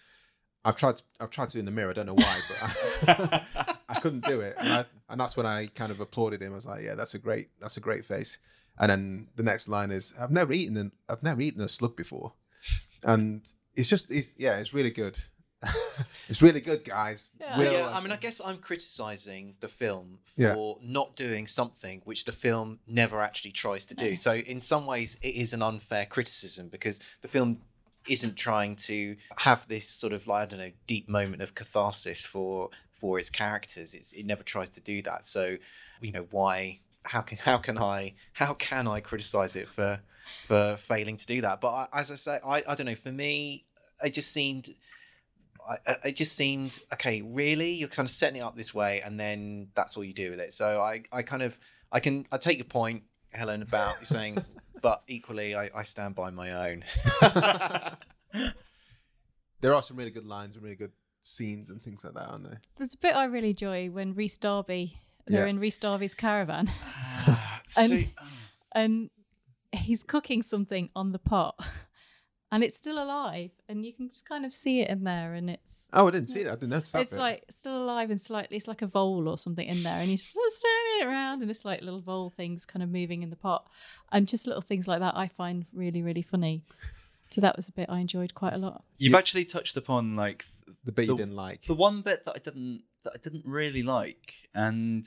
I've 0.64 0.76
tried. 0.76 0.96
To, 0.96 1.02
I've 1.20 1.30
tried 1.30 1.48
to 1.50 1.52
do 1.54 1.59
in 1.61 1.64
the 1.64 1.70
mirror. 1.70 1.90
I 1.90 1.92
don't 1.92 2.06
know 2.06 2.14
why, 2.14 2.40
but 2.48 3.09
I, 3.09 3.74
I 3.88 4.00
couldn't 4.00 4.24
do 4.26 4.40
it, 4.40 4.56
and, 4.59 4.72
I, 4.72 4.85
and 5.09 5.20
that's 5.20 5.37
when 5.37 5.46
I 5.46 5.66
kind 5.68 5.92
of 5.92 6.00
applauded 6.00 6.42
him. 6.42 6.52
I 6.52 6.56
was 6.56 6.66
like, 6.66 6.82
"Yeah, 6.82 6.96
that's 6.96 7.14
a 7.14 7.18
great. 7.20 7.50
That's 7.61 7.76
a 7.76 7.80
great 7.80 8.04
face." 8.04 8.38
And 8.78 8.90
then 8.90 9.28
the 9.37 9.44
next 9.44 9.68
line 9.68 9.92
is, 9.92 10.12
"I've 10.20 10.32
never 10.32 10.52
eaten 10.52 10.76
an. 10.76 10.92
I've 11.09 11.22
never 11.22 11.40
eaten 11.40 11.61
a 11.62 11.68
slug 11.68 11.96
before," 11.96 12.32
and 13.04 13.48
it's 13.76 13.88
just. 13.88 14.11
It's, 14.11 14.30
yeah, 14.37 14.56
it's 14.59 14.74
really 14.74 14.90
good. 14.90 15.18
it's 16.29 16.42
really 16.42 16.61
good, 16.61 16.85
guys. 16.85 17.33
Yeah. 17.40 17.59
Will- 17.59 17.73
yeah, 17.73 17.88
I 17.88 18.01
mean, 18.01 18.12
I 18.12 18.16
guess 18.16 18.40
I'm 18.45 18.59
criticizing 18.59 19.55
the 19.61 19.69
film 19.69 20.19
for 20.25 20.79
Yeah. 20.81 20.90
not 20.90 21.16
doing 21.16 21.47
something 21.47 22.03
which 22.05 22.25
the 22.25 22.33
film 22.33 22.81
never 22.87 23.21
actually 23.23 23.53
tries 23.53 23.87
to 23.87 23.95
do. 23.95 24.16
So, 24.16 24.35
in 24.35 24.61
some 24.61 24.87
ways, 24.87 25.16
it 25.23 25.35
is 25.35 25.53
an 25.53 25.62
unfair 25.62 26.07
criticism 26.07 26.69
because 26.69 27.01
the 27.23 27.29
film 27.29 27.62
isn't 28.09 28.37
trying 28.37 28.77
to 28.77 29.16
have 29.38 29.66
this 29.66 29.88
sort 29.88 30.12
of 30.12 30.27
like 30.29 30.42
I 30.42 30.47
don't 30.47 30.61
know 30.61 30.73
deep 30.87 31.09
moment 31.09 31.42
of 31.42 31.55
catharsis 31.55 32.25
for 32.25 32.71
for 32.92 33.19
its 33.19 33.31
characters. 33.31 33.95
It's, 33.95 34.12
it 34.12 34.25
never 34.25 34.42
tries 34.42 34.71
to 34.71 34.81
do 34.81 35.03
that. 35.03 35.25
So, 35.25 35.57
you 36.01 36.12
know, 36.12 36.27
why? 36.31 36.81
How 37.05 37.21
can 37.21 37.38
how 37.38 37.59
can 37.59 37.79
I 37.79 38.14
how 38.35 38.55
can 38.55 38.87
I 38.87 39.01
criticize 39.01 39.57
it 39.57 39.69
for 39.69 40.01
for 40.47 40.77
failing 40.77 41.16
to 41.16 41.27
do 41.27 41.40
that? 41.40 41.61
But 41.61 41.69
I, 41.69 41.88
as 42.01 42.11
I 42.11 42.16
say, 42.16 42.38
I, 42.45 42.62
I 42.69 42.75
don't 42.75 42.87
know. 42.87 42.95
For 42.95 43.12
me, 43.12 43.64
it 44.03 44.11
just 44.11 44.33
seemed 44.33 44.69
I, 45.68 45.76
I- 45.87 46.09
it 46.09 46.16
just 46.16 46.37
seemed 46.37 46.79
okay. 46.92 47.22
Really, 47.22 47.72
you're 47.72 47.88
kind 47.88 48.07
of 48.07 48.11
setting 48.11 48.38
it 48.40 48.44
up 48.44 48.57
this 48.57 48.74
way, 48.74 49.00
and 49.02 49.18
then 49.18 49.68
that's 49.74 49.96
all 49.96 50.05
you 50.05 50.12
do 50.14 50.31
with 50.31 50.40
it. 50.40 50.52
So 50.52 50.81
I, 50.81 51.02
I 51.12 51.22
kind 51.22 51.42
of, 51.42 51.59
I 51.92 52.00
can, 52.00 52.26
I 52.33 52.38
take 52.38 52.59
your 52.59 52.66
point, 52.66 53.02
Helen, 53.33 53.62
about 53.62 54.05
saying, 54.07 54.44
but 54.83 55.02
equally, 55.09 55.55
I, 55.55 55.70
I 55.74 55.83
stand 55.83 56.14
by 56.14 56.31
my 56.31 56.70
own. 56.70 56.85
there 59.61 59.74
are 59.74 59.83
some 59.83 59.96
really 59.96 60.11
good 60.11 60.26
lines 60.26 60.55
and 60.55 60.62
really 60.64 60.76
good 60.76 60.92
scenes 61.22 61.70
and 61.70 61.83
things 61.83 62.05
like 62.05 62.14
that, 62.14 62.29
aren't 62.29 62.44
there? 62.44 62.61
there's 62.76 62.94
a 62.94 62.98
bit 62.98 63.14
I 63.16 63.24
really 63.24 63.50
enjoy 63.50 63.88
when 63.90 64.14
Rhys 64.14 64.37
Darby 64.38 64.98
they're 65.26 65.42
Yeah. 65.44 65.50
in 65.50 65.59
Rhys 65.59 65.79
Darby's 65.79 66.14
caravan 66.14 66.70
ah, 66.85 67.61
And- 67.76 67.92
And- 67.92 68.09
and 68.74 69.11
he's 69.72 70.02
cooking 70.05 70.42
something 70.42 70.90
on 70.94 71.12
the 71.12 71.18
pot 71.18 71.59
and 72.52 72.62
it's 72.62 72.76
still 72.76 73.02
alive 73.02 73.50
and 73.68 73.85
you 73.85 73.92
can 73.92 74.09
just 74.09 74.28
kind 74.28 74.46
of 74.46 74.54
see 74.54 74.80
it 74.80 74.88
in 74.88 75.02
there 75.04 75.35
and 75.35 75.50
it's 75.50 75.88
Oh, 75.92 76.06
I 76.06 76.11
didn't 76.12 76.28
see 76.28 76.44
that. 76.44 76.52
I 76.52 76.54
didn't 76.54 76.70
notice 76.70 76.92
that. 76.92 77.02
it's 77.02 77.12
bit. 77.12 77.18
like 77.18 77.44
still 77.50 77.76
alive 77.82 78.11
and 78.11 78.20
slightly 78.20 78.56
it's 78.56 78.68
like 78.68 78.82
a 78.82 78.87
vole 78.87 79.28
or 79.28 79.37
something 79.37 79.66
in 79.66 79.82
there 79.82 79.98
and 79.98 80.09
he's 80.09 80.22
just 80.32 80.62
turning 80.62 81.00
it 81.02 81.06
around 81.12 81.40
and 81.40 81.50
this 81.50 81.64
like 81.64 81.82
little 81.82 82.00
vole 82.00 82.30
things 82.30 82.64
kind 82.64 82.82
of 82.82 82.88
moving 82.88 83.22
in 83.22 83.30
the 83.30 83.37
pot 83.37 83.66
and 84.12 84.28
just 84.28 84.46
little 84.46 84.62
things 84.62 84.87
like 84.87 85.00
that 85.00 85.16
i 85.16 85.26
find 85.28 85.66
really 85.72 86.02
really 86.02 86.22
funny 86.22 86.62
so 87.30 87.40
that 87.40 87.56
was 87.56 87.68
a 87.68 87.72
bit 87.72 87.88
i 87.90 87.98
enjoyed 87.98 88.32
quite 88.35 88.52
a 88.52 88.59
lot 88.59 88.85
You've 88.98 89.14
actually 89.16 89.44
touched 89.44 89.76
upon 89.76 90.14
like 90.14 90.46
the 90.85 90.92
bit 90.92 91.06
you 91.06 91.16
didn't 91.16 91.35
like. 91.35 91.64
the 91.66 91.74
one 91.74 92.02
bit 92.02 92.24
that 92.26 92.32
I 92.37 92.38
didn't 92.38 92.82
that 93.04 93.12
I 93.14 93.18
didn't 93.18 93.44
really 93.44 93.82
like, 93.85 94.35
and 94.54 95.04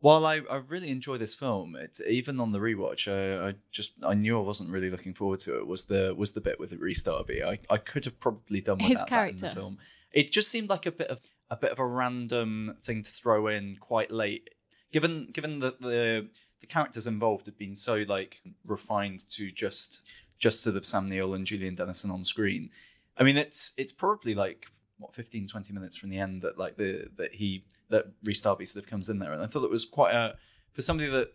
while 0.00 0.26
I, 0.26 0.42
I 0.50 0.56
really 0.56 0.90
enjoy 0.90 1.18
this 1.18 1.34
film, 1.34 1.76
it's 1.76 2.00
even 2.00 2.38
on 2.40 2.52
the 2.52 2.58
rewatch, 2.58 3.08
I, 3.08 3.48
I 3.48 3.54
just 3.70 3.92
I 4.02 4.14
knew 4.14 4.38
I 4.38 4.42
wasn't 4.42 4.70
really 4.70 4.90
looking 4.90 5.14
forward 5.14 5.40
to 5.40 5.56
it. 5.58 5.66
Was 5.66 5.86
the 5.86 6.14
was 6.16 6.32
the 6.32 6.40
bit 6.40 6.60
with 6.60 6.72
Rhys 6.72 7.02
Darby? 7.02 7.42
I, 7.42 7.58
I 7.70 7.78
could 7.78 8.04
have 8.04 8.20
probably 8.20 8.60
done 8.60 8.78
without 8.78 8.88
His 8.88 8.98
that 8.98 9.04
in 9.04 9.08
character. 9.08 9.48
the 9.48 9.54
film. 9.54 9.78
It 10.12 10.30
just 10.30 10.50
seemed 10.50 10.68
like 10.68 10.86
a 10.86 10.92
bit 10.92 11.08
of 11.08 11.20
a 11.50 11.56
bit 11.56 11.72
of 11.72 11.78
a 11.78 11.86
random 11.86 12.76
thing 12.82 13.02
to 13.02 13.10
throw 13.10 13.46
in 13.46 13.76
quite 13.80 14.10
late, 14.10 14.50
given 14.92 15.28
given 15.32 15.60
that 15.60 15.80
the 15.80 16.28
the 16.60 16.66
characters 16.66 17.06
involved 17.06 17.46
had 17.46 17.58
been 17.58 17.74
so 17.74 18.04
like 18.08 18.40
refined 18.64 19.28
to 19.30 19.50
just 19.50 20.02
just 20.38 20.62
sort 20.62 20.76
of 20.76 20.84
Sam 20.84 21.08
Neill 21.08 21.34
and 21.34 21.46
Julian 21.46 21.74
Dennison 21.74 22.10
on 22.10 22.24
screen. 22.24 22.70
I 23.16 23.22
mean, 23.22 23.36
it's 23.36 23.72
it's 23.76 23.92
probably 23.92 24.34
like 24.34 24.66
what 24.98 25.14
15, 25.14 25.48
20 25.48 25.72
minutes 25.72 25.96
from 25.96 26.10
the 26.10 26.18
end 26.18 26.42
that 26.42 26.58
like 26.58 26.76
the 26.76 27.08
that 27.16 27.34
he 27.34 27.64
that 27.94 28.06
Rhys 28.24 28.40
Darby 28.40 28.64
sort 28.64 28.84
of 28.84 28.90
comes 28.90 29.08
in 29.08 29.20
there, 29.20 29.32
and 29.32 29.40
I 29.40 29.46
thought 29.46 29.62
it 29.62 29.70
was 29.70 29.84
quite 29.84 30.14
a 30.14 30.34
for 30.72 30.82
somebody 30.82 31.08
that 31.10 31.28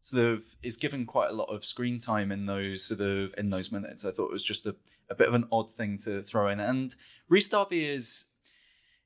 sort 0.00 0.24
of 0.24 0.42
is 0.60 0.76
given 0.76 1.06
quite 1.06 1.30
a 1.30 1.34
lot 1.34 1.44
of 1.44 1.64
screen 1.64 2.00
time 2.00 2.32
in 2.32 2.46
those 2.46 2.84
sort 2.84 3.00
of 3.00 3.32
in 3.38 3.50
those 3.50 3.70
minutes. 3.70 4.04
I 4.04 4.10
thought 4.10 4.26
it 4.26 4.32
was 4.32 4.44
just 4.44 4.66
a, 4.66 4.74
a 5.08 5.14
bit 5.14 5.28
of 5.28 5.34
an 5.34 5.46
odd 5.52 5.70
thing 5.70 5.98
to 5.98 6.20
throw 6.22 6.48
in, 6.48 6.58
and 6.58 6.94
Rhys 7.28 7.48
Darby 7.48 7.86
is 7.86 8.24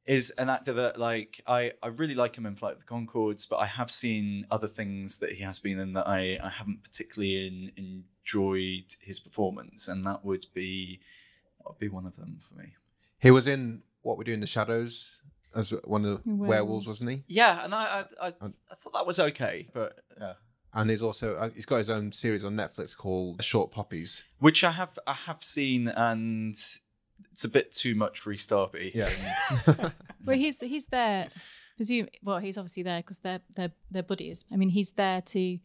is 0.06 0.30
an 0.38 0.48
actor 0.48 0.72
that 0.72 0.98
like 0.98 1.42
I, 1.46 1.72
I 1.82 1.88
really 1.88 2.14
like 2.14 2.38
him 2.38 2.46
in 2.46 2.56
Flight 2.56 2.74
of 2.74 2.78
the 2.78 2.86
Conchords, 2.86 3.46
but 3.46 3.56
I 3.56 3.66
have 3.66 3.90
seen 3.90 4.46
other 4.50 4.68
things 4.68 5.18
that 5.18 5.32
he 5.32 5.42
has 5.42 5.58
been 5.58 5.78
in 5.78 5.92
that 5.92 6.08
I, 6.08 6.38
I 6.42 6.48
haven't 6.48 6.82
particularly 6.82 7.46
in, 7.46 7.72
enjoyed 7.76 8.94
his 9.02 9.20
performance, 9.20 9.86
and 9.86 10.06
that 10.06 10.24
would 10.24 10.46
be 10.54 11.00
that 11.58 11.68
would 11.68 11.78
be 11.78 11.88
one 11.88 12.06
of 12.06 12.16
them 12.16 12.40
for 12.48 12.58
me. 12.58 12.72
He 13.18 13.30
was 13.30 13.46
in 13.46 13.82
What 14.00 14.16
We 14.16 14.24
Do 14.24 14.32
in 14.32 14.40
the 14.40 14.46
Shadows 14.46 15.20
as 15.56 15.70
one 15.84 16.04
of 16.04 16.10
the 16.10 16.30
Werewolves. 16.30 16.48
werewolves, 16.48 16.86
wasn't 16.86 17.10
he? 17.10 17.24
Yeah, 17.26 17.64
and 17.64 17.74
I 17.74 18.04
I, 18.20 18.26
I, 18.28 18.32
I 18.70 18.74
thought 18.76 18.92
that 18.92 19.06
was 19.06 19.18
okay, 19.18 19.68
but 19.72 19.98
yeah. 20.20 20.34
And 20.74 20.90
he's 20.90 21.02
also 21.02 21.36
uh, 21.36 21.48
he's 21.50 21.64
got 21.66 21.78
his 21.78 21.88
own 21.90 22.12
series 22.12 22.44
on 22.44 22.54
Netflix 22.54 22.96
called 22.96 23.42
Short 23.42 23.70
Poppies. 23.72 24.24
which 24.40 24.62
I 24.62 24.72
have 24.72 24.98
I 25.06 25.14
have 25.14 25.42
seen, 25.42 25.88
and 25.88 26.54
it's 27.32 27.44
a 27.44 27.48
bit 27.48 27.72
too 27.72 27.94
much 27.94 28.26
Rhys 28.26 28.46
Darby. 28.46 28.92
Yeah. 28.94 29.10
Well, 30.24 30.36
he's 30.36 30.60
he's 30.60 30.86
there. 30.86 31.28
Presume. 31.76 32.08
Well, 32.22 32.38
he's 32.38 32.58
obviously 32.58 32.82
there 32.82 32.98
because 33.00 33.18
they're 33.20 33.40
they're 33.54 33.72
they're 33.90 34.02
buddies. 34.02 34.44
I 34.52 34.56
mean, 34.56 34.70
he's 34.70 34.92
there 34.92 35.20
to 35.22 35.58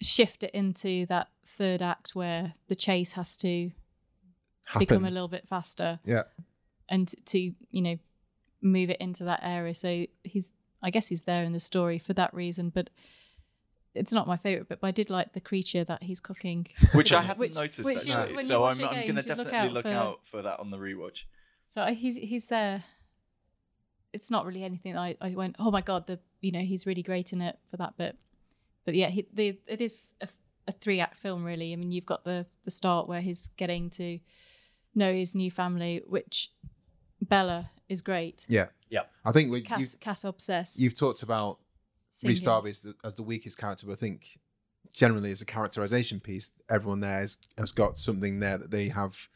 shift 0.00 0.42
it 0.42 0.50
into 0.52 1.06
that 1.06 1.28
third 1.46 1.82
act 1.82 2.14
where 2.14 2.54
the 2.68 2.74
chase 2.74 3.12
has 3.12 3.36
to 3.38 3.70
become 4.78 5.04
a 5.04 5.10
little 5.10 5.28
bit 5.28 5.46
faster 5.48 6.00
Yeah. 6.04 6.22
and 6.88 7.12
to 7.26 7.38
you 7.38 7.82
know 7.82 7.96
move 8.62 8.88
it 8.90 9.00
into 9.00 9.24
that 9.24 9.40
area. 9.42 9.74
So 9.74 10.06
he's 10.24 10.52
I 10.82 10.90
guess 10.90 11.06
he's 11.08 11.22
there 11.22 11.44
in 11.44 11.52
the 11.52 11.60
story 11.60 11.98
for 11.98 12.12
that 12.14 12.32
reason, 12.34 12.70
but. 12.70 12.90
It's 13.94 14.10
not 14.10 14.26
my 14.26 14.38
favorite, 14.38 14.70
bit, 14.70 14.80
but 14.80 14.86
I 14.86 14.90
did 14.90 15.10
like 15.10 15.34
the 15.34 15.40
creature 15.42 15.84
that 15.84 16.02
he's 16.02 16.18
cooking. 16.18 16.66
Which 16.94 17.12
I 17.12 17.20
hadn't 17.28 17.38
Which- 17.40 17.56
noticed 17.56 17.84
which 17.84 18.06
you- 18.06 18.14
actually, 18.14 18.44
you 18.44 18.48
so 18.48 18.64
I'm 18.64 18.78
I'm 18.82 18.86
gonna 18.88 19.02
you 19.02 19.12
look 19.12 19.26
definitely 19.26 19.52
out 19.52 19.72
look 19.72 19.82
for- 19.82 19.88
out 19.90 20.20
for 20.24 20.40
that 20.40 20.60
on 20.60 20.70
the 20.70 20.78
rewatch. 20.78 21.24
So 21.68 21.84
he's 21.84 22.16
he's 22.16 22.48
there. 22.48 22.84
It's 24.14 24.30
not 24.30 24.46
really 24.46 24.64
anything 24.64 24.96
I, 24.96 25.16
I 25.20 25.30
went, 25.30 25.56
oh 25.58 25.70
my 25.70 25.82
god, 25.82 26.06
the 26.06 26.18
you 26.40 26.52
know 26.52 26.60
he's 26.60 26.86
really 26.86 27.02
great 27.02 27.34
in 27.34 27.42
it 27.42 27.58
for 27.70 27.76
that 27.76 27.98
bit. 27.98 28.16
But 28.86 28.94
yeah, 28.94 29.08
he, 29.08 29.26
the 29.30 29.58
it 29.66 29.82
is 29.82 30.14
a, 30.22 30.28
a 30.68 30.72
three 30.72 31.00
act 31.00 31.18
film 31.18 31.44
really. 31.44 31.74
I 31.74 31.76
mean, 31.76 31.92
you've 31.92 32.06
got 32.06 32.24
the 32.24 32.46
the 32.64 32.70
start 32.70 33.08
where 33.08 33.20
he's 33.20 33.50
getting 33.58 33.90
to 33.90 34.18
know 34.94 35.12
his 35.12 35.34
new 35.34 35.50
family, 35.50 36.00
which 36.06 36.50
Bella 37.20 37.70
is 37.88 38.00
great. 38.02 38.44
Yeah. 38.48 38.66
Yeah. 38.90 39.02
I 39.24 39.32
think 39.32 39.50
we, 39.50 39.62
Cat 39.62 39.80
you've, 39.80 39.98
cat 40.00 40.24
obsessed. 40.24 40.78
you've 40.78 40.96
talked 40.96 41.22
about 41.22 41.58
singing. 42.10 42.32
Rhys 42.32 42.40
Darby 42.42 42.70
as 42.70 42.80
the, 42.80 42.94
as 43.04 43.14
the 43.14 43.22
weakest 43.22 43.58
character, 43.58 43.86
but 43.86 43.92
I 43.92 43.96
think 43.96 44.38
generally 44.92 45.30
as 45.30 45.40
a 45.40 45.46
characterization 45.46 46.20
piece, 46.20 46.50
everyone 46.68 47.00
there 47.00 47.20
has, 47.20 47.38
has 47.58 47.72
got 47.72 47.96
something 47.98 48.40
there 48.40 48.58
that 48.58 48.70
they 48.70 48.88
have. 48.88 49.28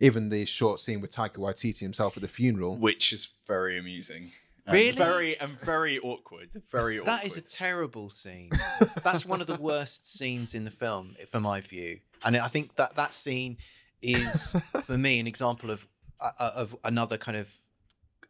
Even 0.00 0.28
the 0.28 0.44
short 0.44 0.80
scene 0.80 1.00
with 1.00 1.14
Taika 1.14 1.36
Waititi 1.36 1.78
himself 1.78 2.16
at 2.16 2.22
the 2.22 2.28
funeral. 2.28 2.76
which 2.76 3.12
is 3.12 3.28
very 3.46 3.78
amusing. 3.78 4.32
And 4.66 4.74
Really? 4.74 4.92
very 4.92 5.38
and 5.38 5.58
very 5.60 6.00
awkward. 6.00 6.60
Very 6.70 6.98
awkward. 6.98 7.06
That 7.06 7.24
is 7.24 7.36
a 7.36 7.40
terrible 7.40 8.10
scene. 8.10 8.50
That's 9.04 9.24
one 9.24 9.40
of 9.40 9.46
the 9.46 9.54
worst 9.56 10.12
scenes 10.12 10.54
in 10.54 10.64
the 10.64 10.70
film, 10.70 11.14
for 11.28 11.38
my 11.38 11.60
view. 11.60 12.00
And 12.24 12.36
I 12.36 12.48
think 12.48 12.74
that 12.76 12.96
that 12.96 13.12
scene 13.12 13.58
is, 14.02 14.56
for 14.84 14.98
me, 14.98 15.20
an 15.20 15.26
example 15.28 15.70
of 15.70 15.86
uh, 16.20 16.32
of 16.54 16.74
another 16.82 17.18
kind 17.18 17.36
of 17.36 17.54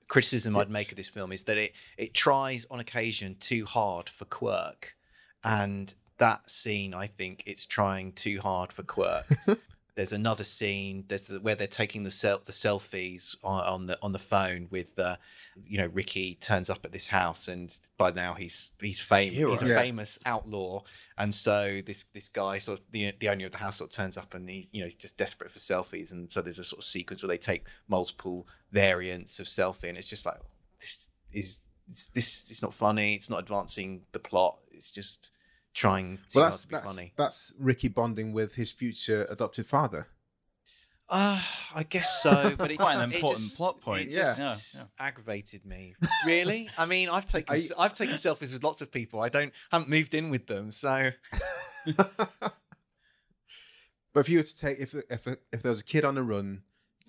criticism 0.08 0.56
I'd 0.56 0.70
make 0.70 0.90
of 0.90 0.96
this 0.96 1.08
film 1.08 1.32
is 1.32 1.44
that 1.44 1.56
it 1.56 1.72
it 1.96 2.14
tries 2.14 2.66
on 2.70 2.80
occasion 2.80 3.36
too 3.40 3.64
hard 3.64 4.08
for 4.08 4.24
quirk, 4.24 4.96
and 5.42 5.92
that 6.18 6.48
scene 6.48 6.94
I 6.94 7.06
think 7.06 7.42
it's 7.46 7.66
trying 7.66 8.12
too 8.12 8.40
hard 8.40 8.72
for 8.72 8.82
quirk. 8.82 9.26
There's 9.96 10.12
another 10.12 10.42
scene. 10.42 11.04
There's 11.06 11.26
the, 11.26 11.38
where 11.38 11.54
they're 11.54 11.68
taking 11.68 12.02
the 12.02 12.10
sel- 12.10 12.42
the 12.44 12.50
selfies 12.52 13.36
on, 13.44 13.64
on 13.64 13.86
the 13.86 13.98
on 14.02 14.10
the 14.10 14.18
phone 14.18 14.66
with, 14.70 14.98
uh, 14.98 15.16
you 15.64 15.78
know, 15.78 15.86
Ricky 15.86 16.34
turns 16.34 16.68
up 16.68 16.84
at 16.84 16.90
this 16.90 17.06
house, 17.08 17.46
and 17.46 17.72
by 17.96 18.10
now 18.10 18.34
he's 18.34 18.72
he's 18.80 18.98
famous. 18.98 19.34
hero. 19.36 19.50
He's 19.50 19.62
a 19.62 19.68
Yeah. 19.68 19.80
famous 19.80 20.18
outlaw, 20.26 20.82
and 21.16 21.32
so 21.32 21.80
this 21.86 22.06
this 22.12 22.28
guy, 22.28 22.58
sort 22.58 22.80
of 22.80 22.84
the 22.90 23.12
the 23.20 23.28
owner 23.28 23.46
of 23.46 23.52
the 23.52 23.58
house, 23.58 23.76
sort 23.76 23.90
of 23.90 23.96
turns 23.96 24.16
up, 24.16 24.34
and 24.34 24.50
he's 24.50 24.68
you 24.74 24.80
know 24.80 24.86
he's 24.86 24.96
just 24.96 25.16
desperate 25.16 25.52
for 25.52 25.60
selfies, 25.60 26.10
and 26.10 26.30
so 26.30 26.42
there's 26.42 26.58
a 26.58 26.64
sort 26.64 26.80
of 26.80 26.84
sequence 26.84 27.22
where 27.22 27.28
they 27.28 27.38
take 27.38 27.64
multiple 27.86 28.48
variants 28.72 29.38
of 29.38 29.46
selfie, 29.46 29.88
and 29.88 29.96
it's 29.96 30.08
just 30.08 30.26
like 30.26 30.40
this 30.80 31.08
is 31.32 31.60
this, 31.86 32.08
this 32.08 32.50
is 32.50 32.62
not 32.62 32.74
funny. 32.74 33.14
It's 33.14 33.30
not 33.30 33.38
advancing 33.38 34.02
the 34.10 34.18
plot. 34.18 34.58
It's 34.72 34.92
just 34.92 35.30
trying 35.74 36.16
too 36.28 36.38
well, 36.38 36.44
hard 36.44 36.52
that's 36.52 36.62
to 36.62 36.68
be 36.68 36.72
that's, 36.72 36.86
funny. 36.86 37.12
that's 37.16 37.52
Ricky 37.58 37.88
bonding 37.88 38.32
with 38.32 38.54
his 38.54 38.70
future 38.70 39.26
adopted 39.28 39.66
father. 39.66 40.06
Uh, 41.06 41.38
I 41.74 41.82
guess 41.82 42.22
so, 42.22 42.54
but 42.58 42.70
it's 42.70 42.80
quite 42.80 42.94
just- 42.94 43.04
an 43.04 43.12
important 43.12 43.40
just- 43.44 43.56
plot 43.56 43.80
point. 43.82 44.08
It 44.08 44.12
just 44.14 44.38
Yeah, 44.38 44.56
yeah. 44.74 44.84
aggravated 44.98 45.66
me. 45.66 45.94
Really? 46.24 46.70
I 46.78 46.86
mean, 46.86 47.10
I've 47.10 47.26
taken 47.36 47.54
I- 47.56 47.68
I've 47.84 47.92
taken 47.94 48.14
selfies 48.16 48.52
with 48.54 48.64
lots 48.64 48.80
of 48.80 48.90
people. 48.90 49.20
I 49.20 49.28
don't 49.28 49.52
haven't 49.70 49.90
moved 49.90 50.14
in 50.14 50.30
with 50.30 50.46
them, 50.46 50.70
so 50.70 51.10
But 54.12 54.20
if 54.20 54.28
you 54.28 54.38
were 54.38 54.44
to 54.44 54.56
take 54.58 54.78
if 54.78 54.94
if 54.94 55.26
if 55.52 55.62
there 55.62 55.70
was 55.70 55.80
a 55.80 55.84
kid 55.84 56.04
on 56.04 56.14
the 56.14 56.22
run 56.22 56.62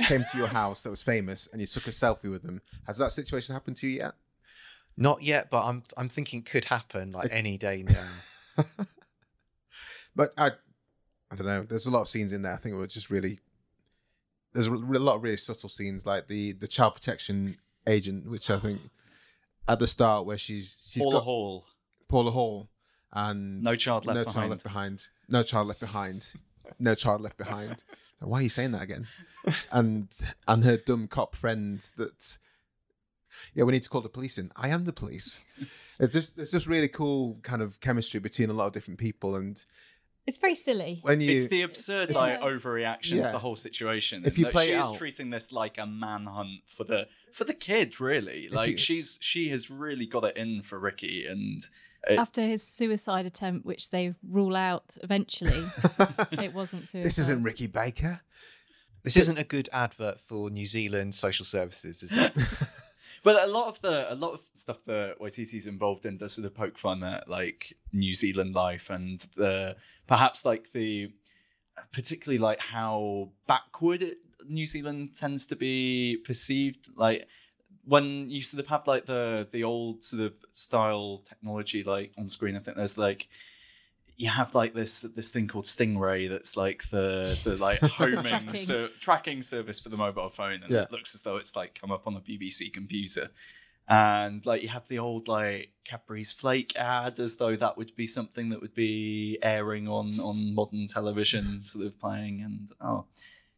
came 0.07 0.25
to 0.31 0.37
your 0.37 0.47
house 0.47 0.81
that 0.81 0.89
was 0.89 1.01
famous 1.01 1.47
and 1.51 1.61
you 1.61 1.67
took 1.67 1.87
a 1.87 1.91
selfie 1.91 2.29
with 2.31 2.41
them, 2.43 2.61
has 2.87 2.97
that 2.97 3.11
situation 3.11 3.53
happened 3.53 3.77
to 3.77 3.87
you 3.87 3.97
yet? 3.97 4.13
not 4.97 5.21
yet. 5.21 5.49
But 5.51 5.65
I'm 5.65 5.83
I'm 5.97 6.09
thinking 6.09 6.39
it 6.39 6.45
could 6.47 6.65
happen 6.65 7.11
like 7.11 7.29
any 7.31 7.57
day 7.57 7.83
now. 7.87 8.07
But 10.15 10.33
I 10.37 10.51
I 11.29 11.35
don't 11.35 11.47
know. 11.47 11.63
There's 11.63 11.85
a 11.85 11.91
lot 11.91 12.01
of 12.01 12.07
scenes 12.09 12.31
in 12.31 12.41
there. 12.43 12.53
I 12.53 12.57
think 12.57 12.73
it 12.75 12.77
was 12.77 12.93
just 12.93 13.09
really 13.09 13.39
there's 14.53 14.67
a 14.67 14.71
lot 14.71 15.17
of 15.17 15.23
really 15.23 15.37
subtle 15.37 15.69
scenes 15.69 16.05
like 16.05 16.27
the 16.27 16.53
the 16.53 16.67
child 16.67 16.95
protection 16.95 17.57
agent, 17.87 18.29
which 18.29 18.49
I 18.49 18.59
think 18.59 18.79
at 19.67 19.79
the 19.79 19.87
start 19.87 20.25
where 20.25 20.37
she's 20.37 20.85
she's 20.89 21.03
Paula 21.03 21.17
got 21.17 21.23
Hall. 21.23 21.65
Paula 22.07 22.31
Hall 22.31 22.69
and 23.11 23.61
No 23.61 23.75
Child 23.75 24.05
Left 24.05 24.15
no 24.17 24.23
Behind. 24.23 24.35
child 24.35 24.49
left 24.51 24.63
behind, 24.63 25.07
no 25.27 25.43
child 25.43 25.67
left 25.67 25.79
behind, 25.79 26.27
no 26.79 26.95
child 26.95 27.21
left 27.21 27.37
behind. 27.37 27.83
Why 28.19 28.39
are 28.39 28.43
you 28.43 28.49
saying 28.49 28.71
that 28.71 28.81
again? 28.81 29.07
And 29.71 30.07
and 30.47 30.63
her 30.63 30.77
dumb 30.77 31.07
cop 31.07 31.35
friend 31.35 31.79
that 31.97 32.37
yeah, 33.53 33.63
we 33.63 33.73
need 33.73 33.83
to 33.83 33.89
call 33.89 34.01
the 34.01 34.09
police 34.09 34.37
in. 34.37 34.51
I 34.55 34.69
am 34.69 34.85
the 34.85 34.93
police. 34.93 35.39
It's 35.99 36.13
just 36.13 36.37
it's 36.37 36.51
just 36.51 36.67
really 36.67 36.87
cool 36.87 37.37
kind 37.41 37.61
of 37.61 37.79
chemistry 37.79 38.19
between 38.19 38.49
a 38.49 38.53
lot 38.53 38.67
of 38.67 38.73
different 38.73 38.99
people 38.99 39.35
and 39.35 39.63
It's 40.27 40.37
very 40.37 40.55
silly. 40.55 40.99
when 41.03 41.21
you 41.21 41.35
it's 41.35 41.47
the 41.47 41.61
absurd 41.61 42.09
Yeah. 42.11 42.17
like 42.17 42.41
overreaction 42.41 43.17
Yeah. 43.17 43.27
of 43.27 43.31
the 43.31 43.39
whole 43.39 43.55
situation. 43.55 44.23
If 44.25 44.37
you 44.37 44.45
That 44.45 44.51
play 44.53 44.67
she 44.67 44.73
it 44.73 44.79
is 44.79 44.85
out- 44.85 44.97
treating 44.97 45.29
this 45.29 45.51
like 45.51 45.77
a 45.77 45.85
manhunt 45.85 46.61
for 46.67 46.83
the 46.83 47.07
for 47.31 47.43
the 47.43 47.53
kids, 47.53 47.99
really. 47.99 48.49
Like 48.49 48.71
you- 48.71 48.77
she's 48.77 49.17
she 49.21 49.49
has 49.49 49.69
really 49.69 50.05
got 50.05 50.23
it 50.25 50.35
in 50.37 50.63
for 50.63 50.79
Ricky, 50.79 51.25
and 51.27 51.63
it's, 52.07 52.19
After 52.19 52.41
his 52.41 52.61
suicide 52.61 53.25
attempt, 53.25 53.65
which 53.65 53.89
they 53.89 54.13
rule 54.27 54.55
out 54.55 54.97
eventually, 55.01 55.63
it 56.33 56.53
wasn't 56.53 56.87
suicide. 56.87 57.05
this 57.07 57.17
isn't 57.19 57.41
Ricky 57.43 57.67
Baker. 57.67 58.21
This 59.03 59.17
isn't 59.17 59.37
a 59.37 59.43
good 59.43 59.69
advert 59.71 60.19
for 60.19 60.49
New 60.49 60.65
Zealand 60.65 61.13
social 61.13 61.45
services, 61.45 62.01
is 62.03 62.11
it? 62.11 62.33
But 63.25 63.43
a 63.43 63.51
lot 63.51 63.69
of 63.69 63.81
the 63.81 64.13
a 64.13 64.13
lot 64.13 64.33
of 64.33 64.41
stuff 64.53 64.77
that 64.85 65.15
Waititi's 65.19 65.65
involved 65.65 66.05
in 66.05 66.17
does 66.17 66.33
sort 66.33 66.45
of 66.45 66.53
poke 66.53 66.77
fun 66.77 67.03
at 67.03 67.27
like 67.27 67.75
New 67.91 68.13
Zealand 68.13 68.53
life 68.53 68.91
and 68.91 69.19
the 69.35 69.77
perhaps 70.05 70.45
like 70.45 70.73
the 70.73 71.11
particularly 71.91 72.37
like 72.37 72.59
how 72.59 73.29
backward 73.47 74.03
it, 74.03 74.19
New 74.47 74.67
Zealand 74.67 75.15
tends 75.19 75.43
to 75.45 75.55
be 75.55 76.17
perceived. 76.23 76.89
Like 76.95 77.27
when 77.83 78.29
you 78.29 78.43
sort 78.43 78.63
of 78.63 78.69
have 78.69 78.85
like 78.85 79.07
the 79.07 79.47
the 79.51 79.63
old 79.63 80.03
sort 80.03 80.21
of 80.21 80.37
style 80.51 81.23
technology 81.27 81.83
like 81.83 82.11
on 82.19 82.29
screen, 82.29 82.55
I 82.55 82.59
think 82.59 82.77
there's 82.77 82.95
like 82.95 83.27
you 84.17 84.29
have 84.29 84.55
like 84.55 84.73
this 84.73 85.01
this 85.01 85.29
thing 85.29 85.47
called 85.47 85.65
Stingray 85.65 86.29
that's 86.29 86.55
like 86.55 86.89
the 86.89 87.37
the 87.43 87.57
like 87.57 87.79
homing 87.81 88.23
Tracking. 88.23 88.55
so 88.61 88.87
tracking 89.01 89.41
service 89.41 89.79
for 89.79 89.89
the 89.89 89.97
mobile 89.97 90.29
phone, 90.29 90.63
and 90.63 90.71
Yeah. 90.71 90.83
it 90.83 90.91
looks 90.91 91.13
as 91.15 91.21
though 91.21 91.37
it's 91.37 91.55
like 91.55 91.77
come 91.79 91.91
up 91.91 92.07
on 92.07 92.13
the 92.13 92.21
BBC 92.21 92.71
computer. 92.73 93.29
And 93.87 94.43
like 94.47 94.63
you 94.63 94.69
have 94.69 94.87
the 94.87 94.97
old 94.97 95.27
like 95.27 95.69
Cadbury's 95.83 96.31
Flake 96.31 96.75
ad, 96.75 97.19
as 97.19 97.35
though 97.37 97.55
that 97.55 97.77
would 97.77 97.95
be 97.95 98.07
something 98.07 98.49
that 98.49 98.59
would 98.61 98.73
be 98.73 99.37
airing 99.43 99.87
on 99.87 100.19
on 100.19 100.55
modern 100.55 100.87
television, 100.87 101.61
sort 101.61 101.85
of 101.85 101.99
playing. 101.99 102.41
And 102.41 102.69
oh, 102.81 103.05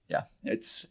yeah, 0.10 0.24
it's 0.44 0.88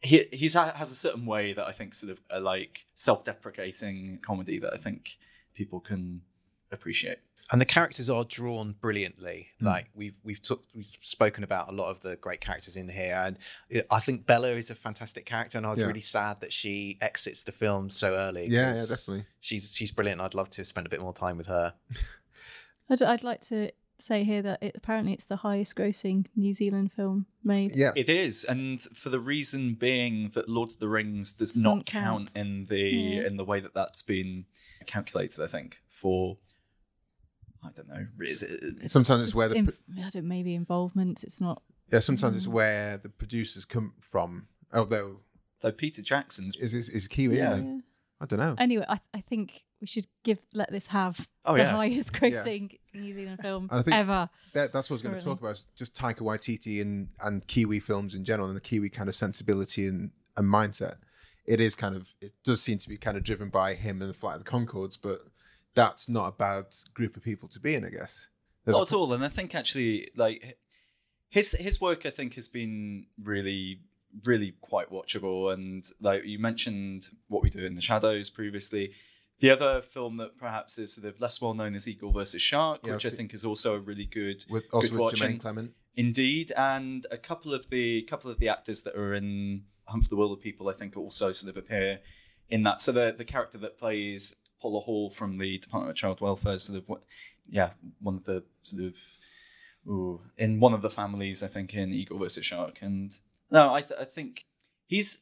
he 0.00 0.26
he's 0.32 0.54
ha- 0.54 0.72
has 0.74 0.90
a 0.90 0.96
certain 0.96 1.26
way 1.26 1.52
that 1.52 1.64
I 1.66 1.72
think 1.72 1.94
sort 1.94 2.10
of 2.10 2.20
a 2.28 2.40
like 2.40 2.86
self-deprecating 2.94 4.18
comedy 4.26 4.58
that 4.58 4.72
I 4.74 4.78
think 4.78 5.10
people 5.54 5.78
can 5.80 6.22
appreciate. 6.72 7.18
And 7.52 7.60
the 7.60 7.64
characters 7.66 8.08
are 8.08 8.24
drawn 8.24 8.74
brilliantly. 8.80 9.48
Hmm. 9.60 9.66
Like 9.66 9.86
we've 9.94 10.18
we've 10.24 10.40
took 10.42 10.64
we've 10.74 10.86
spoken 11.02 11.44
about 11.44 11.68
a 11.68 11.72
lot 11.72 11.90
of 11.90 12.00
the 12.00 12.16
great 12.16 12.40
characters 12.40 12.76
in 12.76 12.88
here, 12.88 13.14
and 13.14 13.38
I 13.90 14.00
think 14.00 14.26
Bella 14.26 14.52
is 14.52 14.70
a 14.70 14.74
fantastic 14.74 15.26
character, 15.26 15.58
and 15.58 15.66
I 15.66 15.70
was 15.70 15.78
Yeah. 15.78 15.86
really 15.86 16.00
sad 16.00 16.40
that 16.40 16.52
she 16.52 16.96
exits 17.00 17.42
the 17.42 17.52
film 17.52 17.90
so 17.90 18.14
early. 18.14 18.46
Yeah, 18.48 18.72
yeah, 18.72 18.72
'cause 18.72 18.88
definitely. 18.88 19.26
She's 19.40 19.72
she's 19.74 19.90
brilliant. 19.92 20.20
I'd 20.20 20.34
love 20.34 20.48
to 20.50 20.64
spend 20.64 20.86
a 20.86 20.90
bit 20.90 21.00
more 21.00 21.12
time 21.12 21.36
with 21.36 21.46
her. 21.48 21.74
I'd, 22.90 23.02
I'd 23.02 23.22
like 23.24 23.40
to 23.48 23.70
say 23.98 24.24
here 24.24 24.42
that 24.42 24.62
it, 24.62 24.72
apparently 24.76 25.12
it's 25.12 25.24
the 25.24 25.36
highest 25.36 25.76
grossing 25.76 26.26
New 26.36 26.52
Zealand 26.52 26.92
film 26.92 27.26
made. 27.42 27.74
Yeah. 27.74 27.92
It 27.96 28.08
is, 28.08 28.44
and 28.44 28.80
for 28.82 29.08
the 29.08 29.20
reason 29.20 29.74
being 29.74 30.30
that 30.34 30.48
Lord 30.48 30.70
of 30.70 30.78
the 30.80 30.88
Rings 30.88 31.32
does 31.32 31.50
Doesn't 31.50 31.62
not 31.62 31.86
count. 31.86 32.32
count 32.34 32.36
in 32.36 32.66
the 32.66 32.78
Yeah. 32.80 33.26
in 33.26 33.36
the 33.36 33.44
way 33.44 33.60
that 33.60 33.72
that's 33.74 34.02
been 34.02 34.46
calculated. 34.86 35.42
I 35.42 35.46
think 35.46 35.78
for 35.88 36.38
I 37.64 37.70
don't 37.74 37.88
know. 37.88 38.06
Is 38.20 38.42
it, 38.42 38.90
Sometimes 38.90 39.22
it's 39.22 39.34
where 39.34 39.48
the 39.48 39.56
inf- 39.56 39.78
I 39.98 40.10
don't 40.10 40.26
maybe 40.28 40.54
involvement. 40.54 41.24
It's 41.24 41.40
not. 41.40 41.62
Yeah, 41.92 42.00
sometimes 42.00 42.36
it's 42.36 42.46
Mm. 42.46 42.52
where 42.52 42.96
the 42.98 43.08
producers 43.08 43.64
come 43.64 43.94
from. 44.00 44.48
Although 44.72 45.20
though 45.60 45.72
Peter 45.72 46.02
Jackson's 46.02 46.56
is 46.56 46.74
is, 46.74 46.88
is 46.88 47.08
Kiwi, 47.08 47.36
Yeah. 47.38 47.52
isn't 47.54 47.66
Yeah. 47.76 47.80
I 48.20 48.26
don't 48.26 48.38
know. 48.38 48.54
Anyway, 48.58 48.84
I, 48.88 49.00
I 49.12 49.20
think 49.20 49.64
we 49.80 49.86
should 49.86 50.06
give 50.22 50.38
let 50.54 50.70
this 50.70 50.86
have 50.88 51.28
Oh, 51.44 51.54
the 51.54 51.60
yeah. 51.60 51.70
highest 51.72 52.12
grossing 52.12 52.78
New 52.94 53.12
Zealand 53.12 53.40
film 53.42 53.68
And 53.70 53.80
I 53.80 53.82
think- 53.82 53.96
ever. 53.96 54.30
That, 54.54 54.72
that's 54.72 54.88
what 54.88 54.94
I 54.94 54.96
was 54.96 55.02
going 55.02 55.14
to 55.16 55.20
talk 55.24 55.40
about. 55.40 55.52
Is 55.52 55.68
just 55.74 55.94
Taika 55.94 56.20
Waititi 56.20 56.80
and 56.80 57.08
and 57.20 57.46
Kiwi 57.46 57.80
films 57.80 58.14
in 58.14 58.24
general, 58.24 58.48
and 58.48 58.56
the 58.56 58.60
Kiwi 58.60 58.88
kind 58.88 59.08
of 59.08 59.14
sensibility 59.14 59.86
and, 59.86 60.10
and 60.36 60.46
mindset. 60.48 60.96
It 61.44 61.60
is 61.60 61.74
kind 61.74 61.94
of 61.94 62.06
it 62.20 62.32
does 62.44 62.62
seem 62.62 62.78
to 62.78 62.88
be 62.88 62.96
kind 62.96 63.16
of 63.18 63.24
driven 63.24 63.50
by 63.50 63.74
him 63.74 64.00
and 64.00 64.08
the 64.08 64.14
Flight 64.14 64.36
of 64.36 64.44
the 64.44 64.50
Conchords, 64.50 64.96
but 65.00 65.20
that's 65.74 66.08
not 66.08 66.28
a 66.28 66.32
bad 66.32 66.66
group 66.94 67.16
of 67.16 67.22
people 67.22 67.48
to 67.50 67.60
be 67.60 67.74
in, 67.74 67.84
I 67.84 67.90
guess. 67.90 68.28
There's 68.64 68.76
Not 68.76 68.90
a- 68.90 68.94
at 68.94 68.96
all. 68.96 69.12
And 69.12 69.24
I 69.24 69.28
think 69.28 69.54
actually, 69.54 70.10
like 70.16 70.58
his 71.28 71.52
his 71.52 71.80
work, 71.80 72.06
I 72.06 72.10
think 72.10 72.34
has 72.34 72.48
been 72.48 73.06
really, 73.22 73.80
really 74.24 74.54
quite 74.60 74.90
watchable. 74.90 75.52
And 75.52 75.84
like 76.00 76.24
you 76.24 76.38
mentioned, 76.38 77.06
what 77.28 77.42
we 77.42 77.50
do 77.50 77.64
in 77.64 77.74
the 77.74 77.80
shadows 77.82 78.30
previously. 78.30 78.92
The 79.40 79.50
other 79.50 79.82
film 79.82 80.16
that 80.18 80.38
perhaps 80.38 80.78
is 80.78 80.94
sort 80.94 81.06
of 81.06 81.20
less 81.20 81.40
well 81.40 81.54
known 81.54 81.74
is 81.74 81.88
Eagle 81.88 82.12
versus 82.12 82.40
Shark, 82.40 82.80
Yeah, 82.86 82.94
which 82.94 83.04
I 83.04 83.10
think 83.10 83.34
is 83.34 83.44
also 83.44 83.74
a 83.74 83.80
really 83.80 84.06
good, 84.06 84.44
with 84.48 84.62
also 84.72 84.86
good 84.88 84.92
with 84.92 85.00
watch. 85.00 85.20
Jermaine 85.20 85.40
Clement. 85.40 85.72
Indeed, 85.96 86.52
and 86.56 87.04
a 87.10 87.18
couple 87.18 87.52
of 87.52 87.68
the 87.68 88.02
couple 88.02 88.30
of 88.30 88.38
the 88.38 88.48
actors 88.48 88.82
that 88.82 88.94
are 88.96 89.12
in 89.12 89.64
Hunt 89.86 90.04
for 90.04 90.08
the 90.10 90.16
Wilderpeople, 90.16 90.72
I 90.72 90.76
think, 90.76 90.96
also 90.96 91.32
sort 91.32 91.50
of 91.50 91.56
appear 91.56 92.00
in 92.48 92.62
that. 92.62 92.80
So 92.80 92.92
the 92.92 93.12
the 93.18 93.24
character 93.24 93.58
that 93.58 93.76
plays 93.76 94.34
Paula 94.64 94.80
Hall 94.80 95.10
from 95.10 95.36
the 95.36 95.58
Department 95.58 95.90
of 95.90 95.96
Child 95.96 96.22
Welfare, 96.22 96.56
sort 96.56 96.78
of, 96.78 96.88
what- 96.88 97.02
yeah, 97.50 97.70
one 98.00 98.14
of 98.16 98.24
the 98.24 98.42
sort 98.62 98.82
of, 98.84 98.94
ooh, 99.86 100.22
in 100.38 100.58
one 100.58 100.72
of 100.72 100.80
the 100.80 100.88
families, 100.88 101.42
I 101.42 101.48
think, 101.48 101.74
in 101.74 101.92
Eagle 101.92 102.18
versus 102.18 102.46
Shark. 102.46 102.78
And 102.80 103.14
no, 103.50 103.74
I 103.74 103.82
th- 103.82 104.00
I 104.00 104.06
think 104.06 104.46
he's 104.86 105.20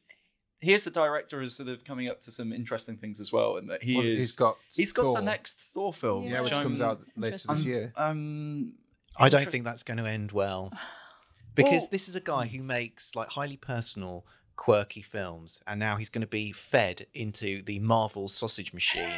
here's 0.61 0.85
the 0.85 0.89
director 0.91 1.41
is 1.41 1.57
sort 1.57 1.67
of 1.67 1.83
coming 1.83 2.07
up 2.07 2.21
to 2.21 2.31
some 2.31 2.53
interesting 2.53 2.95
things 2.95 3.19
as 3.19 3.33
well, 3.33 3.57
and 3.57 3.69
that 3.69 3.83
he 3.83 3.97
Well, 3.97 4.05
is 4.05 4.17
he's 4.17 4.31
got 4.31 4.55
he's 4.73 4.93
got 4.93 5.03
Thor. 5.03 5.15
the 5.15 5.21
next 5.23 5.59
Thor 5.73 5.93
film, 5.93 6.23
yeah, 6.27 6.39
which 6.39 6.53
I'm 6.53 6.63
comes 6.63 6.79
out 6.79 7.01
later 7.17 7.33
interested. 7.33 7.57
this 7.57 7.65
year. 7.65 7.93
Um, 7.97 8.75
I 9.19 9.27
don't 9.27 9.49
think 9.51 9.65
that's 9.65 9.83
going 9.83 9.97
to 9.97 10.07
end 10.07 10.31
well 10.31 10.71
because 11.55 11.81
Well- 11.81 11.89
this 11.91 12.07
is 12.07 12.15
a 12.15 12.21
guy 12.21 12.47
who 12.47 12.63
makes 12.63 13.13
like 13.15 13.27
highly 13.27 13.57
personal, 13.57 14.25
quirky 14.55 15.01
films, 15.01 15.61
and 15.67 15.79
now 15.79 15.95
he's 15.95 16.09
going 16.09 16.21
to 16.21 16.27
be 16.27 16.51
fed 16.51 17.05
into 17.13 17.61
the 17.63 17.79
Marvel 17.79 18.27
sausage 18.27 18.73
machine. 18.73 19.13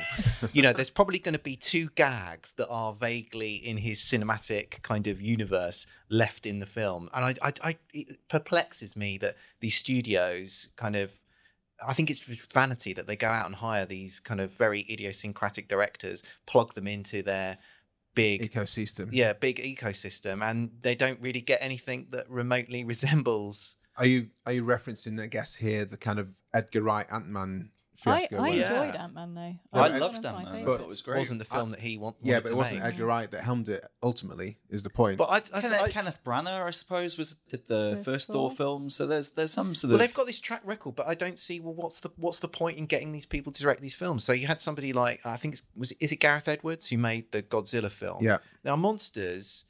you 0.53 0.61
know, 0.61 0.73
there's 0.73 0.89
probably 0.89 1.19
going 1.19 1.33
to 1.33 1.39
be 1.39 1.55
two 1.55 1.89
gags 1.95 2.53
that 2.53 2.67
are 2.67 2.93
vaguely 2.93 3.55
in 3.55 3.77
his 3.77 3.99
cinematic 3.99 4.81
kind 4.81 5.07
of 5.07 5.21
universe 5.21 5.87
left 6.09 6.45
in 6.45 6.59
the 6.59 6.65
film, 6.65 7.09
and 7.13 7.25
I, 7.25 7.47
I, 7.47 7.53
I 7.63 7.77
it 7.93 8.27
perplexes 8.27 8.95
me 8.95 9.17
that 9.19 9.35
these 9.59 9.75
studios 9.75 10.69
kind 10.75 10.95
of. 10.95 11.11
I 11.85 11.91
think 11.91 12.09
it's 12.09 12.21
vanity 12.21 12.93
that 12.93 13.05
they 13.05 13.17
go 13.17 13.27
out 13.27 13.47
and 13.47 13.55
hire 13.55 13.85
these 13.85 14.21
kind 14.21 14.39
of 14.39 14.51
very 14.51 14.85
idiosyncratic 14.89 15.67
directors, 15.67 16.23
plug 16.45 16.73
them 16.73 16.87
into 16.87 17.21
their 17.21 17.57
big 18.15 18.49
Ecosystem. 18.51 19.09
yeah 19.11 19.33
big 19.33 19.57
ecosystem 19.61 20.41
and 20.41 20.71
they 20.81 20.95
don't 20.95 21.19
really 21.19 21.41
get 21.41 21.59
anything 21.61 22.07
that 22.11 22.29
remotely 22.29 22.83
resembles 22.93 23.75
Are 23.97 24.05
you 24.05 24.29
are 24.45 24.51
you 24.53 24.63
referencing, 24.63 25.21
I 25.21 25.27
guess, 25.27 25.55
here 25.55 25.86
the 25.86 25.97
kind 25.97 26.19
of 26.19 26.27
Edgar 26.53 26.81
Wright 26.81 27.08
Ant 27.12 27.27
Man 27.27 27.71
I. 28.05 28.27
I 28.29 28.41
where- 28.41 28.51
Yeah. 28.53 28.84
enjoyed 28.84 28.95
Ant 28.99 29.13
Man 29.13 29.34
though. 29.36 29.41
Yeah, 29.41 29.55
I 29.71 29.89
but- 29.89 30.01
loved 30.01 30.15
One 30.17 30.17
of 30.17 30.23
my 30.23 30.29
Ant 30.29 30.38
Man. 30.43 30.47
I 30.47 30.58
favourites. 30.60 30.77
thought 30.77 30.84
it 30.84 30.89
was 30.89 31.01
great. 31.01 31.17
wasn't 31.19 31.39
the 31.39 31.45
film 31.45 31.71
that 31.71 31.79
he 31.79 31.97
wanted. 31.97 32.27
yeah, 32.27 32.39
but 32.41 32.47
it 32.47 32.49
to 32.49 32.55
wasn't 32.58 32.79
make. 32.84 32.91
Edgar 32.93 33.05
Wright 33.05 33.31
that 33.31 33.43
helmed 33.45 33.69
it. 33.69 33.86
Ultimately, 34.03 34.58
is 34.69 34.84
the 34.84 34.89
point. 34.89 35.17
but 35.17 35.29
I, 35.29 35.38
I, 35.58 35.62
Kenneth, 35.62 35.81
I- 35.81 35.89
Kenneth 35.91 36.19
Branagh, 36.25 36.62
I 36.67 36.71
suppose, 36.71 37.17
was 37.17 37.38
did 37.49 37.67
the 37.69 37.93
First 38.03 38.05
first 38.05 38.27
Thor. 38.27 38.49
Thor 38.49 38.58
film. 38.58 38.89
So 38.89 39.08
there's 39.08 39.31
there's 39.31 39.53
some 39.53 39.73
sort 39.75 39.91
well 39.91 39.95
of 39.95 39.99
they've 40.01 40.13
got 40.13 40.25
this 40.25 40.41
track 40.41 40.62
record 40.65 40.95
but 40.97 41.08
i 41.08 41.15
don't 41.15 41.39
see 41.39 41.62
well 41.62 41.73
what's 41.73 42.01
the 42.01 42.10
what's 42.17 42.39
the 42.39 42.49
point 42.49 42.77
in 42.77 42.86
getting 42.86 43.13
these 43.13 43.25
people 43.25 43.51
to 43.53 43.62
direct 43.62 43.79
these 43.81 43.95
films 43.95 44.23
so 44.25 44.34
you 44.34 44.45
had 44.47 44.60
somebody 44.60 44.91
like 44.91 45.25
i 45.25 45.38
think 45.38 45.53
it's 45.53 45.63
was 45.75 45.91
is 45.93 46.12
it 46.12 46.17
gareth 46.17 46.47
edwards 46.49 46.88
who 46.88 46.97
made 46.97 47.31
the 47.31 47.41
godzilla 47.41 47.89
film 47.89 48.21
yeah, 48.21 48.38
Now, 48.65 48.75
Monsters 48.75 49.65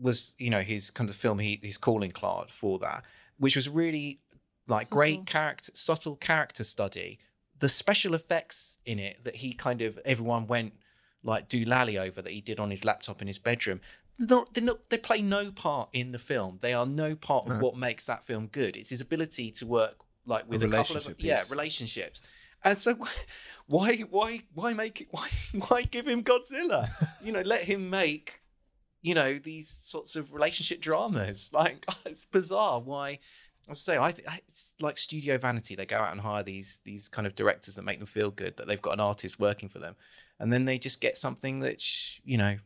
was, 0.00 0.34
you 0.38 0.48
know, 0.48 0.60
his 0.62 0.90
kind 0.90 1.10
of 1.10 1.16
film, 1.16 1.38
he, 1.40 1.58
his 1.62 1.76
calling 1.76 2.12
card 2.12 2.50
for 2.50 2.78
that, 2.78 3.04
which 3.38 3.56
was 3.56 3.68
really 3.68 4.20
like 4.66 4.86
Subtle. 4.88 4.96
great 4.98 5.26
character, 5.26 5.72
subtle 5.74 6.16
character 6.16 6.64
study. 6.64 7.18
The 7.58 7.68
special 7.68 8.14
effects 8.14 8.76
in 8.84 8.98
it 8.98 9.24
that 9.24 9.36
he 9.36 9.52
kind 9.52 9.82
of, 9.82 9.98
everyone 10.04 10.46
went 10.46 10.74
like 11.22 11.48
do 11.48 11.64
lally 11.64 11.98
over 11.98 12.22
that 12.22 12.32
he 12.32 12.40
did 12.40 12.60
on 12.60 12.70
his 12.70 12.84
laptop 12.84 13.20
in 13.22 13.26
his 13.28 13.38
bedroom. 13.38 13.80
They're 14.18 14.28
not, 14.36 14.54
they're 14.54 14.62
not, 14.64 14.90
they 14.90 14.98
play 14.98 15.22
no 15.22 15.50
part 15.50 15.88
in 15.92 16.12
the 16.12 16.18
film. 16.18 16.58
They 16.60 16.72
are 16.74 16.86
no 16.86 17.14
part 17.14 17.46
of 17.46 17.54
No. 17.54 17.58
what 17.60 17.76
makes 17.76 18.04
that 18.06 18.24
film 18.24 18.46
good. 18.48 18.76
It's 18.76 18.90
his 18.90 19.00
ability 19.00 19.50
to 19.52 19.66
work 19.66 19.96
like 20.26 20.48
with 20.48 20.62
A 20.62 20.66
a, 20.66 20.70
couple 20.70 20.96
of 20.96 21.06
relationship 21.06 21.16
yeah 21.24 21.44
relationships. 21.48 22.22
And 22.64 22.76
so 22.76 22.96
why 23.66 24.02
why 24.10 24.42
why 24.54 24.72
make 24.74 25.00
it 25.00 25.08
why 25.10 25.28
why 25.68 25.82
give 25.82 26.06
him 26.06 26.22
Godzilla? 26.22 26.90
you 27.22 27.32
know, 27.32 27.42
let 27.42 27.62
him 27.62 27.88
make 27.90 28.40
you 29.02 29.14
know 29.14 29.38
these 29.38 29.68
sorts 29.68 30.16
of 30.16 30.32
relationship 30.32 30.80
dramas. 30.80 31.50
Like 31.58 31.86
it's 32.06 32.24
bizarre. 32.24 32.80
Why? 32.80 33.18
I 33.68 33.74
say 33.74 33.96
I, 33.96 34.08
I 34.08 34.40
it's 34.48 34.72
like 34.80 34.96
studio 34.98 35.38
vanity. 35.38 35.74
They 35.74 35.86
go 35.86 35.96
out 35.98 36.12
and 36.12 36.20
hire 36.20 36.42
these 36.42 36.80
these 36.84 37.08
kind 37.08 37.26
of 37.26 37.34
directors 37.34 37.74
that 37.74 37.82
make 37.82 37.98
them 37.98 38.06
feel 38.06 38.30
good 38.30 38.56
that 38.56 38.66
they've 38.66 38.80
got 38.80 38.94
an 38.94 39.00
artist 39.00 39.38
working 39.38 39.68
for 39.68 39.78
them, 39.78 39.96
and 40.38 40.52
then 40.52 40.64
they 40.64 40.78
just 40.78 41.00
get 41.00 41.16
something 41.18 41.60
that 41.60 41.82
you 42.24 42.38
know. 42.38 42.56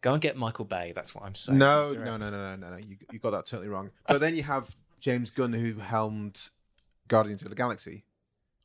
Go 0.00 0.12
and 0.14 0.20
get 0.20 0.36
Michael 0.36 0.64
Bay. 0.64 0.90
That's 0.96 1.14
what 1.14 1.22
I'm 1.22 1.36
saying. 1.36 1.58
no, 1.58 1.92
no, 1.92 2.16
no, 2.16 2.28
no, 2.28 2.30
no, 2.30 2.56
no, 2.56 2.70
no. 2.70 2.76
You 2.76 2.96
you 3.12 3.20
got 3.20 3.30
that 3.30 3.46
totally 3.46 3.68
wrong. 3.68 3.92
But 4.08 4.20
then 4.20 4.34
you 4.34 4.42
have 4.42 4.74
James 4.98 5.30
Gunn 5.30 5.52
who 5.52 5.74
helmed 5.74 6.50
Guardians 7.06 7.42
of 7.42 7.50
the 7.50 7.54
Galaxy. 7.54 8.02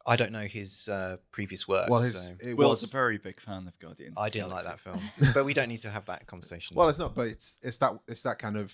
I 0.10 0.16
don't 0.16 0.32
know 0.32 0.46
his 0.46 0.88
uh, 0.88 1.18
previous 1.32 1.68
work. 1.68 1.90
Well, 1.90 2.00
his 2.00 2.16
so 2.16 2.36
it 2.40 2.56
Will's 2.56 2.82
was 2.82 2.90
a 2.90 2.92
very 2.92 3.18
big 3.18 3.42
fan 3.42 3.68
of 3.68 3.78
Guardians. 3.78 4.16
I 4.18 4.30
didn't 4.30 4.50
like 4.50 4.64
that 4.64 4.80
film, 4.80 5.02
but 5.34 5.44
we 5.44 5.54
don't 5.54 5.68
need 5.68 5.82
to 5.82 5.90
have 5.90 6.06
that 6.06 6.26
conversation. 6.28 6.78
well, 6.78 6.88
it's 6.88 6.98
not, 6.98 7.14
but 7.14 7.28
it's 7.28 7.60
it's 7.62 7.78
that 7.78 7.94
it's 8.08 8.24
that 8.24 8.40
kind 8.40 8.56
of. 8.56 8.74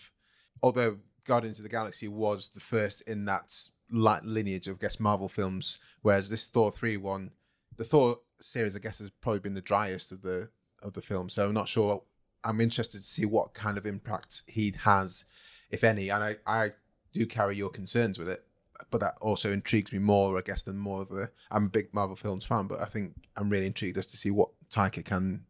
Although 0.62 1.00
Guardians 1.26 1.58
of 1.58 1.63
the 1.63 1.69
Galaxy 1.69 2.08
was 2.08 2.50
the 2.50 2.60
first 2.60 3.02
in 3.02 3.26
that 3.26 3.52
li- 3.89 4.19
lineage 4.24 4.67
of 4.67 4.76
I 4.78 4.82
guess 4.82 5.00
Marvel 5.00 5.28
films, 5.28 5.80
whereas 6.04 6.30
this 6.30 6.48
Thor 6.48 6.72
three 6.72 6.98
one, 6.98 7.32
the 7.78 7.84
Thor 7.84 8.19
series 8.39 8.76
I 8.76 8.80
guess 8.80 9.00
has 9.00 9.10
probably 9.10 9.39
been 9.39 9.56
the 9.56 9.62
driest 9.62 10.12
of 10.12 10.22
the 10.22 10.50
of 10.84 10.93
the 10.93 11.02
film. 11.02 11.30
So 11.30 11.48
I'm 11.48 11.54
not 11.54 11.67
sure. 11.67 12.04
I'm 12.43 12.62
interested 12.62 13.00
to 13.00 13.08
see 13.08 13.26
what 13.26 13.54
kind 13.54 13.78
of 13.78 13.86
impact 13.86 14.43
he 14.48 14.74
has, 14.84 15.26
if 15.72 15.84
any. 15.84 16.10
And 16.10 16.24
I 16.24 16.36
I 16.46 16.72
do 17.12 17.26
carry 17.26 17.56
your 17.56 17.69
concerns 17.69 18.19
with 18.19 18.30
it, 18.30 18.43
but 18.89 19.02
that 19.02 19.15
also 19.22 19.52
intrigues 19.52 19.91
me 19.91 20.00
more, 20.00 20.38
I 20.38 20.41
guess, 20.41 20.63
than 20.63 20.78
more 20.78 21.02
of 21.02 21.12
a. 21.12 21.30
I'm 21.52 21.65
a 21.65 21.69
big 21.69 21.93
Marvel 21.93 22.15
films 22.15 22.46
fan, 22.46 22.67
but 22.67 22.82
I 22.82 22.86
think 22.86 23.13
I'm 23.36 23.50
really 23.50 23.67
intrigued 23.67 23.98
as 23.98 24.08
to 24.08 24.17
see 24.17 24.32
what 24.32 24.50
Taika 24.69 25.04
can 25.04 25.46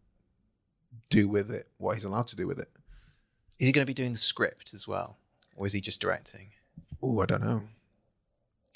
do 1.10 1.28
with 1.28 1.52
it, 1.52 1.70
what 1.78 1.94
he's 1.94 2.06
allowed 2.06 2.28
to 2.28 2.36
do 2.36 2.48
with 2.48 2.60
it. 2.60 2.70
is 3.60 3.68
he 3.68 3.72
going 3.72 3.84
to 3.86 3.90
be 3.90 3.94
doing 3.94 4.14
the 4.14 4.20
script 4.20 4.74
as 4.74 4.88
well, 4.88 5.18
or 5.56 5.66
is 5.66 5.74
he 5.74 5.82
just 5.82 6.02
directing? 6.02 6.52
Oh, 7.02 7.20
I 7.20 7.26
don't 7.26 7.44
know. 7.44 7.64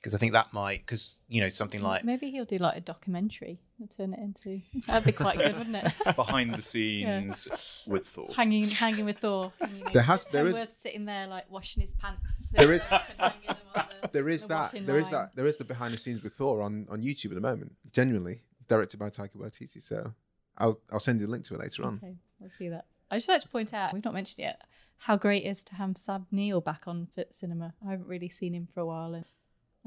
Because 0.08 0.15
I 0.15 0.20
think 0.20 0.32
that 0.32 0.54
might, 0.54 0.80
because 0.86 1.17
you 1.28 1.41
know, 1.41 1.50
something 1.50 1.84
like 1.84 2.06
Maybe 2.06 2.32
he'll 2.32 2.46
do 2.46 2.60
like 2.60 2.78
a 2.78 2.80
documentary 2.80 3.60
and 3.78 3.91
turn 3.91 4.13
it 4.13 4.20
into. 4.20 4.62
That'd 4.88 5.04
be 5.04 5.12
quite 5.12 5.38
good, 5.38 5.58
wouldn't 5.58 5.76
it? 5.76 5.91
behind 6.15 6.54
the 6.54 6.62
scenes 6.62 7.50
with 7.86 8.08
Thor. 8.08 8.30
hanging, 8.34 8.70
hanging 8.70 9.04
with 9.04 9.17
Thor. 9.17 9.52
you 9.60 9.84
know, 9.84 9.89
There 9.91 10.02
has- 10.04 10.22
it's 10.24 10.32
there 10.32 10.48
is- 10.48 10.78
sitting 10.78 11.04
there 11.04 11.28
like 11.28 11.52
washing 11.52 11.82
his 11.82 11.93
pants. 11.96 12.48
There 12.54 12.72
is- 12.72 12.88
and 12.89 13.02
hanging 13.17 13.48
them 13.48 13.58
on 13.76 13.86
the- 14.02 14.08
There 14.13 14.30
is 14.30 14.43
the 14.43 14.48
that. 14.48 14.62
washing 14.72 14.86
There 14.86 14.96
is 14.96 15.12
line. 15.12 15.24
that. 15.26 15.36
There 15.36 15.46
is 15.46 15.58
the 15.58 15.65
behind 15.65 15.93
the 15.93 15.98
scenes 15.98 16.24
with 16.24 16.36
Thor 16.36 16.62
on 16.62 16.88
on 16.89 17.02
YouTube 17.04 17.26
at 17.32 17.36
the 17.36 17.41
moment. 17.41 17.76
Genuinely 17.91 18.43
directed 18.70 19.02
by 19.02 19.10
Taika 19.10 19.36
Waititi. 19.36 19.82
So 19.84 20.13
I'll 20.58 20.80
I'll 20.89 21.02
send 21.02 21.20
you 21.20 21.28
a 21.28 21.32
link 21.34 21.43
to 21.48 21.56
it 21.56 21.60
later 21.60 21.84
on. 21.84 22.00
Okay, 22.02 22.15
let's 22.39 22.56
see 22.58 22.70
that. 22.70 22.86
I 23.12 23.17
just 23.17 23.28
like 23.28 23.41
to 23.41 23.50
point 23.50 23.74
out 23.74 23.91
we've 23.93 24.06
not 24.06 24.13
mentioned 24.13 24.39
yet 24.39 24.62
how 25.00 25.17
great 25.17 25.43
it 25.43 25.50
is 25.50 25.65
to 25.65 25.76
have 25.76 25.98
Sam 25.98 26.28
Neill 26.32 26.62
back 26.62 26.84
on 26.88 27.08
Fit 27.13 27.36
Cinema. 27.36 27.74
I 27.86 27.91
haven't 27.91 28.08
really 28.08 28.30
seen 28.30 28.54
him 28.56 28.70
for 28.74 28.80
a 28.80 28.86
while, 28.86 29.13
and 29.13 29.26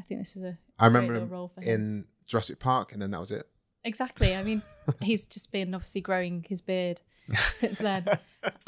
I 0.01 0.03
think 0.09 0.21
this 0.23 0.35
is 0.37 0.43
a 0.43 0.59
I 0.79 0.87
remember 0.87 1.13
great 1.13 1.23
him 1.23 1.29
role 1.29 1.49
for 1.55 1.61
him. 1.61 1.69
in 1.75 2.05
Jurassic 2.27 2.59
Park, 2.59 2.93
and 2.93 3.03
then 3.03 3.11
that 3.13 3.21
was 3.21 3.31
it. 3.31 3.47
Exactly. 3.85 4.35
I 4.35 4.43
mean, 4.43 4.63
he's 5.03 5.27
just 5.27 5.53
been 5.53 5.75
obviously 5.75 6.01
growing 6.01 6.45
his 6.49 6.61
beard 6.61 7.01
since 7.53 7.79
then. 7.79 8.07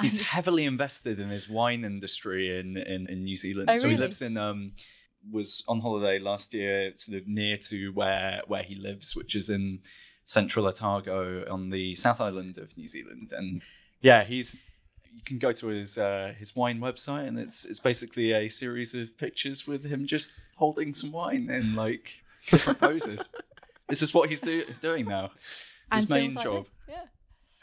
He's 0.01 0.16
And- 0.18 0.23
heavily 0.27 0.64
invested 0.64 1.18
in 1.18 1.31
his 1.31 1.49
wine 1.49 1.85
industry 1.85 2.59
in, 2.61 2.77
in, 2.77 3.09
in 3.09 3.25
New 3.25 3.37
Zealand. 3.37 3.68
Oh, 3.71 3.77
So 3.77 3.88
he 3.88 3.97
lives 3.97 4.21
in 4.23 4.37
um 4.38 4.73
was 5.31 5.62
on 5.68 5.81
holiday 5.81 6.18
last 6.18 6.53
year, 6.53 6.92
sort 6.97 7.18
of 7.18 7.29
near 7.29 7.57
to 7.57 7.90
where 7.92 8.42
where 8.47 8.62
he 8.64 8.75
lives, 8.75 9.14
which 9.14 9.35
is 9.35 9.49
in 9.49 9.81
central 10.25 10.66
Otago 10.66 11.45
on 11.51 11.71
the 11.71 11.95
South 11.95 12.21
Island 12.21 12.59
of 12.59 12.77
New 12.77 12.88
Zealand. 12.88 13.33
And 13.33 13.62
yeah, 14.01 14.25
he's 14.25 14.57
you 15.14 15.23
can 15.25 15.38
go 15.38 15.53
to 15.53 15.66
his 15.68 15.97
uh, 15.99 16.33
his 16.38 16.57
wine 16.57 16.81
website, 16.81 17.29
and 17.29 17.38
it's 17.38 17.64
it's 17.64 17.79
basically 17.79 18.33
a 18.33 18.49
series 18.49 18.95
of 18.95 19.16
pictures 19.16 19.66
with 19.66 19.85
him 19.85 20.07
just 20.07 20.35
holding 20.62 20.94
some 20.94 21.11
wine 21.11 21.51
in 21.51 21.62
mm. 21.72 21.75
like 21.75 22.05
different 22.48 22.79
poses. 22.79 23.20
This 23.88 24.01
is 24.01 24.14
what 24.14 24.31
he's 24.31 24.40
do- 24.40 24.64
doing 24.81 25.05
now. 25.07 25.33
It's 25.85 25.94
his 25.94 26.05
and 26.05 26.11
main 26.11 26.35
like 26.35 26.44
job. 26.44 26.64
this, 26.64 26.72
Yeah. 26.96 27.05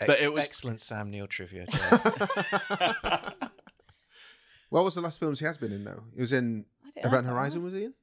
But 0.02 0.10
ex- 0.18 0.22
it 0.22 0.34
was- 0.34 0.44
excellent 0.44 0.80
Sam 0.80 1.10
Neill 1.10 1.26
trivia. 1.28 1.66
Joe. 1.66 1.78
what 4.70 4.84
was 4.84 4.94
the 4.96 5.02
last 5.02 5.20
films 5.20 5.40
he 5.40 5.46
has 5.46 5.58
been 5.58 5.72
in 5.72 5.86
though? 5.86 6.04
He 6.14 6.20
was 6.22 6.34
in 6.34 6.66
I 6.86 7.02
don't- 7.02 7.06
I 7.06 7.08
Event 7.08 7.28
Horizon. 7.28 7.64
Was 7.64 7.74
he 7.74 7.86
in? 7.86 7.94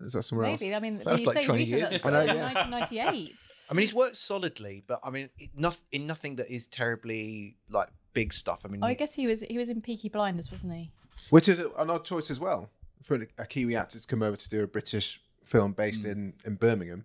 Is 0.00 0.14
that 0.14 0.22
somewhere 0.24 0.48
Maybe. 0.48 0.72
else? 0.72 0.76
I 0.76 0.80
mean, 0.80 1.02
That's 1.04 1.20
you 1.20 1.26
like 1.28 1.36
say 1.40 1.44
20 1.44 1.60
recent, 1.60 1.78
years 1.78 1.90
that's 1.90 2.04
ago. 2.04 2.16
I 2.16 2.26
know, 2.26 2.34
yeah. 2.34 2.52
1998. 2.54 3.34
I 3.70 3.74
mean, 3.74 3.80
he's 3.82 3.94
worked 3.94 4.16
solidly, 4.16 4.82
but 4.86 4.98
I 5.04 5.10
mean, 5.10 5.28
it, 5.38 5.50
in 5.92 6.06
nothing 6.06 6.36
that 6.36 6.52
is 6.52 6.66
terribly 6.66 7.58
like 7.70 7.90
big 8.12 8.32
stuff. 8.32 8.62
I 8.64 8.68
mean, 8.68 8.80
Oh, 8.82 8.88
I 8.88 8.94
guess 8.94 9.14
he 9.14 9.26
was 9.28 9.42
he 9.42 9.58
was 9.58 9.68
in 9.68 9.82
Peaky 9.82 10.08
Blinders, 10.08 10.50
wasn't 10.50 10.72
he? 10.72 10.90
Which 11.30 11.48
is 11.48 11.60
an 11.60 11.90
odd 11.94 12.04
choice 12.04 12.28
as 12.28 12.40
well 12.40 12.70
for 13.02 13.26
a 13.38 13.46
Kiwi 13.46 13.76
actor 13.76 13.98
to 13.98 14.06
come 14.06 14.22
over 14.22 14.36
to 14.36 14.48
do 14.48 14.62
a 14.62 14.66
British 14.66 15.20
film 15.44 15.72
based 15.72 16.02
hmm. 16.02 16.10
in, 16.10 16.34
in 16.44 16.54
Birmingham. 16.54 17.04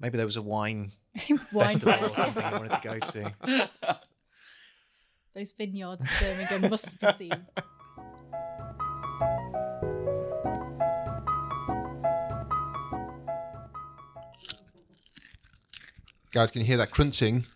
maybe 0.00 0.16
there 0.16 0.26
was 0.26 0.36
a 0.36 0.42
wine 0.42 0.92
Wine 1.30 1.38
festival 1.38 2.10
or 2.10 2.14
something 2.14 2.44
he 2.44 2.52
wanted 2.52 2.72
to 2.72 2.80
go 2.82 2.98
to. 2.98 3.70
Those 5.34 5.52
vineyards 5.52 6.04
of 6.04 6.10
Birmingham 6.20 6.70
must 6.70 7.00
be 7.00 7.12
seen. 7.18 7.46
Guys, 16.32 16.50
can 16.50 16.60
you 16.60 16.66
hear 16.66 16.76
that 16.76 16.90
crunching? 16.90 17.46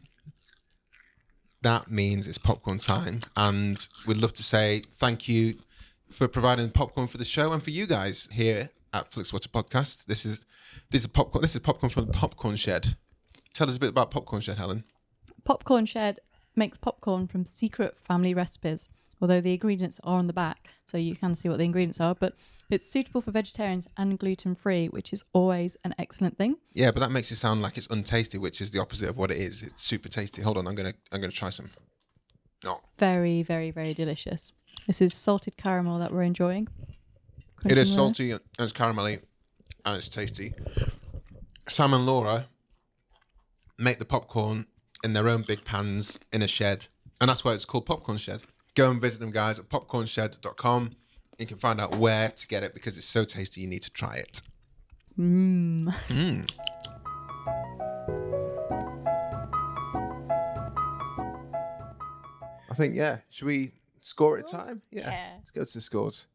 That 1.61 1.91
means 1.91 2.27
it's 2.27 2.39
popcorn 2.39 2.79
time, 2.79 3.21
and 3.37 3.87
we'd 4.07 4.17
love 4.17 4.33
to 4.35 4.43
say 4.43 4.83
thank 4.97 5.29
you 5.29 5.59
for 6.13 6.29
providing 6.29 6.71
popcorn 6.71 7.09
for 7.09 7.19
the 7.19 7.25
show 7.25 7.53
and 7.53 7.63
for 7.63 7.71
you 7.71 7.87
guys 7.87 8.29
here 8.33 8.71
at 8.93 9.11
Flixwatcher 9.11 9.49
Podcast. 9.49 10.07
This 10.07 10.25
is 10.25 10.45
this 10.91 11.03
is 11.03 11.09
popcorn. 11.09 11.43
This 11.43 11.55
is 11.55 11.61
popcorn 11.61 11.91
from 11.91 12.07
the 12.07 12.13
Popcorn 12.13 12.57
Shed. 12.57 12.97
Tell 13.55 13.69
us 13.69 13.77
a 13.77 13.81
bit 13.81 13.91
about 13.91 14.11
Popcorn 14.11 14.41
Shed, 14.43 14.59
Helen. 14.59 14.85
Popcorn 15.45 15.87
Shed 15.87 16.21
makes 16.57 16.79
popcorn 16.79 17.27
from 17.27 17.45
secret 17.45 17.97
family 17.99 18.35
recipes, 18.35 18.89
although 19.21 19.41
the 19.41 19.53
ingredients 19.55 20.01
are 20.05 20.19
on 20.19 20.27
the 20.27 20.33
back, 20.33 20.69
so 20.85 20.97
you 20.99 21.17
can 21.17 21.35
see 21.35 21.49
what 21.49 21.59
the 21.59 21.65
ingredients 21.65 22.01
are. 22.01 22.15
But 22.15 22.35
it's 22.71 22.89
suitable 22.89 23.21
for 23.21 23.31
vegetarians 23.31 23.89
and 23.97 24.19
gluten 24.19 24.55
free, 24.55 24.87
which 24.89 25.13
is 25.13 25.25
always 25.33 25.77
an 25.85 25.95
excellent 25.99 26.39
thing. 26.39 26.57
Yeah, 26.73 26.91
but 26.91 27.01
that 27.01 27.11
makes 27.11 27.31
it 27.31 27.37
sound 27.37 27.61
like 27.63 27.77
it's 27.77 27.89
untasty, 27.89 28.39
which 28.39 28.61
is 28.61 28.71
the 28.71 28.79
opposite 28.81 29.09
of 29.09 29.17
what 29.19 29.31
it 29.31 29.39
is. 29.39 29.63
It's 29.63 29.83
super 29.83 30.09
tasty. 30.09 30.43
Hold 30.43 30.59
on, 30.59 30.67
I'm 30.67 30.75
gonna 30.75 30.95
I'm 31.11 31.21
gonna 31.21 31.33
try 31.33 31.51
some. 31.51 31.71
No, 32.65 32.81
Very, 32.97 33.43
very, 33.43 33.73
very 33.73 33.93
delicious. 33.93 34.53
This 34.87 35.01
is 35.01 35.15
salted 35.15 35.57
caramel 35.57 35.99
that 35.99 36.13
we're 36.13 36.23
enjoying. 36.23 36.69
it 37.65 37.79
is 37.79 37.93
salty 37.93 38.33
and 38.33 38.41
it's 38.59 38.73
caramelly, 38.73 39.21
and 39.85 39.97
it's 39.97 40.09
tasty. 40.09 40.55
Sam 41.69 41.95
and 41.95 42.05
Laura 42.05 42.47
make 43.79 43.99
the 43.99 44.05
popcorn 44.05 44.67
in 45.05 45.13
their 45.13 45.29
own 45.29 45.43
big 45.43 45.65
pans 45.65 46.19
in 46.33 46.43
a 46.43 46.49
shed, 46.49 46.87
and 47.21 47.31
that's 47.31 47.45
why 47.45 47.55
it's 47.55 47.65
called 47.65 47.87
Popcorn 47.87 48.19
Shed. 48.19 48.43
Go 48.75 48.91
and 48.91 49.01
visit 49.01 49.21
them, 49.21 49.31
guys, 49.31 49.59
at 49.59 49.69
popcornshed.com. 49.69 50.93
You 51.39 51.47
can 51.47 51.59
find 51.59 51.81
out 51.81 51.97
where 51.97 52.31
to 52.31 52.47
get 52.47 52.63
it 52.63 52.75
because 52.75 52.97
it's 52.97 53.07
so 53.07 53.25
tasty. 53.25 53.61
You 53.61 53.67
need 53.67 53.83
to 53.83 53.91
try 53.91 54.17
it. 54.17 54.43
Mmm. 55.19 55.93
Mm. 56.09 56.51
I 62.71 62.75
think 62.75 62.95
yeah. 62.97 63.19
Should 63.31 63.47
we 63.47 63.73
score 64.03 64.39
it 64.39 64.49
Scores? 64.49 64.65
time? 64.67 64.83
Yeah. 64.91 65.31
Let's 65.39 65.51
go 65.51 65.65
to 65.65 65.73
the 65.73 65.81
scores. 65.81 66.27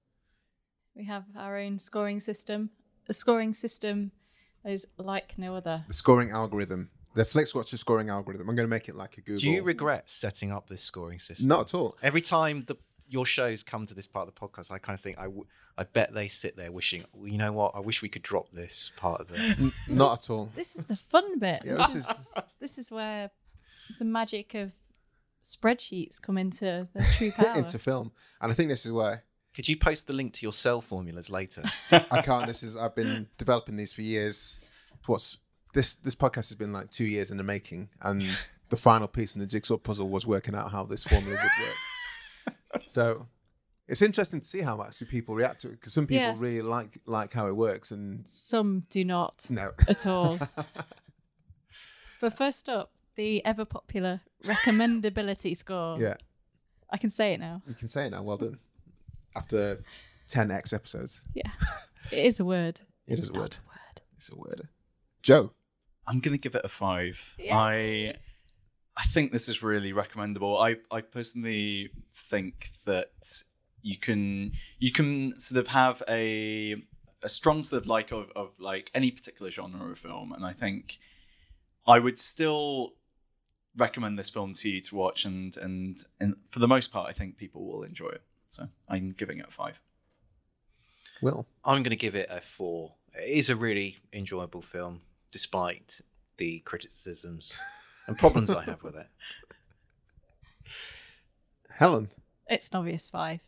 We 0.96 1.06
have 1.06 1.26
our 1.38 1.58
own 1.60 1.78
scoring 1.78 2.20
system. 2.20 2.72
A 3.08 3.14
scoring 3.14 3.54
system 3.54 4.12
is 4.66 4.88
like 4.98 5.38
no 5.38 5.56
other. 5.56 5.86
The 5.88 5.94
scoring 5.94 6.32
algorithm. 6.32 6.90
The 7.14 7.24
FlixWatcher 7.24 7.78
scoring 7.78 8.10
algorithm. 8.10 8.50
I'm 8.50 8.56
going 8.56 8.68
to 8.68 8.70
make 8.70 8.90
it 8.90 8.96
like 8.96 9.18
a 9.18 9.22
Google. 9.22 9.42
Do 9.42 9.50
you 9.52 9.62
regret 9.64 10.10
setting 10.10 10.52
up 10.52 10.70
this 10.70 10.82
scoring 10.82 11.20
system? 11.20 11.48
Not 11.48 11.70
at 11.70 11.74
all. 11.76 11.96
Every 12.02 12.22
time 12.22 12.64
the 12.68 12.76
your 13.10 13.26
shows 13.26 13.64
come 13.64 13.86
to 13.86 13.94
this 13.94 14.06
part 14.06 14.28
of 14.28 14.36
the 14.36 14.40
podcast, 14.40 14.70
I 14.70 14.80
kind 14.80 14.94
of 14.98 15.02
think 15.02 15.18
I, 15.18 15.24
w- 15.24 15.46
I 15.78 15.84
bet 15.84 16.14
they 16.14 16.28
sit 16.28 16.58
there 16.58 16.72
wishing, 16.74 17.06
"Well, 17.14 17.28
you 17.30 17.38
know 17.38 17.54
what? 17.54 17.72
I 17.74 17.80
wish 17.80 18.02
we 18.02 18.10
could 18.10 18.22
drop 18.22 18.52
this 18.52 18.92
part 18.98 19.22
of 19.22 19.28
the. 19.30 19.72
Not 19.88 20.20
at 20.24 20.30
all. 20.30 20.52
This 20.56 20.76
is 20.76 20.86
the 20.86 20.96
fun 20.98 21.40
bit. 21.40 21.62
Yeah, 21.64 21.76
this, 21.76 21.88
this 21.94 21.96
is, 21.96 22.10
is- 22.10 22.44
this 22.60 22.78
is 22.78 22.92
where 22.92 23.30
the 24.00 24.04
magic 24.06 24.54
of 24.56 24.72
spreadsheets 25.56 26.22
come 26.22 26.38
into 26.38 26.88
the 26.94 27.06
true 27.18 27.32
power. 27.32 27.58
into 27.58 27.80
film. 27.80 28.12
And 28.42 28.52
I 28.52 28.56
think 28.56 28.70
this 28.70 28.86
is 28.86 28.92
where 28.92 29.24
Could 29.56 29.68
you 29.70 29.78
post 29.78 30.08
the 30.08 30.14
link 30.14 30.34
to 30.34 30.42
your 30.44 30.54
cell 30.54 30.82
formulas 30.82 31.30
later? 31.30 31.64
I 31.92 32.22
can't. 32.22 32.46
This 32.48 32.64
is 32.64 32.76
I've 32.76 32.96
been 32.96 33.28
developing 33.38 33.76
these 33.78 33.94
for 33.94 34.02
years. 34.02 34.60
What's 35.06 35.38
this? 35.74 35.96
This 35.96 36.16
podcast 36.16 36.50
has 36.50 36.56
been 36.56 36.74
like 36.74 36.92
two 36.92 37.06
years 37.06 37.32
in 37.32 37.38
the 37.38 37.44
making, 37.44 37.90
and 38.02 38.26
the 38.70 38.78
final 38.78 39.08
piece 39.08 39.36
in 39.36 39.40
the 39.42 39.48
jigsaw 39.48 39.78
puzzle 39.78 40.10
was 40.10 40.26
working 40.28 40.54
out 40.56 40.72
how 40.72 40.84
this 40.84 41.04
formula 41.04 41.38
would 41.42 41.66
work. 41.66 42.84
so 42.90 43.26
it's 43.88 44.02
interesting 44.02 44.42
to 44.42 44.48
see 44.48 44.60
how 44.60 44.82
actually 44.84 45.08
people 45.08 45.34
react 45.34 45.62
to 45.62 45.68
it 45.70 45.80
because 45.80 45.94
some 45.94 46.06
people 46.06 46.24
Yes. 46.28 46.40
really 46.40 46.62
like 46.62 47.00
like 47.06 47.32
how 47.34 47.48
it 47.48 47.56
works, 47.56 47.92
and 47.92 48.28
Some 48.28 48.84
do 48.90 49.06
not 49.06 49.46
no. 49.50 49.72
at 49.88 50.06
all. 50.06 50.38
but 52.20 52.38
first 52.38 52.68
up, 52.70 52.92
the 53.18 53.44
ever 53.46 53.66
popular 53.66 54.22
recommendability 54.46 55.56
score. 55.64 56.00
yeah, 56.00 56.16
I 56.90 56.98
can 56.98 57.10
say 57.10 57.34
it 57.34 57.40
now. 57.40 57.62
you 57.68 57.74
can 57.76 57.88
say 57.90 58.06
it 58.08 58.12
now. 58.12 58.24
Well 58.24 58.38
done. 58.38 58.60
After 59.36 59.84
ten 60.28 60.50
X 60.52 60.72
episodes, 60.74 61.24
Yeah. 61.34 61.52
it 62.12 62.26
is 62.26 62.40
a 62.40 62.46
word. 62.46 62.80
it 63.08 63.20
is 63.20 63.30
a 63.30 63.34
word. 63.34 63.58
a 63.58 63.68
word. 63.70 64.02
It's 64.18 64.30
a 64.32 64.36
word. 64.36 64.68
Joe, 65.22 65.52
I'm 66.08 66.20
gonna 66.22 66.38
give 66.38 66.56
it 66.56 66.62
a 66.64 66.70
five. 66.70 67.34
Yeah. 67.38 67.58
I 67.58 68.14
I 68.96 69.04
think 69.08 69.32
this 69.32 69.48
is 69.50 69.62
really 69.62 69.94
recommendable. 69.94 70.58
I 70.58 70.78
I 70.90 71.02
personally 71.02 71.90
think 72.30 72.72
that 72.86 73.44
you 73.84 73.98
can 73.98 74.54
you 74.80 74.92
can 74.92 75.40
sort 75.40 75.60
of 75.60 75.68
have 75.68 76.02
a 76.10 76.76
a 77.22 77.30
strong 77.30 77.64
sort 77.64 77.82
of 77.84 77.88
like 77.88 78.12
of, 78.12 78.32
of 78.36 78.50
like 78.60 78.90
any 78.96 79.12
particular 79.12 79.52
genre 79.52 79.92
of 79.92 80.00
film, 80.00 80.32
and 80.32 80.44
I 80.46 80.54
think 80.54 80.98
I 81.86 82.00
would 82.00 82.18
still 82.18 82.94
recommend 83.78 84.18
this 84.18 84.30
film 84.30 84.54
to 84.54 84.70
you 84.70 84.82
to 84.82 84.96
watch, 84.96 85.26
and 85.26 85.56
and 85.58 86.04
and 86.20 86.36
for 86.50 86.60
the 86.60 86.68
most 86.68 86.92
part, 86.92 87.10
I 87.10 87.14
think 87.14 87.38
people 87.38 87.66
will 87.66 87.84
enjoy 87.84 88.10
it. 88.10 88.22
So 88.48 88.68
I'm 88.90 89.14
giving 89.18 89.40
it 89.40 89.48
a 89.48 89.52
five. 89.52 89.80
Will. 91.22 91.48
I'm 91.66 91.84
going 91.84 91.92
to 91.92 91.96
give 91.96 92.16
it 92.16 92.28
a 92.30 92.42
four. 92.42 92.94
It 93.16 93.30
is 93.30 93.50
a 93.50 93.56
really 93.56 93.98
enjoyable 94.14 94.62
film, 94.62 95.02
despite 95.32 96.02
the 96.38 96.60
criticisms 96.60 97.58
and 98.06 98.18
problems 98.18 98.52
I 98.52 98.64
have 98.64 98.84
with 98.84 98.96
it. 98.96 99.08
Helen. 101.70 102.10
It's 102.48 102.70
an 102.70 102.78
obvious 102.78 103.08
five. 103.08 103.40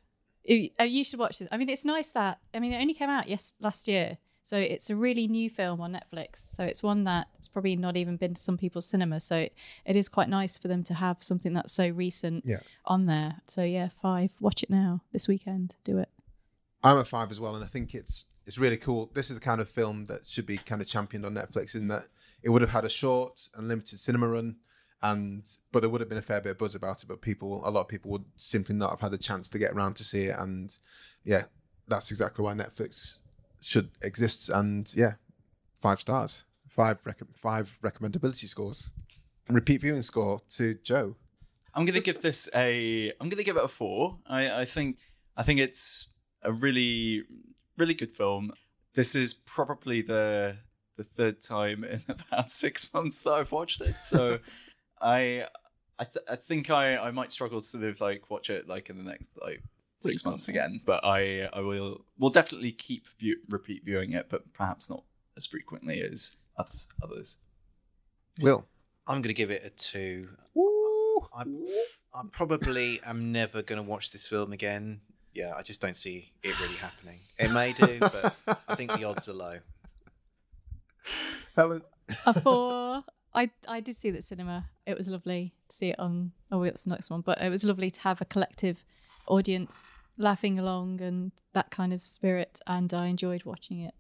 You, 0.44 0.70
uh, 0.80 0.84
you 0.84 1.04
should 1.04 1.20
watch 1.20 1.40
this. 1.40 1.48
I 1.52 1.58
mean, 1.58 1.70
it's 1.70 1.86
nice 1.86 2.10
that 2.10 2.40
I 2.54 2.60
mean 2.60 2.74
it 2.74 2.82
only 2.82 2.94
came 2.94 3.10
out 3.10 3.28
yes 3.28 3.54
last 3.60 3.88
year, 3.88 4.18
so 4.50 4.58
it's 4.58 4.90
a 4.90 4.96
really 4.96 5.28
new 5.28 5.48
film 5.48 5.80
on 5.80 5.94
Netflix. 5.94 6.38
So 6.38 6.64
it's 6.64 6.82
one 6.82 7.04
that's 7.04 7.48
probably 7.48 7.76
not 7.76 7.96
even 7.96 8.18
been 8.18 8.34
to 8.34 8.42
some 8.42 8.58
people's 8.58 8.88
cinema. 8.88 9.20
So 9.20 9.48
it 9.86 9.96
is 9.96 10.10
quite 10.10 10.28
nice 10.28 10.58
for 10.58 10.68
them 10.68 10.82
to 10.86 10.96
have 10.96 11.18
something 11.22 11.54
that's 11.54 11.72
so 11.72 11.88
recent 11.90 12.44
Yeah. 12.48 12.62
on 12.86 13.06
there. 13.06 13.42
So 13.46 13.62
yeah, 13.64 13.90
five. 14.02 14.32
Watch 14.40 14.64
it 14.64 14.72
now 14.72 15.02
this 15.12 15.28
weekend. 15.28 15.76
Do 15.84 16.00
it. 16.00 16.10
I'm 16.84 16.98
a 16.98 17.06
five 17.06 17.30
as 17.30 17.40
well, 17.40 17.54
and 17.56 17.64
I 17.64 17.68
think 17.68 17.94
it's 17.94 18.26
it's 18.48 18.58
really 18.58 18.78
cool. 18.78 19.12
This 19.14 19.30
is 19.30 19.36
the 19.38 19.46
kind 19.46 19.62
of 19.62 19.70
film 19.70 20.08
that 20.08 20.28
should 20.28 20.48
be 20.48 20.58
kind 20.58 20.82
of 20.82 20.88
championed 20.88 21.28
on 21.28 21.36
Netflix, 21.36 21.76
in 21.76 21.88
that 21.90 22.06
it 22.42 22.50
would 22.50 22.64
have 22.64 22.72
had 22.72 22.86
a 22.86 22.90
short 22.90 23.50
and 23.54 23.68
limited 23.68 24.00
cinema 24.00 24.28
run, 24.28 24.56
and 25.04 25.48
but 25.72 25.82
there 25.82 25.90
would 25.92 26.02
have 26.02 26.10
been 26.10 26.18
a 26.18 26.24
fair 26.24 26.42
bit 26.42 26.54
of 26.54 26.58
buzz 26.58 26.74
about 26.74 27.04
it. 27.04 27.08
But 27.08 27.22
people, 27.22 27.62
a 27.64 27.70
lot 27.70 27.82
of 27.82 27.88
people 27.88 28.10
would 28.10 28.26
simply 28.36 28.74
not 28.74 28.90
have 28.90 29.02
had 29.02 29.14
a 29.14 29.20
chance 29.20 29.48
to 29.50 29.60
get 29.60 29.74
around 29.74 29.94
to 29.98 30.04
see 30.04 30.24
it, 30.24 30.40
and 30.40 30.76
yeah, 31.24 31.44
that's 31.88 32.10
exactly 32.10 32.44
why 32.44 32.54
Netflix 32.56 33.18
should 33.62 33.92
exist. 34.02 34.50
And 34.50 34.92
yeah, 34.96 35.14
five 35.80 36.00
stars, 36.00 36.44
five 36.68 37.00
rec- 37.06 37.36
five 37.36 37.78
recommendability 37.84 38.46
scores, 38.46 38.90
repeat 39.50 39.82
viewing 39.82 40.02
score 40.02 40.42
to 40.56 40.76
Joe. 40.84 41.16
I'm 41.74 41.86
gonna 41.86 42.00
give 42.02 42.22
this 42.22 42.50
a. 42.56 43.12
I'm 43.20 43.30
gonna 43.30 43.44
give 43.44 43.58
it 43.58 43.64
a 43.64 43.68
four. 43.68 44.20
I, 44.28 44.62
I 44.62 44.66
think. 44.66 44.98
I 45.38 45.44
think 45.44 45.60
it's 45.60 46.08
a 46.42 46.52
really, 46.52 47.24
really 47.78 47.94
good 47.94 48.16
film. 48.16 48.52
This 48.94 49.16
is 49.16 49.34
probably 49.34 50.02
the 50.02 50.58
the 50.98 51.04
third 51.06 51.42
time 51.42 51.84
in 51.84 52.04
about 52.10 52.50
six 52.50 52.94
months 52.94 53.22
that 53.22 53.32
I've 53.32 53.52
watched 53.52 53.82
it. 53.82 53.96
So, 54.06 54.40
I, 55.02 55.46
I, 55.98 56.04
th- 56.04 56.26
I 56.30 56.36
think 56.36 56.70
I, 56.70 56.98
I 56.98 57.12
might 57.12 57.32
struggle 57.32 57.62
to 57.62 57.68
sort 57.68 57.86
of 57.86 58.02
like 58.02 58.30
watch 58.30 58.50
it 58.50 58.68
like 58.68 58.90
in 58.90 58.98
the 58.98 59.04
next 59.04 59.32
like 59.42 59.64
six 60.00 60.26
months 60.26 60.46
so. 60.46 60.52
again. 60.52 60.82
But 60.86 61.04
I, 61.04 61.50
I 61.54 61.60
will, 61.62 62.06
will 62.18 62.30
definitely 62.30 62.72
keep 62.72 63.06
view, 63.20 63.38
repeat 63.50 63.84
viewing 63.86 64.14
it, 64.14 64.28
but 64.30 64.54
perhaps 64.54 64.90
not 64.90 65.04
as 65.38 65.46
frequently 65.46 66.02
as 66.02 66.38
others. 66.58 66.88
others. 67.04 67.38
Will. 68.42 68.66
I'm 69.08 69.22
going 69.22 69.24
to 69.24 69.34
give 69.34 69.52
it 69.52 69.64
a 69.66 69.70
two. 69.72 70.30
I, 71.34 71.44
I 72.14 72.22
probably 72.32 73.02
am 73.06 73.32
never 73.32 73.62
going 73.62 73.82
to 73.82 73.88
watch 73.88 74.12
this 74.12 74.26
film 74.26 74.54
again. 74.54 75.02
Yeah, 75.34 75.54
I 75.58 75.62
just 75.62 75.82
don't 75.82 75.96
see 75.96 76.32
it 76.44 76.60
really 76.60 76.76
happening. 76.76 77.20
It 77.38 77.52
may 77.52 77.74
do, 77.74 78.00
but 78.00 78.36
I 78.68 78.76
think 78.76 78.92
the 78.92 79.04
odds 79.04 79.30
are 79.30 79.34
low. 79.34 79.60
Helen. 81.56 81.82
A 82.26 82.42
four. 82.42 83.04
I 83.34 83.52
I 83.68 83.80
did 83.80 83.96
see 83.96 84.10
it 84.10 84.16
at 84.16 84.24
cinema. 84.24 84.66
It 84.86 84.98
was 84.98 85.08
lovely 85.08 85.54
to 85.70 85.76
see 85.76 85.90
it 85.90 86.00
on. 86.00 86.32
Oh, 86.52 86.60
wait, 86.60 86.72
that's 86.72 86.84
the 86.84 86.90
next 86.90 87.10
one. 87.10 87.22
But 87.22 87.42
it 87.42 87.50
was 87.50 87.64
lovely 87.64 87.92
to 87.92 88.02
have 88.02 88.22
a 88.22 88.26
collective 88.26 88.84
audience 89.30 89.92
laughing 90.18 90.60
along 90.60 91.00
and 91.02 91.32
that 91.54 91.72
kind 91.72 91.94
of 91.94 92.06
spirit. 92.06 92.60
And 92.68 92.94
I 92.94 93.08
enjoyed 93.08 93.44
watching 93.46 93.80
it 93.82 93.94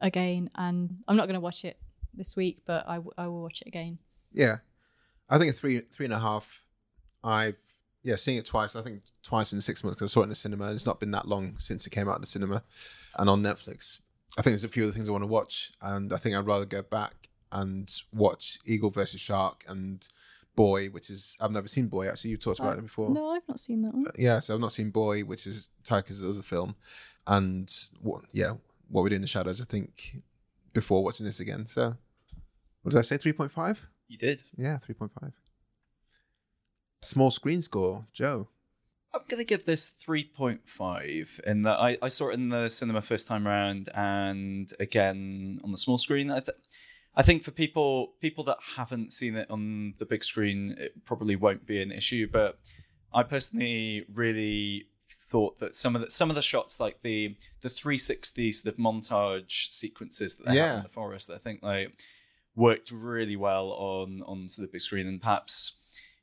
again. 0.00 0.50
And 0.54 1.02
I'm 1.08 1.16
not 1.16 1.26
going 1.26 1.34
to 1.34 1.40
watch 1.40 1.64
it 1.64 1.78
this 2.14 2.36
week, 2.36 2.62
but 2.66 2.84
I, 2.88 2.96
w- 2.96 3.12
I 3.18 3.26
will 3.26 3.42
watch 3.42 3.60
it 3.62 3.68
again. 3.68 3.98
Yeah, 4.32 4.58
I 5.28 5.38
think 5.38 5.50
a 5.54 5.56
three 5.56 5.80
three 5.92 6.06
and 6.06 6.12
a 6.14 6.18
half. 6.20 6.60
I've 7.22 7.56
yeah 8.02 8.16
seeing 8.16 8.36
it 8.38 8.44
twice. 8.44 8.76
I 8.76 8.82
think 8.82 9.02
twice 9.22 9.52
in 9.52 9.60
six 9.60 9.82
months. 9.82 9.98
'cause 9.98 10.10
I 10.10 10.12
saw 10.12 10.20
it 10.20 10.24
in 10.24 10.28
the 10.28 10.34
cinema. 10.34 10.70
It's 10.72 10.86
not 10.86 11.00
been 11.00 11.10
that 11.12 11.26
long 11.26 11.56
since 11.58 11.86
it 11.86 11.90
came 11.90 12.08
out 12.08 12.16
in 12.16 12.20
the 12.20 12.26
cinema, 12.26 12.62
and 13.16 13.28
on 13.30 13.42
Netflix. 13.42 14.00
I 14.36 14.42
think 14.42 14.52
there's 14.52 14.64
a 14.64 14.68
few 14.68 14.84
other 14.84 14.92
things 14.92 15.08
I 15.08 15.12
want 15.12 15.22
to 15.22 15.28
watch, 15.28 15.72
and 15.80 16.12
I 16.12 16.16
think 16.16 16.34
I'd 16.36 16.46
rather 16.46 16.66
go 16.66 16.82
back 16.82 17.28
and 17.52 17.88
watch 18.12 18.58
Eagle 18.64 18.90
versus 18.90 19.20
Shark 19.20 19.64
and 19.68 20.06
Boy, 20.56 20.88
which 20.88 21.10
is 21.10 21.36
I've 21.40 21.50
never 21.50 21.68
seen 21.68 21.88
Boy. 21.88 22.08
Actually, 22.08 22.30
you've 22.30 22.40
talked 22.44 22.60
about 22.60 22.76
Uh, 22.76 22.78
it 22.78 22.82
before. 22.82 23.10
No, 23.10 23.30
I've 23.30 23.46
not 23.48 23.58
seen 23.60 23.82
that 23.82 23.94
one. 23.94 24.06
Yeah, 24.16 24.38
so 24.40 24.54
I've 24.54 24.60
not 24.60 24.72
seen 24.72 24.90
Boy, 24.90 25.22
which 25.22 25.46
is 25.46 25.70
Taika's 25.84 26.22
other 26.22 26.42
film, 26.42 26.76
and 27.26 27.72
what 28.00 28.22
yeah, 28.32 28.54
what 28.88 29.02
we 29.02 29.10
do 29.10 29.16
in 29.16 29.22
the 29.22 29.28
shadows. 29.28 29.60
I 29.60 29.64
think 29.64 30.22
before 30.72 31.02
watching 31.02 31.26
this 31.26 31.40
again. 31.40 31.66
So, 31.66 31.96
what 32.82 32.92
did 32.92 32.98
I 32.98 33.02
say? 33.02 33.16
Three 33.16 33.32
point 33.32 33.52
five. 33.52 33.80
You 34.08 34.18
did. 34.18 34.42
Yeah, 34.56 34.78
three 34.78 34.94
point 34.94 35.12
five. 35.20 35.32
Small 37.02 37.30
screen 37.30 37.60
score, 37.60 38.06
Joe. 38.12 38.48
I'm 39.12 39.20
gonna 39.28 39.44
give 39.44 39.64
this 39.64 39.90
three 39.90 40.24
point 40.24 40.62
five 40.66 41.40
in 41.46 41.62
that 41.62 41.78
I, 41.78 41.98
I 42.02 42.08
saw 42.08 42.30
it 42.30 42.34
in 42.34 42.48
the 42.48 42.68
cinema 42.68 43.00
first 43.02 43.26
time 43.28 43.46
round 43.46 43.88
and 43.94 44.72
again 44.80 45.60
on 45.62 45.70
the 45.70 45.76
small 45.76 45.98
screen. 45.98 46.30
I, 46.30 46.40
th- 46.40 46.56
I 47.16 47.22
think 47.22 47.44
for 47.44 47.50
people 47.50 48.14
people 48.20 48.44
that 48.44 48.58
haven't 48.76 49.12
seen 49.12 49.36
it 49.36 49.50
on 49.50 49.94
the 49.98 50.06
big 50.06 50.24
screen, 50.24 50.74
it 50.78 51.04
probably 51.04 51.36
won't 51.36 51.66
be 51.66 51.80
an 51.80 51.92
issue. 51.92 52.28
But 52.30 52.58
I 53.12 53.22
personally 53.22 54.04
really 54.12 54.88
thought 55.30 55.58
that 55.60 55.74
some 55.74 55.94
of 55.94 56.02
the 56.02 56.10
some 56.10 56.30
of 56.30 56.36
the 56.36 56.42
shots, 56.42 56.80
like 56.80 57.02
the 57.02 57.36
the 57.60 57.68
360 57.68 58.52
sort 58.52 58.74
of 58.74 58.80
montage 58.80 59.70
sequences 59.70 60.36
that 60.36 60.46
they 60.46 60.56
have 60.56 60.78
in 60.78 60.82
the 60.82 60.88
forest, 60.88 61.30
I 61.30 61.38
think 61.38 61.62
like 61.62 61.92
worked 62.56 62.90
really 62.90 63.36
well 63.36 63.70
on 63.70 64.22
on 64.26 64.48
sort 64.48 64.66
of 64.66 64.72
big 64.72 64.80
screen 64.80 65.06
and 65.06 65.20
perhaps 65.20 65.72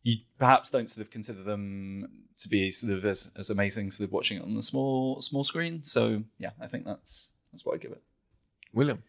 you 0.04 0.18
perhaps 0.38 0.70
don't 0.70 0.90
sort 0.90 1.06
of 1.06 1.12
consider 1.12 1.44
them 1.44 2.08
to 2.38 2.50
be 2.50 2.72
sort 2.72 2.94
of 2.94 3.06
as, 3.06 3.32
as 3.38 3.50
amazing 3.50 3.92
sort 3.92 4.08
of 4.08 4.14
watching 4.14 4.38
it 4.38 4.44
on 4.44 4.56
the 4.56 4.64
small 4.64 5.22
small 5.22 5.44
screen. 5.44 5.84
So 5.84 6.24
yeah, 6.38 6.52
I 6.60 6.68
think 6.68 6.86
that's 6.86 7.30
that's 7.52 7.66
what 7.66 7.76
I 7.76 7.78
give 7.78 7.92
it. 7.92 8.02
William. 8.74 9.04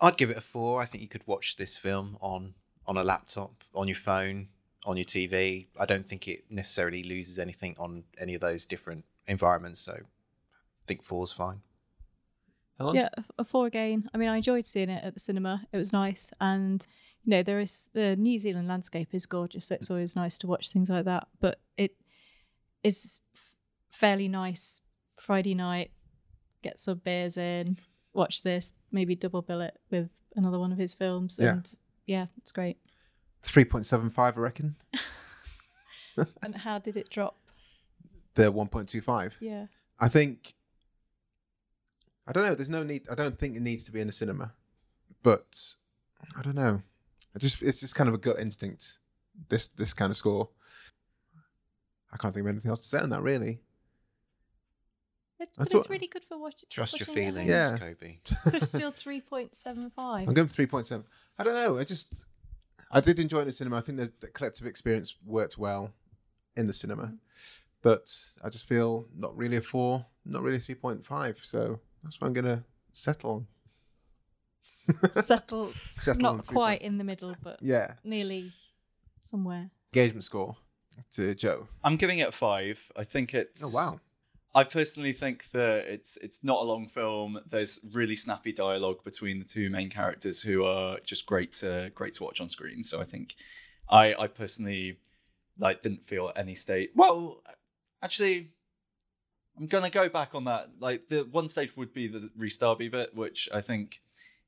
I'd 0.00 0.16
give 0.16 0.30
it 0.30 0.36
a 0.36 0.40
four. 0.40 0.80
I 0.82 0.84
think 0.86 1.02
you 1.02 1.08
could 1.08 1.26
watch 1.26 1.56
this 1.56 1.76
film 1.76 2.16
on 2.20 2.54
on 2.86 2.96
a 2.98 3.04
laptop, 3.04 3.64
on 3.74 3.88
your 3.88 3.96
phone, 3.96 4.48
on 4.84 4.96
your 4.96 5.06
TV. 5.06 5.68
I 5.80 5.86
don't 5.86 6.06
think 6.06 6.28
it 6.28 6.44
necessarily 6.50 7.02
loses 7.02 7.38
anything 7.38 7.74
on 7.78 8.04
any 8.18 8.34
of 8.34 8.40
those 8.42 8.66
different 8.66 9.04
environments. 9.26 9.80
So 9.80 9.92
I 9.92 10.84
think 10.86 11.02
four's 11.02 11.32
fine. 11.32 11.62
Helen? 12.78 12.96
Yeah, 12.96 13.08
a- 13.16 13.24
a 13.38 13.44
four 13.44 13.66
again. 13.66 14.08
I 14.12 14.18
mean, 14.18 14.28
I 14.28 14.36
enjoyed 14.36 14.66
seeing 14.66 14.90
it 14.90 15.02
at 15.04 15.14
the 15.14 15.20
cinema. 15.20 15.64
It 15.72 15.76
was 15.76 15.92
nice, 15.92 16.30
and 16.40 16.86
you 17.22 17.30
know, 17.30 17.42
there 17.42 17.60
is 17.60 17.88
the 17.94 18.16
New 18.16 18.38
Zealand 18.38 18.68
landscape 18.68 19.14
is 19.14 19.24
gorgeous. 19.26 19.66
So 19.66 19.76
it's 19.76 19.90
always 19.90 20.14
nice 20.16 20.36
to 20.38 20.46
watch 20.46 20.70
things 20.70 20.90
like 20.90 21.04
that. 21.06 21.28
But 21.40 21.60
it 21.78 21.96
is 22.82 23.18
fairly 23.90 24.28
nice 24.28 24.82
Friday 25.18 25.54
night. 25.54 25.92
Get 26.62 26.80
some 26.80 26.98
beers 26.98 27.36
in, 27.38 27.78
watch 28.14 28.42
this, 28.42 28.72
maybe 28.92 29.14
double 29.14 29.42
bill 29.42 29.60
it 29.60 29.78
with 29.90 30.08
another 30.36 30.58
one 30.58 30.72
of 30.72 30.78
his 30.78 30.94
films, 30.94 31.38
Yeah. 31.40 31.52
and 31.52 31.74
yeah, 32.06 32.26
it's 32.38 32.52
great. 32.52 32.78
Three 33.42 33.64
point 33.64 33.86
seven 33.86 34.10
five, 34.10 34.36
I 34.36 34.40
reckon. 34.40 34.76
And 36.42 36.54
how 36.54 36.78
did 36.78 36.96
it 36.96 37.10
drop? 37.10 37.36
The 38.36 38.52
one 38.52 38.68
point 38.68 38.88
two 38.88 39.00
five. 39.00 39.34
Yeah, 39.40 39.66
I 39.98 40.08
think. 40.08 40.54
I 42.26 42.32
don't 42.32 42.46
know. 42.46 42.54
There's 42.54 42.68
no 42.68 42.84
need. 42.84 43.02
I 43.10 43.16
don't 43.16 43.36
think 43.38 43.56
it 43.56 43.62
needs 43.62 43.84
to 43.86 43.92
be 43.92 44.00
in 44.00 44.06
the 44.06 44.12
cinema, 44.12 44.52
but 45.24 45.58
I 46.38 46.42
don't 46.42 46.54
know. 46.54 46.82
I 47.34 47.38
just 47.40 47.62
it's 47.62 47.80
just 47.80 47.96
kind 47.96 48.08
of 48.08 48.14
a 48.14 48.18
gut 48.18 48.38
instinct. 48.38 48.98
This 49.48 49.66
this 49.66 49.92
kind 49.92 50.10
of 50.10 50.16
score. 50.16 50.50
I 52.12 52.16
can't 52.16 52.32
think 52.32 52.44
of 52.46 52.50
anything 52.50 52.70
else 52.70 52.82
to 52.82 52.88
say 52.96 52.98
on 53.02 53.10
that 53.10 53.22
really. 53.22 53.60
It's, 55.40 55.56
but 55.56 55.70
thought- 55.70 55.80
it's 55.80 55.90
really 55.90 56.06
good 56.06 56.24
for 56.24 56.38
watching. 56.38 56.68
Trust 56.70 56.98
your 56.98 57.06
feelings, 57.06 57.48
Yeah. 57.48 57.76
Kobe. 57.78 58.18
home. 58.44 58.54
It's 58.54 58.68
still 58.68 58.90
three 58.92 59.20
point 59.20 59.54
seven 59.54 59.90
five. 59.90 60.28
I'm 60.28 60.34
going 60.34 60.48
for 60.48 60.54
three 60.54 60.66
point 60.66 60.86
seven. 60.86 61.04
I 61.38 61.44
don't 61.44 61.54
know. 61.54 61.78
I 61.78 61.84
just 61.84 62.24
I 62.90 63.00
did 63.00 63.18
enjoy 63.18 63.38
it 63.38 63.42
in 63.42 63.46
the 63.48 63.52
cinema. 63.52 63.78
I 63.78 63.80
think 63.80 63.98
the, 63.98 64.12
the 64.20 64.28
collective 64.28 64.66
experience 64.66 65.16
worked 65.24 65.58
well 65.58 65.90
in 66.56 66.66
the 66.66 66.72
cinema, 66.72 67.04
mm-hmm. 67.04 67.14
but 67.82 68.14
I 68.42 68.48
just 68.48 68.68
feel 68.68 69.06
not 69.16 69.36
really 69.36 69.56
a 69.56 69.62
four, 69.62 70.06
not 70.24 70.42
really 70.42 70.58
three 70.60 70.76
point 70.76 71.04
five. 71.04 71.38
So 71.42 71.80
that's 72.02 72.20
what 72.20 72.28
I'm 72.28 72.32
going 72.34 72.44
to 72.46 72.62
settle 72.92 73.30
on. 73.30 73.46
Settle, 75.22 75.72
Settle 75.98 76.20
not 76.22 76.44
three 76.46 76.52
quite 76.54 76.80
points. 76.80 76.84
in 76.84 76.98
the 76.98 77.04
middle, 77.04 77.34
but 77.42 77.58
Yeah, 77.62 77.94
nearly 78.04 78.52
somewhere. 79.20 79.70
engagement 79.94 80.24
score 80.24 80.56
to 81.14 81.34
Joe. 81.34 81.68
I'm 81.82 81.96
giving 81.96 82.18
it 82.18 82.34
five. 82.34 82.78
I 82.94 83.04
think 83.04 83.32
it's. 83.32 83.64
Oh 83.64 83.68
wow. 83.70 84.00
I 84.54 84.64
personally 84.64 85.12
think 85.12 85.50
that 85.52 85.84
it's 85.86 86.16
it's 86.18 86.38
not 86.42 86.60
a 86.60 86.64
long 86.64 86.88
film. 86.88 87.40
There's 87.48 87.80
really 87.92 88.14
snappy 88.14 88.52
dialogue 88.52 89.02
between 89.02 89.40
the 89.40 89.44
two 89.44 89.68
main 89.68 89.90
characters 89.90 90.42
who 90.42 90.64
are 90.64 90.98
just 91.04 91.26
great 91.26 91.52
to 91.54 91.90
great 91.94 92.14
to 92.14 92.24
watch 92.24 92.40
on 92.40 92.48
screen. 92.48 92.82
So 92.82 93.00
I 93.00 93.04
think 93.04 93.34
I 93.90 94.14
I 94.14 94.26
personally 94.28 94.98
like 95.58 95.82
didn't 95.82 96.04
feel 96.04 96.28
at 96.28 96.38
any 96.38 96.54
state. 96.54 96.92
Well, 96.94 97.42
actually, 98.02 98.50
I'm 99.58 99.66
gonna 99.66 99.90
go 99.90 100.08
back 100.08 100.34
on 100.34 100.44
that. 100.44 100.70
Like 100.78 101.08
the 101.08 101.26
one 101.30 101.48
stage 101.48 101.76
would 101.76 101.92
be 101.92 102.06
the 102.06 102.30
Rhys 102.36 102.56
Darby 102.56 102.88
bit, 102.88 103.14
which 103.14 103.48
I 103.52 103.60
think 103.60 104.02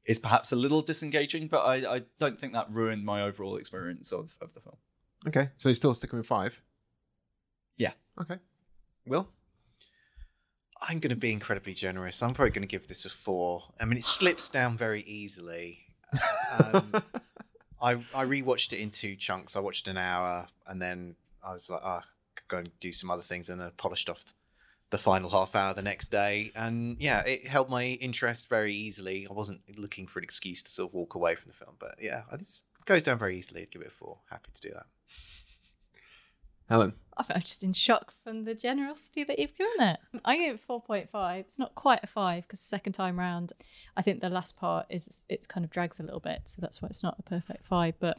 is 0.05 0.21
perhaps 0.21 0.53
a 0.53 0.57
little 0.57 0.83
disengaging, 0.83 1.49
but 1.49 1.59
I, 1.59 1.97
I 1.97 2.03
don't 2.21 2.41
think 2.41 2.53
that 2.53 2.71
ruined 2.71 3.05
my 3.05 3.23
overall 3.23 3.57
experience 3.57 4.13
of, 4.13 4.37
of 4.41 4.55
the 4.55 4.61
film. 4.61 4.77
Okay, 5.27 5.51
so 5.59 5.69
you're 5.69 5.75
still 5.75 5.95
sticking 5.95 6.19
with 6.19 6.29
five. 6.29 6.63
Yeah. 7.77 7.93
Okay. 8.21 8.39
Will. 9.05 9.29
I'm 10.83 10.99
going 10.99 11.11
to 11.11 11.17
be 11.17 11.33
incredibly 11.33 11.73
generous. 11.73 12.23
I'm 12.23 12.35
probably 12.35 12.51
going 12.51 12.67
to 12.67 12.69
give 12.69 12.89
this 12.89 13.05
a 13.05 13.11
four. 13.11 13.65
I 13.81 13.85
mean, 13.85 13.99
it 13.99 14.05
slips 14.05 14.49
down 14.49 14.77
very 14.77 15.03
easily. 15.03 15.81
Um, 16.59 17.03
I 17.83 17.93
I 18.15 18.25
rewatched 18.25 18.73
it 18.73 18.79
in 18.79 18.91
two 18.91 19.17
chunks. 19.17 19.57
I 19.57 19.61
watched 19.61 19.89
an 19.89 19.97
hour, 19.97 20.47
and 20.67 20.81
then 20.81 21.17
I 21.45 21.53
was 21.53 21.69
like, 21.71 21.81
oh, 21.83 21.89
I 21.89 22.03
could 22.35 22.49
go 22.49 22.59
and 22.59 22.71
do 22.81 22.93
some 22.93 23.11
other 23.11 23.23
things, 23.23 23.49
and 23.49 23.61
then 23.61 23.71
polished 23.77 24.09
off 24.09 24.35
the 24.91 24.99
final 24.99 25.31
half 25.31 25.55
hour 25.55 25.75
the 25.75 25.83
next 25.83 26.09
day. 26.09 26.53
And 26.55 26.97
yeah, 27.01 27.21
it 27.25 27.47
held 27.47 27.69
my 27.69 27.85
interest 27.85 28.49
very 28.49 28.73
easily. 28.73 29.27
I 29.29 29.33
wasn't 29.33 29.61
looking 29.79 30.07
for 30.07 30.21
an 30.21 30.25
excuse 30.25 30.63
to 30.63 30.71
sort 30.71 30.91
of 30.91 30.95
walk 30.95 31.15
away 31.15 31.35
from 31.35 31.51
the 31.51 31.57
film, 31.57 31.77
but 31.79 31.97
yeah, 32.01 32.23
it 32.33 32.47
goes 32.85 33.03
down 33.03 33.19
very 33.19 33.37
easily. 33.37 33.63
I'd 33.63 33.71
give 33.71 33.83
it 33.83 33.89
a 33.89 33.91
four. 33.91 34.19
Happy 34.31 34.51
to 34.53 34.61
do 34.61 34.71
that. 34.75 34.87
Helen. 36.69 36.93
I 37.19 37.23
think 37.23 37.37
I'm 37.37 37.43
just 37.43 37.65
in 37.65 37.73
shock 37.73 38.13
from 38.23 38.45
the 38.45 38.55
generosity 38.55 39.25
that 39.25 39.39
you've 39.39 39.57
given 39.57 39.89
it. 39.89 40.01
I 40.25 40.37
give 40.37 40.55
it 40.57 40.61
four 40.61 40.83
point 40.83 41.09
five. 41.11 41.47
It's 41.47 41.59
not 41.59 41.75
quite 41.75 42.01
a 42.03 42.07
five 42.07 42.43
because 42.43 42.61
the 42.61 42.67
second 42.67 42.93
time 42.93 43.19
round, 43.19 43.53
I 43.97 44.03
think 44.03 44.21
the 44.21 44.29
last 44.29 44.57
part 44.57 44.87
is 44.91 45.25
it 45.29 45.49
kind 45.49 45.65
of 45.65 45.71
drags 45.71 45.99
a 45.99 46.03
little 46.03 46.21
bit, 46.21 46.43
so 46.45 46.61
that's 46.61 46.83
why 46.83 46.89
it's 46.89 47.03
not 47.03 47.17
a 47.19 47.23
perfect 47.23 47.67
five. 47.67 47.95
But 47.99 48.19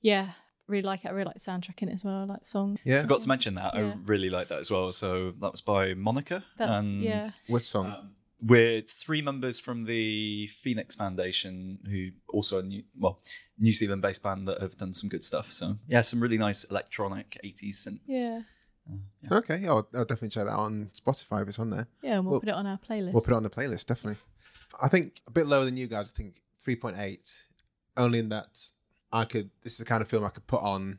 yeah, 0.00 0.32
really 0.66 0.82
like 0.82 1.04
it. 1.04 1.08
I 1.08 1.10
really 1.12 1.26
like 1.26 1.34
the 1.34 1.40
soundtrack 1.40 1.82
in 1.82 1.88
it 1.88 1.94
as 1.94 2.04
well. 2.04 2.14
I 2.14 2.24
like 2.24 2.40
the 2.40 2.46
song. 2.46 2.78
Yeah. 2.84 3.02
Forgot 3.02 3.20
to 3.20 3.28
mention 3.28 3.54
that. 3.54 3.74
Yeah. 3.74 3.80
I 3.80 3.94
really 4.06 4.30
like 4.30 4.48
that 4.48 4.58
as 4.58 4.70
well. 4.70 4.90
So 4.90 5.32
that 5.40 5.52
was 5.52 5.60
by 5.60 5.94
Monica. 5.94 6.44
That's 6.58 6.78
and 6.78 7.00
yeah. 7.00 7.30
Which 7.46 7.64
song? 7.64 7.86
um, 7.86 8.10
with 8.44 8.90
three 8.90 9.22
members 9.22 9.58
from 9.58 9.84
the 9.84 10.48
Phoenix 10.48 10.94
Foundation, 10.96 11.78
who 11.88 12.08
also 12.36 12.58
a 12.58 12.62
new, 12.62 12.82
well, 12.98 13.20
New 13.58 13.72
Zealand-based 13.72 14.22
band 14.22 14.48
that 14.48 14.60
have 14.60 14.76
done 14.76 14.92
some 14.92 15.08
good 15.08 15.22
stuff. 15.24 15.52
So 15.52 15.76
yeah, 15.86 16.00
some 16.00 16.20
really 16.20 16.38
nice 16.38 16.64
electronic 16.64 17.38
'80s 17.44 17.86
synth. 17.86 18.00
Yeah, 18.06 18.42
Uh, 18.90 18.96
yeah. 19.22 19.34
okay, 19.38 19.58
yeah, 19.58 19.68
I'll, 19.70 19.88
I'll 19.94 20.04
definitely 20.04 20.30
check 20.30 20.46
that 20.46 20.52
out 20.52 20.60
on 20.60 20.90
Spotify 20.94 21.42
if 21.42 21.48
it's 21.48 21.58
on 21.58 21.70
there. 21.70 21.86
yeah. 22.02 22.16
And 22.16 22.24
we'll, 22.24 22.32
Well, 22.32 22.40
put 22.40 22.48
it 22.48 22.54
on 22.54 22.66
our 22.66 22.78
playlist. 22.78 23.12
We'll 23.12 23.22
put 23.22 23.32
it 23.32 23.36
on 23.36 23.42
the 23.44 23.50
playlist, 23.50 23.86
definitely. 23.86 24.18
I 24.80 24.88
think 24.88 25.20
a 25.28 25.30
bit 25.30 25.46
lower 25.46 25.64
than 25.64 25.76
you 25.76 25.86
guys. 25.86 26.12
I 26.12 26.16
think 26.16 26.40
3.8, 26.66 27.18
only 27.96 28.18
in 28.18 28.28
that 28.30 28.58
I 29.12 29.24
could, 29.24 29.50
this 29.62 29.74
is 29.74 29.78
the 29.78 29.84
kind 29.84 30.02
of 30.02 30.08
film 30.08 30.24
I 30.24 30.30
could 30.30 30.46
put 30.46 30.62
on 30.62 30.98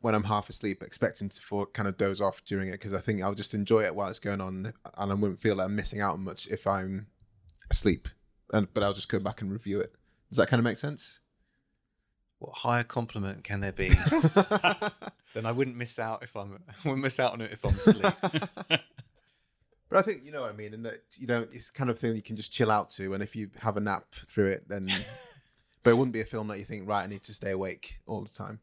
when 0.00 0.14
I'm 0.14 0.24
half 0.24 0.48
asleep, 0.48 0.82
expecting 0.82 1.28
to 1.28 1.40
for, 1.40 1.66
kind 1.66 1.88
of 1.88 1.96
doze 1.96 2.20
off 2.20 2.44
during 2.44 2.68
it 2.68 2.72
because 2.72 2.94
I 2.94 3.00
think 3.00 3.22
I'll 3.22 3.34
just 3.34 3.54
enjoy 3.54 3.84
it 3.84 3.94
while 3.94 4.08
it's 4.08 4.18
going 4.18 4.40
on 4.40 4.72
and 4.96 5.12
I 5.12 5.14
wouldn't 5.14 5.40
feel 5.40 5.56
like 5.56 5.66
I'm 5.66 5.76
missing 5.76 6.00
out 6.00 6.14
on 6.14 6.24
much 6.24 6.46
if 6.48 6.66
I'm 6.66 7.06
asleep. 7.70 8.08
And, 8.52 8.72
but 8.72 8.82
I'll 8.82 8.92
just 8.92 9.08
go 9.08 9.18
back 9.18 9.40
and 9.40 9.50
review 9.50 9.80
it. 9.80 9.94
Does 10.30 10.36
that 10.36 10.48
kind 10.48 10.60
of 10.60 10.64
make 10.64 10.76
sense? 10.76 11.20
What 12.38 12.54
higher 12.54 12.84
compliment 12.84 13.44
can 13.44 13.60
there 13.60 13.72
be? 13.72 13.88
then 15.34 15.46
I 15.46 15.52
wouldn't 15.52 15.76
miss 15.76 15.98
out 15.98 16.22
if 16.22 16.36
I'm 16.36 16.58
I 16.68 16.72
wouldn't 16.88 17.02
miss 17.02 17.20
out 17.20 17.32
on 17.32 17.40
it 17.40 17.52
if 17.52 17.64
I'm 17.64 17.74
asleep. 17.74 18.12
But 19.92 19.98
I 19.98 20.02
think 20.04 20.24
you 20.24 20.32
know 20.32 20.40
what 20.40 20.54
I 20.54 20.56
mean, 20.56 20.72
and 20.72 20.86
that 20.86 21.02
you 21.18 21.26
know 21.26 21.46
it's 21.52 21.66
the 21.66 21.72
kind 21.74 21.90
of 21.90 21.98
thing 21.98 22.16
you 22.16 22.22
can 22.22 22.34
just 22.34 22.50
chill 22.50 22.70
out 22.70 22.88
to, 22.92 23.12
and 23.12 23.22
if 23.22 23.36
you 23.36 23.50
have 23.58 23.76
a 23.76 23.80
nap 23.80 24.06
through 24.14 24.46
it, 24.46 24.66
then. 24.66 24.90
but 25.82 25.90
it 25.90 25.98
wouldn't 25.98 26.14
be 26.14 26.22
a 26.22 26.24
film 26.24 26.48
that 26.48 26.58
you 26.58 26.64
think, 26.64 26.88
right, 26.88 27.02
I 27.02 27.06
need 27.06 27.22
to 27.24 27.34
stay 27.34 27.50
awake 27.50 27.98
all 28.06 28.22
the 28.22 28.30
time. 28.30 28.60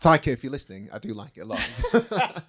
Taika, 0.00 0.28
if 0.28 0.42
you're 0.44 0.52
listening, 0.52 0.88
I 0.92 0.98
do 0.98 1.14
like 1.14 1.36
it 1.36 1.40
a 1.40 1.44
lot. 1.44 1.60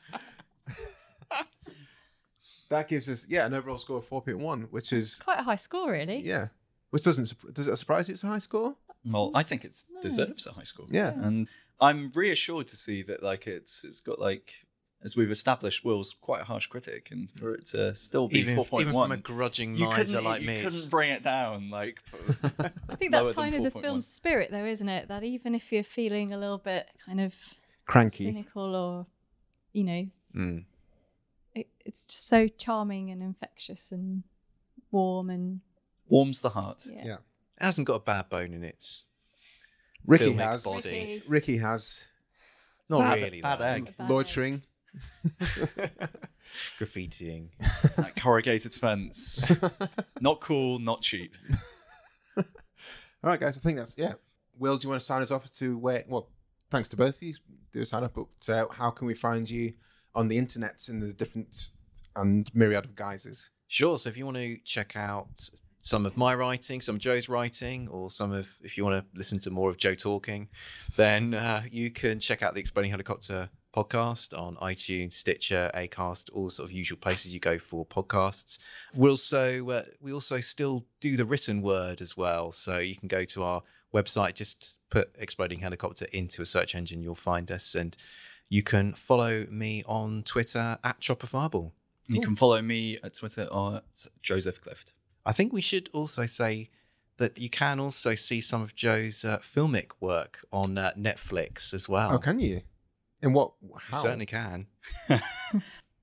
that 2.70 2.88
gives 2.89 3.10
us, 3.10 3.26
yeah, 3.30 3.45
an 3.45 3.54
overall 3.54 3.78
score 3.78 3.98
of 4.00 4.06
four 4.06 4.22
point 4.22 4.39
one, 4.39 4.64
which 4.72 4.91
is 4.91 5.16
Quite 5.16 5.39
a 5.39 5.43
high 5.43 5.56
score, 5.56 5.91
really. 5.91 6.20
yeah, 6.20 6.48
Which 6.89 7.04
doesn't 7.04 7.26
sup- 7.28 7.54
does 7.54 7.68
it 7.68 7.76
surprise 7.78 8.10
you? 8.10 8.14
It's 8.14 8.24
a 8.24 8.28
high 8.28 8.39
score. 8.39 8.76
Well, 9.06 9.32
I 9.34 9.43
think 9.43 9.64
it 9.64 9.76
No. 9.89 10.02
deserves 10.02 10.45
a 10.48 10.52
high 10.52 10.64
score. 10.66 10.88
Yeah. 10.89 11.10
and 11.14 11.48
I'm 11.80 12.12
reassured 12.16 12.68
to 12.68 12.76
see 12.76 13.04
that 13.04 13.22
like 13.24 13.45
it's 13.48 13.84
it's 13.86 14.00
got 14.02 14.20
like 14.20 14.54
as 15.04 15.16
we've 15.16 15.30
established, 15.32 15.86
Will's 15.86 16.16
quite 16.20 16.41
a 16.41 16.45
harsh 16.45 16.68
critic, 16.68 17.10
and 17.12 17.30
for 17.32 17.54
it 17.54 17.66
to 17.68 17.93
still 17.95 18.28
be 18.28 18.39
Even, 18.39 18.56
four 18.56 18.66
point 18.66 18.82
even 18.88 18.93
from 18.93 19.12
a 19.12 19.18
grudging 19.18 19.76
you 19.76 19.86
miser 19.86 20.22
like 20.22 20.41
you 20.41 20.48
me. 20.48 20.58
You 20.58 20.64
couldn't 20.70 20.89
bring 20.89 21.12
it 21.12 21.24
down. 21.24 21.70
Like, 21.70 22.00
I 22.89 22.95
think 22.95 23.12
that's 23.12 23.32
kind 23.36 23.54
of 23.56 23.64
the 23.64 23.72
4.1. 23.72 23.82
film's 23.82 24.08
spirit, 24.08 24.50
though, 24.52 24.66
isn't 24.66 24.89
it? 24.89 25.08
That 25.08 25.24
even 25.24 25.54
if 25.56 25.72
you're 25.72 25.84
feeling 25.84 26.32
a 26.34 26.38
little 26.38 26.58
bit 26.58 26.89
kind 27.06 27.22
of 27.22 27.36
Cranky. 27.88 28.26
cynical 28.26 28.76
or, 28.76 29.06
you 29.74 29.84
know, 29.84 30.08
Mm. 30.36 30.66
it, 31.56 31.68
it's 31.86 32.06
just 32.06 32.28
so 32.28 32.48
charming 32.48 33.10
and 33.12 33.24
infectious 33.24 33.91
and 33.91 34.24
warm 34.91 35.30
and 35.30 35.62
warms 36.08 36.41
the 36.41 36.50
heart. 36.50 36.84
yeah. 36.86 37.02
Yeah. 37.06 37.14
It 37.60 37.64
hasn't 37.64 37.88
got 37.88 37.95
a 37.95 38.00
bad 38.00 38.30
bone 38.30 38.54
in 38.54 38.64
its 38.64 39.04
Ricky 40.06 40.34
has. 40.34 40.64
body. 40.64 40.89
Ricky. 40.89 41.24
Ricky 41.28 41.58
has 41.58 42.00
Not 42.89 43.00
Bad- 43.02 43.24
really. 43.24 43.41
bad 43.41 43.60
though. 43.60 43.66
egg. 43.66 43.93
Bad 43.98 44.10
loitering. 44.10 44.62
Graffitiing. 46.80 47.50
That 47.98 48.16
corrugated 48.20 48.74
fence, 48.74 49.44
not 50.22 50.42
cool, 50.42 50.80
not 50.80 51.02
cheap. 51.02 51.34
All 52.38 52.44
right, 53.24 53.40
guys. 53.40 53.58
I 53.58 53.62
think 53.62 53.78
that's 53.78 53.98
yeah. 53.98 54.14
Will, 54.58 54.78
do 54.78 54.86
you 54.86 54.90
want 54.90 55.02
to 55.02 55.06
sign 55.06 55.22
us 55.22 55.32
off 55.32 55.52
to 55.58 55.78
where? 55.78 56.04
Well, 56.08 56.30
thanks 56.72 56.88
to 56.90 56.98
both 56.98 57.16
of 57.16 57.24
you. 57.24 57.36
Do 57.74 57.82
a 57.82 57.86
sign 57.86 58.04
up, 58.04 58.16
but 58.16 58.54
uh, 58.54 58.68
how 58.72 58.90
can 58.90 59.08
we 59.08 59.14
find 59.14 59.50
you 59.50 59.74
on 60.16 60.28
the 60.28 60.38
internet 60.38 60.86
in 60.88 61.00
the 61.00 61.14
different 61.14 61.70
and 62.16 62.50
myriad 62.56 62.86
of 62.86 62.96
guises? 62.96 63.52
Sure. 63.68 63.98
So 63.98 64.10
if 64.10 64.18
you 64.18 64.26
want 64.26 64.38
to 64.38 64.58
check 64.64 64.96
out 64.96 65.50
some 65.80 66.06
of 66.06 66.18
my 66.18 66.34
writing, 66.34 66.82
some 66.82 66.96
of 66.96 67.02
Joe's 67.02 67.30
writing, 67.30 67.88
or 67.90 68.10
some 68.10 68.32
of 68.32 68.56
if 68.62 68.78
you 68.78 68.84
want 68.84 69.00
to 69.00 69.18
listen 69.18 69.40
to 69.40 69.50
more 69.50 69.70
of 69.70 69.78
Joe 69.78 69.96
talking, 69.96 70.50
then 70.96 71.34
uh, 71.34 71.64
you 71.70 71.92
can 71.92 72.20
check 72.20 72.42
out 72.42 72.54
the 72.54 72.60
Exploding 72.60 72.92
Helicopter 72.92 73.50
podcast 73.76 74.38
on 74.38 74.55
iTunes, 74.57 75.13
Stitcher, 75.13 75.72
Acast, 75.74 76.30
all 76.34 76.49
sort 76.49 76.70
of 76.70 76.76
usual 76.76 76.97
places 76.97 77.34
you 77.34 77.39
go 77.39 77.59
for 77.59 77.86
podcasts. 77.86 78.59
We 78.93 79.09
also 79.09 79.70
uh, 79.70 79.84
we 80.01 80.11
also 80.11 80.39
still 80.39 80.86
do 80.99 81.18
the 81.18 81.26
written 81.26 81.61
word 81.61 82.01
as 82.01 82.18
well, 82.18 82.51
so 82.51 82.80
you 82.80 82.95
can 82.95 83.07
go 83.07 83.24
to 83.26 83.43
our 83.43 83.63
website, 83.93 84.36
just 84.36 84.78
put 84.89 85.11
Exploding 85.18 85.59
Helicopter 85.59 86.05
into 86.11 86.41
a 86.41 86.45
search 86.45 86.76
engine, 86.76 87.01
you'll 87.01 87.15
find 87.15 87.51
us, 87.51 87.76
and 87.76 87.95
you 88.49 88.63
can 88.63 88.93
follow 88.93 89.45
me 89.49 89.84
on 89.86 90.24
Twitter 90.24 90.78
at 90.84 90.99
Chopper 90.99 91.28
Fireball. 91.28 91.74
You 92.09 92.22
can 92.22 92.38
follow 92.38 92.61
me 92.61 92.97
at 93.03 93.15
Twitter 93.15 93.49
at 93.53 94.05
Joseph 94.22 94.61
Clift. 94.61 94.93
I 95.26 95.34
think 95.34 95.51
we 95.51 95.59
should 95.59 95.89
also 95.91 96.26
say 96.26 96.70
that 97.18 97.38
you 97.38 97.49
can 97.49 97.82
also 97.82 98.15
see 98.15 98.39
some 98.39 98.61
of 98.61 98.76
Joe's 98.76 99.26
uh, 99.26 99.39
filmic 99.39 99.91
work 99.99 100.39
on 100.53 100.78
uh, 100.78 100.93
Netflix 100.97 101.74
as 101.74 101.89
well. 101.89 102.13
Oh, 102.13 102.18
can 102.18 102.39
you? 102.39 102.61
In 103.28 103.34
what? 103.34 103.53
How? 103.80 104.01
certainly 104.01 104.25
can. 104.25 104.67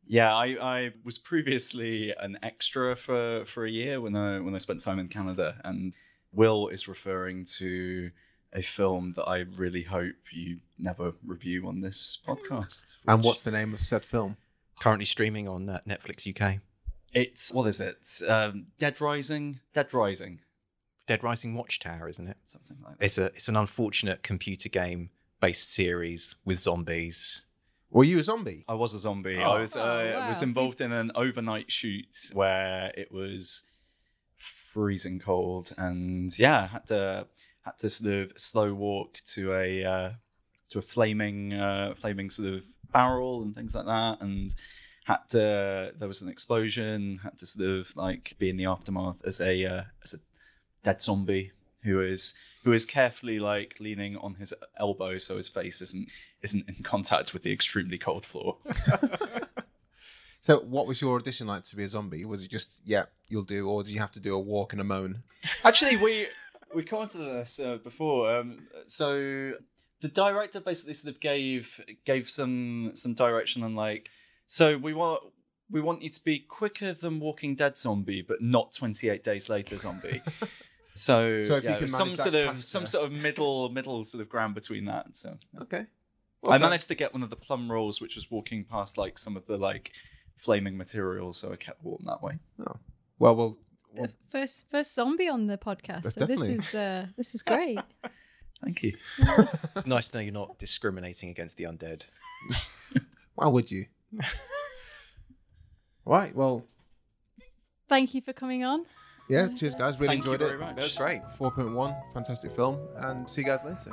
Yeah, 0.06 0.34
I, 0.34 0.44
I 0.60 0.90
was 1.04 1.18
previously 1.18 2.12
an 2.18 2.38
extra 2.42 2.94
for, 2.94 3.44
for 3.46 3.64
a 3.64 3.70
year 3.70 4.00
when 4.00 4.14
I 4.14 4.40
when 4.40 4.54
I 4.54 4.58
spent 4.58 4.80
time 4.80 4.98
in 4.98 5.08
Canada, 5.08 5.60
and 5.64 5.94
Will 6.32 6.68
is 6.68 6.88
referring 6.88 7.44
to 7.58 8.10
a 8.52 8.62
film 8.62 9.14
that 9.16 9.24
I 9.24 9.44
really 9.56 9.82
hope 9.82 10.14
you 10.32 10.58
never 10.78 11.12
review 11.26 11.66
on 11.66 11.80
this 11.80 12.18
podcast. 12.26 12.84
And 13.06 13.24
what's 13.24 13.42
the 13.42 13.50
name 13.50 13.72
of 13.72 13.80
said 13.80 14.04
film? 14.04 14.36
Currently 14.80 15.06
streaming 15.06 15.48
on 15.48 15.68
uh, 15.68 15.80
Netflix 15.88 16.28
UK. 16.28 16.60
it's? 17.12 17.52
What 17.52 17.66
is 17.66 17.80
it? 17.80 18.28
Um, 18.28 18.66
Dead 18.78 19.00
Rising. 19.00 19.60
Dead 19.72 19.92
Rising. 19.94 20.40
Dead 21.06 21.22
Rising 21.22 21.54
Watchtower, 21.54 22.08
isn't 22.08 22.28
it? 22.28 22.36
Something 22.44 22.76
like 22.84 22.98
that. 22.98 23.04
It's 23.04 23.18
a 23.18 23.26
it's 23.26 23.48
an 23.48 23.56
unfortunate 23.56 24.22
computer 24.22 24.68
game 24.68 25.10
based 25.44 25.74
series 25.74 26.36
with 26.46 26.58
zombies. 26.58 27.42
Were 27.90 28.04
you 28.04 28.18
a 28.18 28.24
zombie? 28.24 28.64
I 28.66 28.72
was 28.72 28.94
a 28.94 28.98
zombie. 28.98 29.36
Oh. 29.36 29.50
I 29.50 29.60
was 29.60 29.76
uh, 29.76 30.22
Oh, 30.24 30.28
was 30.28 30.42
involved 30.42 30.80
in 30.80 30.90
an 30.90 31.12
overnight 31.14 31.70
shoot 31.70 32.30
where 32.32 32.90
it 32.96 33.12
was 33.12 33.66
freezing 34.72 35.18
cold, 35.18 35.74
and 35.76 36.36
yeah, 36.38 36.68
had 36.68 36.86
to 36.86 37.26
had 37.60 37.76
to 37.80 37.90
sort 37.90 38.14
of 38.14 38.32
slow 38.38 38.72
walk 38.72 39.18
to 39.34 39.52
a 39.52 39.84
uh, 39.84 40.10
to 40.70 40.78
a 40.78 40.82
flaming 40.82 41.52
uh, 41.52 41.92
flaming 41.94 42.30
sort 42.30 42.48
of 42.54 42.64
barrel 42.90 43.42
and 43.42 43.54
things 43.54 43.74
like 43.74 43.84
that, 43.84 44.16
and 44.22 44.54
had 45.04 45.28
to 45.32 45.92
there 45.98 46.08
was 46.08 46.22
an 46.22 46.30
explosion. 46.30 47.20
Had 47.22 47.36
to 47.36 47.46
sort 47.46 47.68
of 47.68 47.94
like 47.96 48.34
be 48.38 48.48
in 48.48 48.56
the 48.56 48.64
aftermath 48.64 49.20
as 49.26 49.42
a 49.42 49.62
uh, 49.66 49.82
as 50.02 50.14
a 50.14 50.20
dead 50.82 51.02
zombie 51.02 51.52
who 51.84 52.00
is 52.00 52.34
who 52.64 52.72
is 52.72 52.84
carefully 52.84 53.38
like 53.38 53.76
leaning 53.78 54.16
on 54.16 54.34
his 54.34 54.52
elbow 54.78 55.18
so 55.18 55.36
his 55.36 55.48
face 55.48 55.80
isn't 55.80 56.08
isn't 56.42 56.68
in 56.68 56.82
contact 56.82 57.32
with 57.32 57.42
the 57.42 57.52
extremely 57.52 57.98
cold 57.98 58.24
floor. 58.24 58.56
So, 60.44 60.58
what 60.58 60.86
was 60.86 61.00
your 61.00 61.16
audition 61.16 61.46
like 61.46 61.62
to 61.64 61.76
be 61.76 61.84
a 61.84 61.88
zombie? 61.88 62.26
Was 62.26 62.44
it 62.44 62.50
just, 62.50 62.82
yeah, 62.84 63.04
you'll 63.28 63.44
do, 63.44 63.66
or 63.66 63.82
did 63.82 63.92
you 63.92 64.00
have 64.00 64.12
to 64.12 64.20
do 64.20 64.34
a 64.34 64.38
walk 64.38 64.74
and 64.74 64.80
a 64.82 64.84
moan? 64.84 65.22
Actually, 65.64 65.96
we 65.96 66.26
we 66.74 66.84
commented 66.84 67.22
on 67.22 67.28
this 67.28 67.58
uh, 67.58 67.78
before. 67.82 68.36
Um, 68.36 68.66
so 68.86 69.54
the 70.02 70.08
director 70.08 70.60
basically 70.60 70.92
sort 70.92 71.14
of 71.14 71.20
gave 71.22 71.80
gave 72.04 72.28
some 72.28 72.90
some 72.92 73.14
direction 73.14 73.62
on 73.62 73.74
like, 73.74 74.10
so 74.46 74.76
we 74.76 74.92
want 74.92 75.22
we 75.70 75.80
want 75.80 76.02
you 76.02 76.10
to 76.10 76.22
be 76.22 76.40
quicker 76.40 76.92
than 76.92 77.20
Walking 77.20 77.54
Dead 77.54 77.78
zombie, 77.78 78.20
but 78.20 78.42
not 78.42 78.70
twenty 78.72 79.08
eight 79.08 79.24
days 79.24 79.48
later 79.48 79.78
zombie. 79.78 80.20
So, 80.94 81.42
So 81.42 81.56
if 81.56 81.64
you 81.64 81.70
yeah, 81.70 81.78
can 81.78 81.88
some 81.88 82.10
sort 82.10 82.34
of 82.34 82.46
faster. 82.54 82.62
some 82.62 82.86
sort 82.86 83.04
of 83.06 83.12
middle 83.12 83.68
middle 83.68 84.04
sort 84.04 84.22
of 84.22 84.28
ground 84.28 84.54
between 84.54 84.84
that. 84.86 85.16
So 85.16 85.38
Okay. 85.62 85.86
I 86.46 86.58
managed 86.58 86.88
to 86.88 86.94
get 86.94 87.12
one 87.14 87.22
of 87.22 87.30
the 87.30 87.36
plum 87.36 87.72
rolls, 87.72 88.00
which 88.00 88.16
was 88.16 88.30
walking 88.30 88.64
past 88.64 88.98
like 88.98 89.18
some 89.18 89.36
of 89.36 89.46
the 89.46 89.56
like 89.56 89.92
flaming 90.36 90.76
materials, 90.76 91.38
so 91.38 91.52
I 91.52 91.56
kept 91.56 91.82
warm 91.82 92.02
that 92.06 92.22
way. 92.22 92.38
Well, 92.58 92.80
well, 93.18 93.36
well 93.36 93.56
The 94.06 94.12
first 94.30 94.70
first 94.70 94.94
zombie 94.94 95.28
on 95.28 95.46
the 95.46 95.56
podcast. 95.58 96.12
So 96.12 96.26
this 96.26 96.40
is 96.40 96.74
uh, 96.74 97.06
this 97.16 97.34
is 97.34 97.42
great. 97.42 97.80
Thank 98.62 98.82
you. 98.82 98.96
It's 99.76 99.86
nice 99.86 100.08
to 100.10 100.18
know 100.18 100.22
you're 100.22 100.32
not 100.32 100.58
discriminating 100.58 101.28
against 101.30 101.56
the 101.56 101.64
undead. 101.64 102.02
why 103.34 103.48
would 103.48 103.70
you? 103.70 103.86
right. 106.04 106.34
Well, 106.34 106.64
Thank 107.88 108.14
you 108.14 108.20
for 108.22 108.32
coming 108.32 108.64
on. 108.64 108.86
Yeah. 109.28 109.48
Cheers, 109.56 109.74
guys. 109.74 109.98
Really 109.98 110.14
Thank 110.16 110.26
you 110.26 110.32
enjoyed 110.32 110.42
it. 110.46 110.48
very 110.48 110.60
much. 110.60 110.76
That 110.76 110.82
was 110.82 110.94
great. 110.94 111.22
4.1, 111.40 112.12
fantastic 112.12 112.54
film, 112.54 112.78
and 112.98 113.28
see 113.28 113.40
you 113.40 113.46
guys 113.46 113.64
later. 113.64 113.90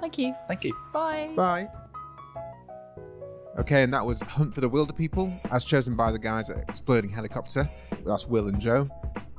Thank 0.00 0.16
you. 0.18 0.34
Thank 0.48 0.64
you. 0.64 0.74
Bye. 0.92 1.32
Bye. 1.36 1.68
Okay, 3.58 3.82
and 3.82 3.92
that 3.92 4.06
was 4.06 4.20
Hunt 4.22 4.54
for 4.54 4.60
the 4.60 4.70
Wilderpeople, 4.70 5.38
as 5.50 5.64
chosen 5.64 5.96
by 5.96 6.10
the 6.12 6.18
guys 6.18 6.48
at 6.48 6.58
Exploding 6.68 7.10
Helicopter. 7.10 7.68
That's 8.06 8.26
Will 8.26 8.48
and 8.48 8.60
Joe. 8.60 8.88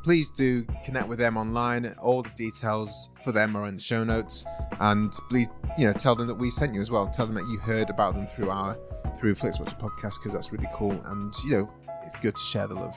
Please 0.03 0.29
do 0.29 0.63
connect 0.83 1.07
with 1.07 1.17
them 1.19 1.37
online. 1.37 1.85
All 1.99 2.21
the 2.23 2.29
details 2.35 3.09
for 3.23 3.31
them 3.31 3.55
are 3.55 3.67
in 3.67 3.75
the 3.75 3.81
show 3.81 4.03
notes, 4.03 4.45
and 4.79 5.11
please, 5.29 5.47
you 5.77 5.87
know, 5.87 5.93
tell 5.93 6.15
them 6.15 6.27
that 6.27 6.35
we 6.35 6.49
sent 6.51 6.73
you 6.73 6.81
as 6.81 6.91
well. 6.91 7.07
Tell 7.07 7.25
them 7.25 7.35
that 7.35 7.47
you 7.47 7.57
heard 7.59 7.89
about 7.89 8.13
them 8.15 8.27
through 8.27 8.49
our 8.49 8.77
through 9.17 9.35
Flixwatcher 9.35 9.79
podcast 9.79 10.19
because 10.19 10.33
that's 10.33 10.51
really 10.51 10.67
cool, 10.73 10.91
and 11.05 11.33
you 11.45 11.51
know, 11.51 11.69
it's 12.03 12.15
good 12.21 12.35
to 12.35 12.41
share 12.41 12.67
the 12.67 12.75
love. 12.75 12.95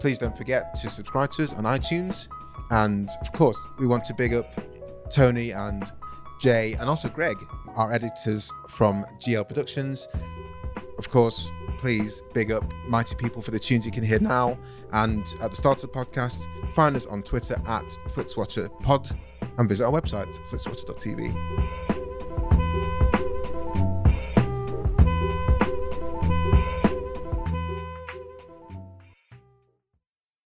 Please 0.00 0.18
don't 0.18 0.36
forget 0.36 0.74
to 0.74 0.90
subscribe 0.90 1.30
to 1.32 1.44
us 1.44 1.54
on 1.54 1.64
iTunes, 1.64 2.28
and 2.70 3.08
of 3.20 3.32
course, 3.32 3.62
we 3.78 3.86
want 3.86 4.04
to 4.04 4.14
big 4.14 4.34
up 4.34 4.48
Tony 5.10 5.52
and 5.52 5.90
Jay, 6.40 6.74
and 6.74 6.88
also 6.88 7.08
Greg, 7.08 7.36
our 7.76 7.92
editors 7.92 8.52
from 8.68 9.04
GL 9.20 9.46
Productions. 9.48 10.08
Of 10.98 11.10
course, 11.10 11.50
please 11.78 12.22
big 12.34 12.50
up 12.50 12.64
Mighty 12.88 13.14
People 13.16 13.42
for 13.42 13.50
the 13.50 13.58
tunes 13.58 13.86
you 13.86 13.92
can 13.92 14.04
hear 14.04 14.18
now. 14.18 14.58
And 14.92 15.26
at 15.40 15.50
the 15.50 15.56
start 15.56 15.82
of 15.82 15.92
the 15.92 15.98
podcast, 15.98 16.46
find 16.74 16.96
us 16.96 17.06
on 17.06 17.22
Twitter 17.22 17.60
at 17.66 17.84
FlixWatcherPod 18.14 19.16
and 19.58 19.68
visit 19.68 19.84
our 19.84 19.92
website, 19.92 20.34
flixwatcher.tv. 20.48 22.05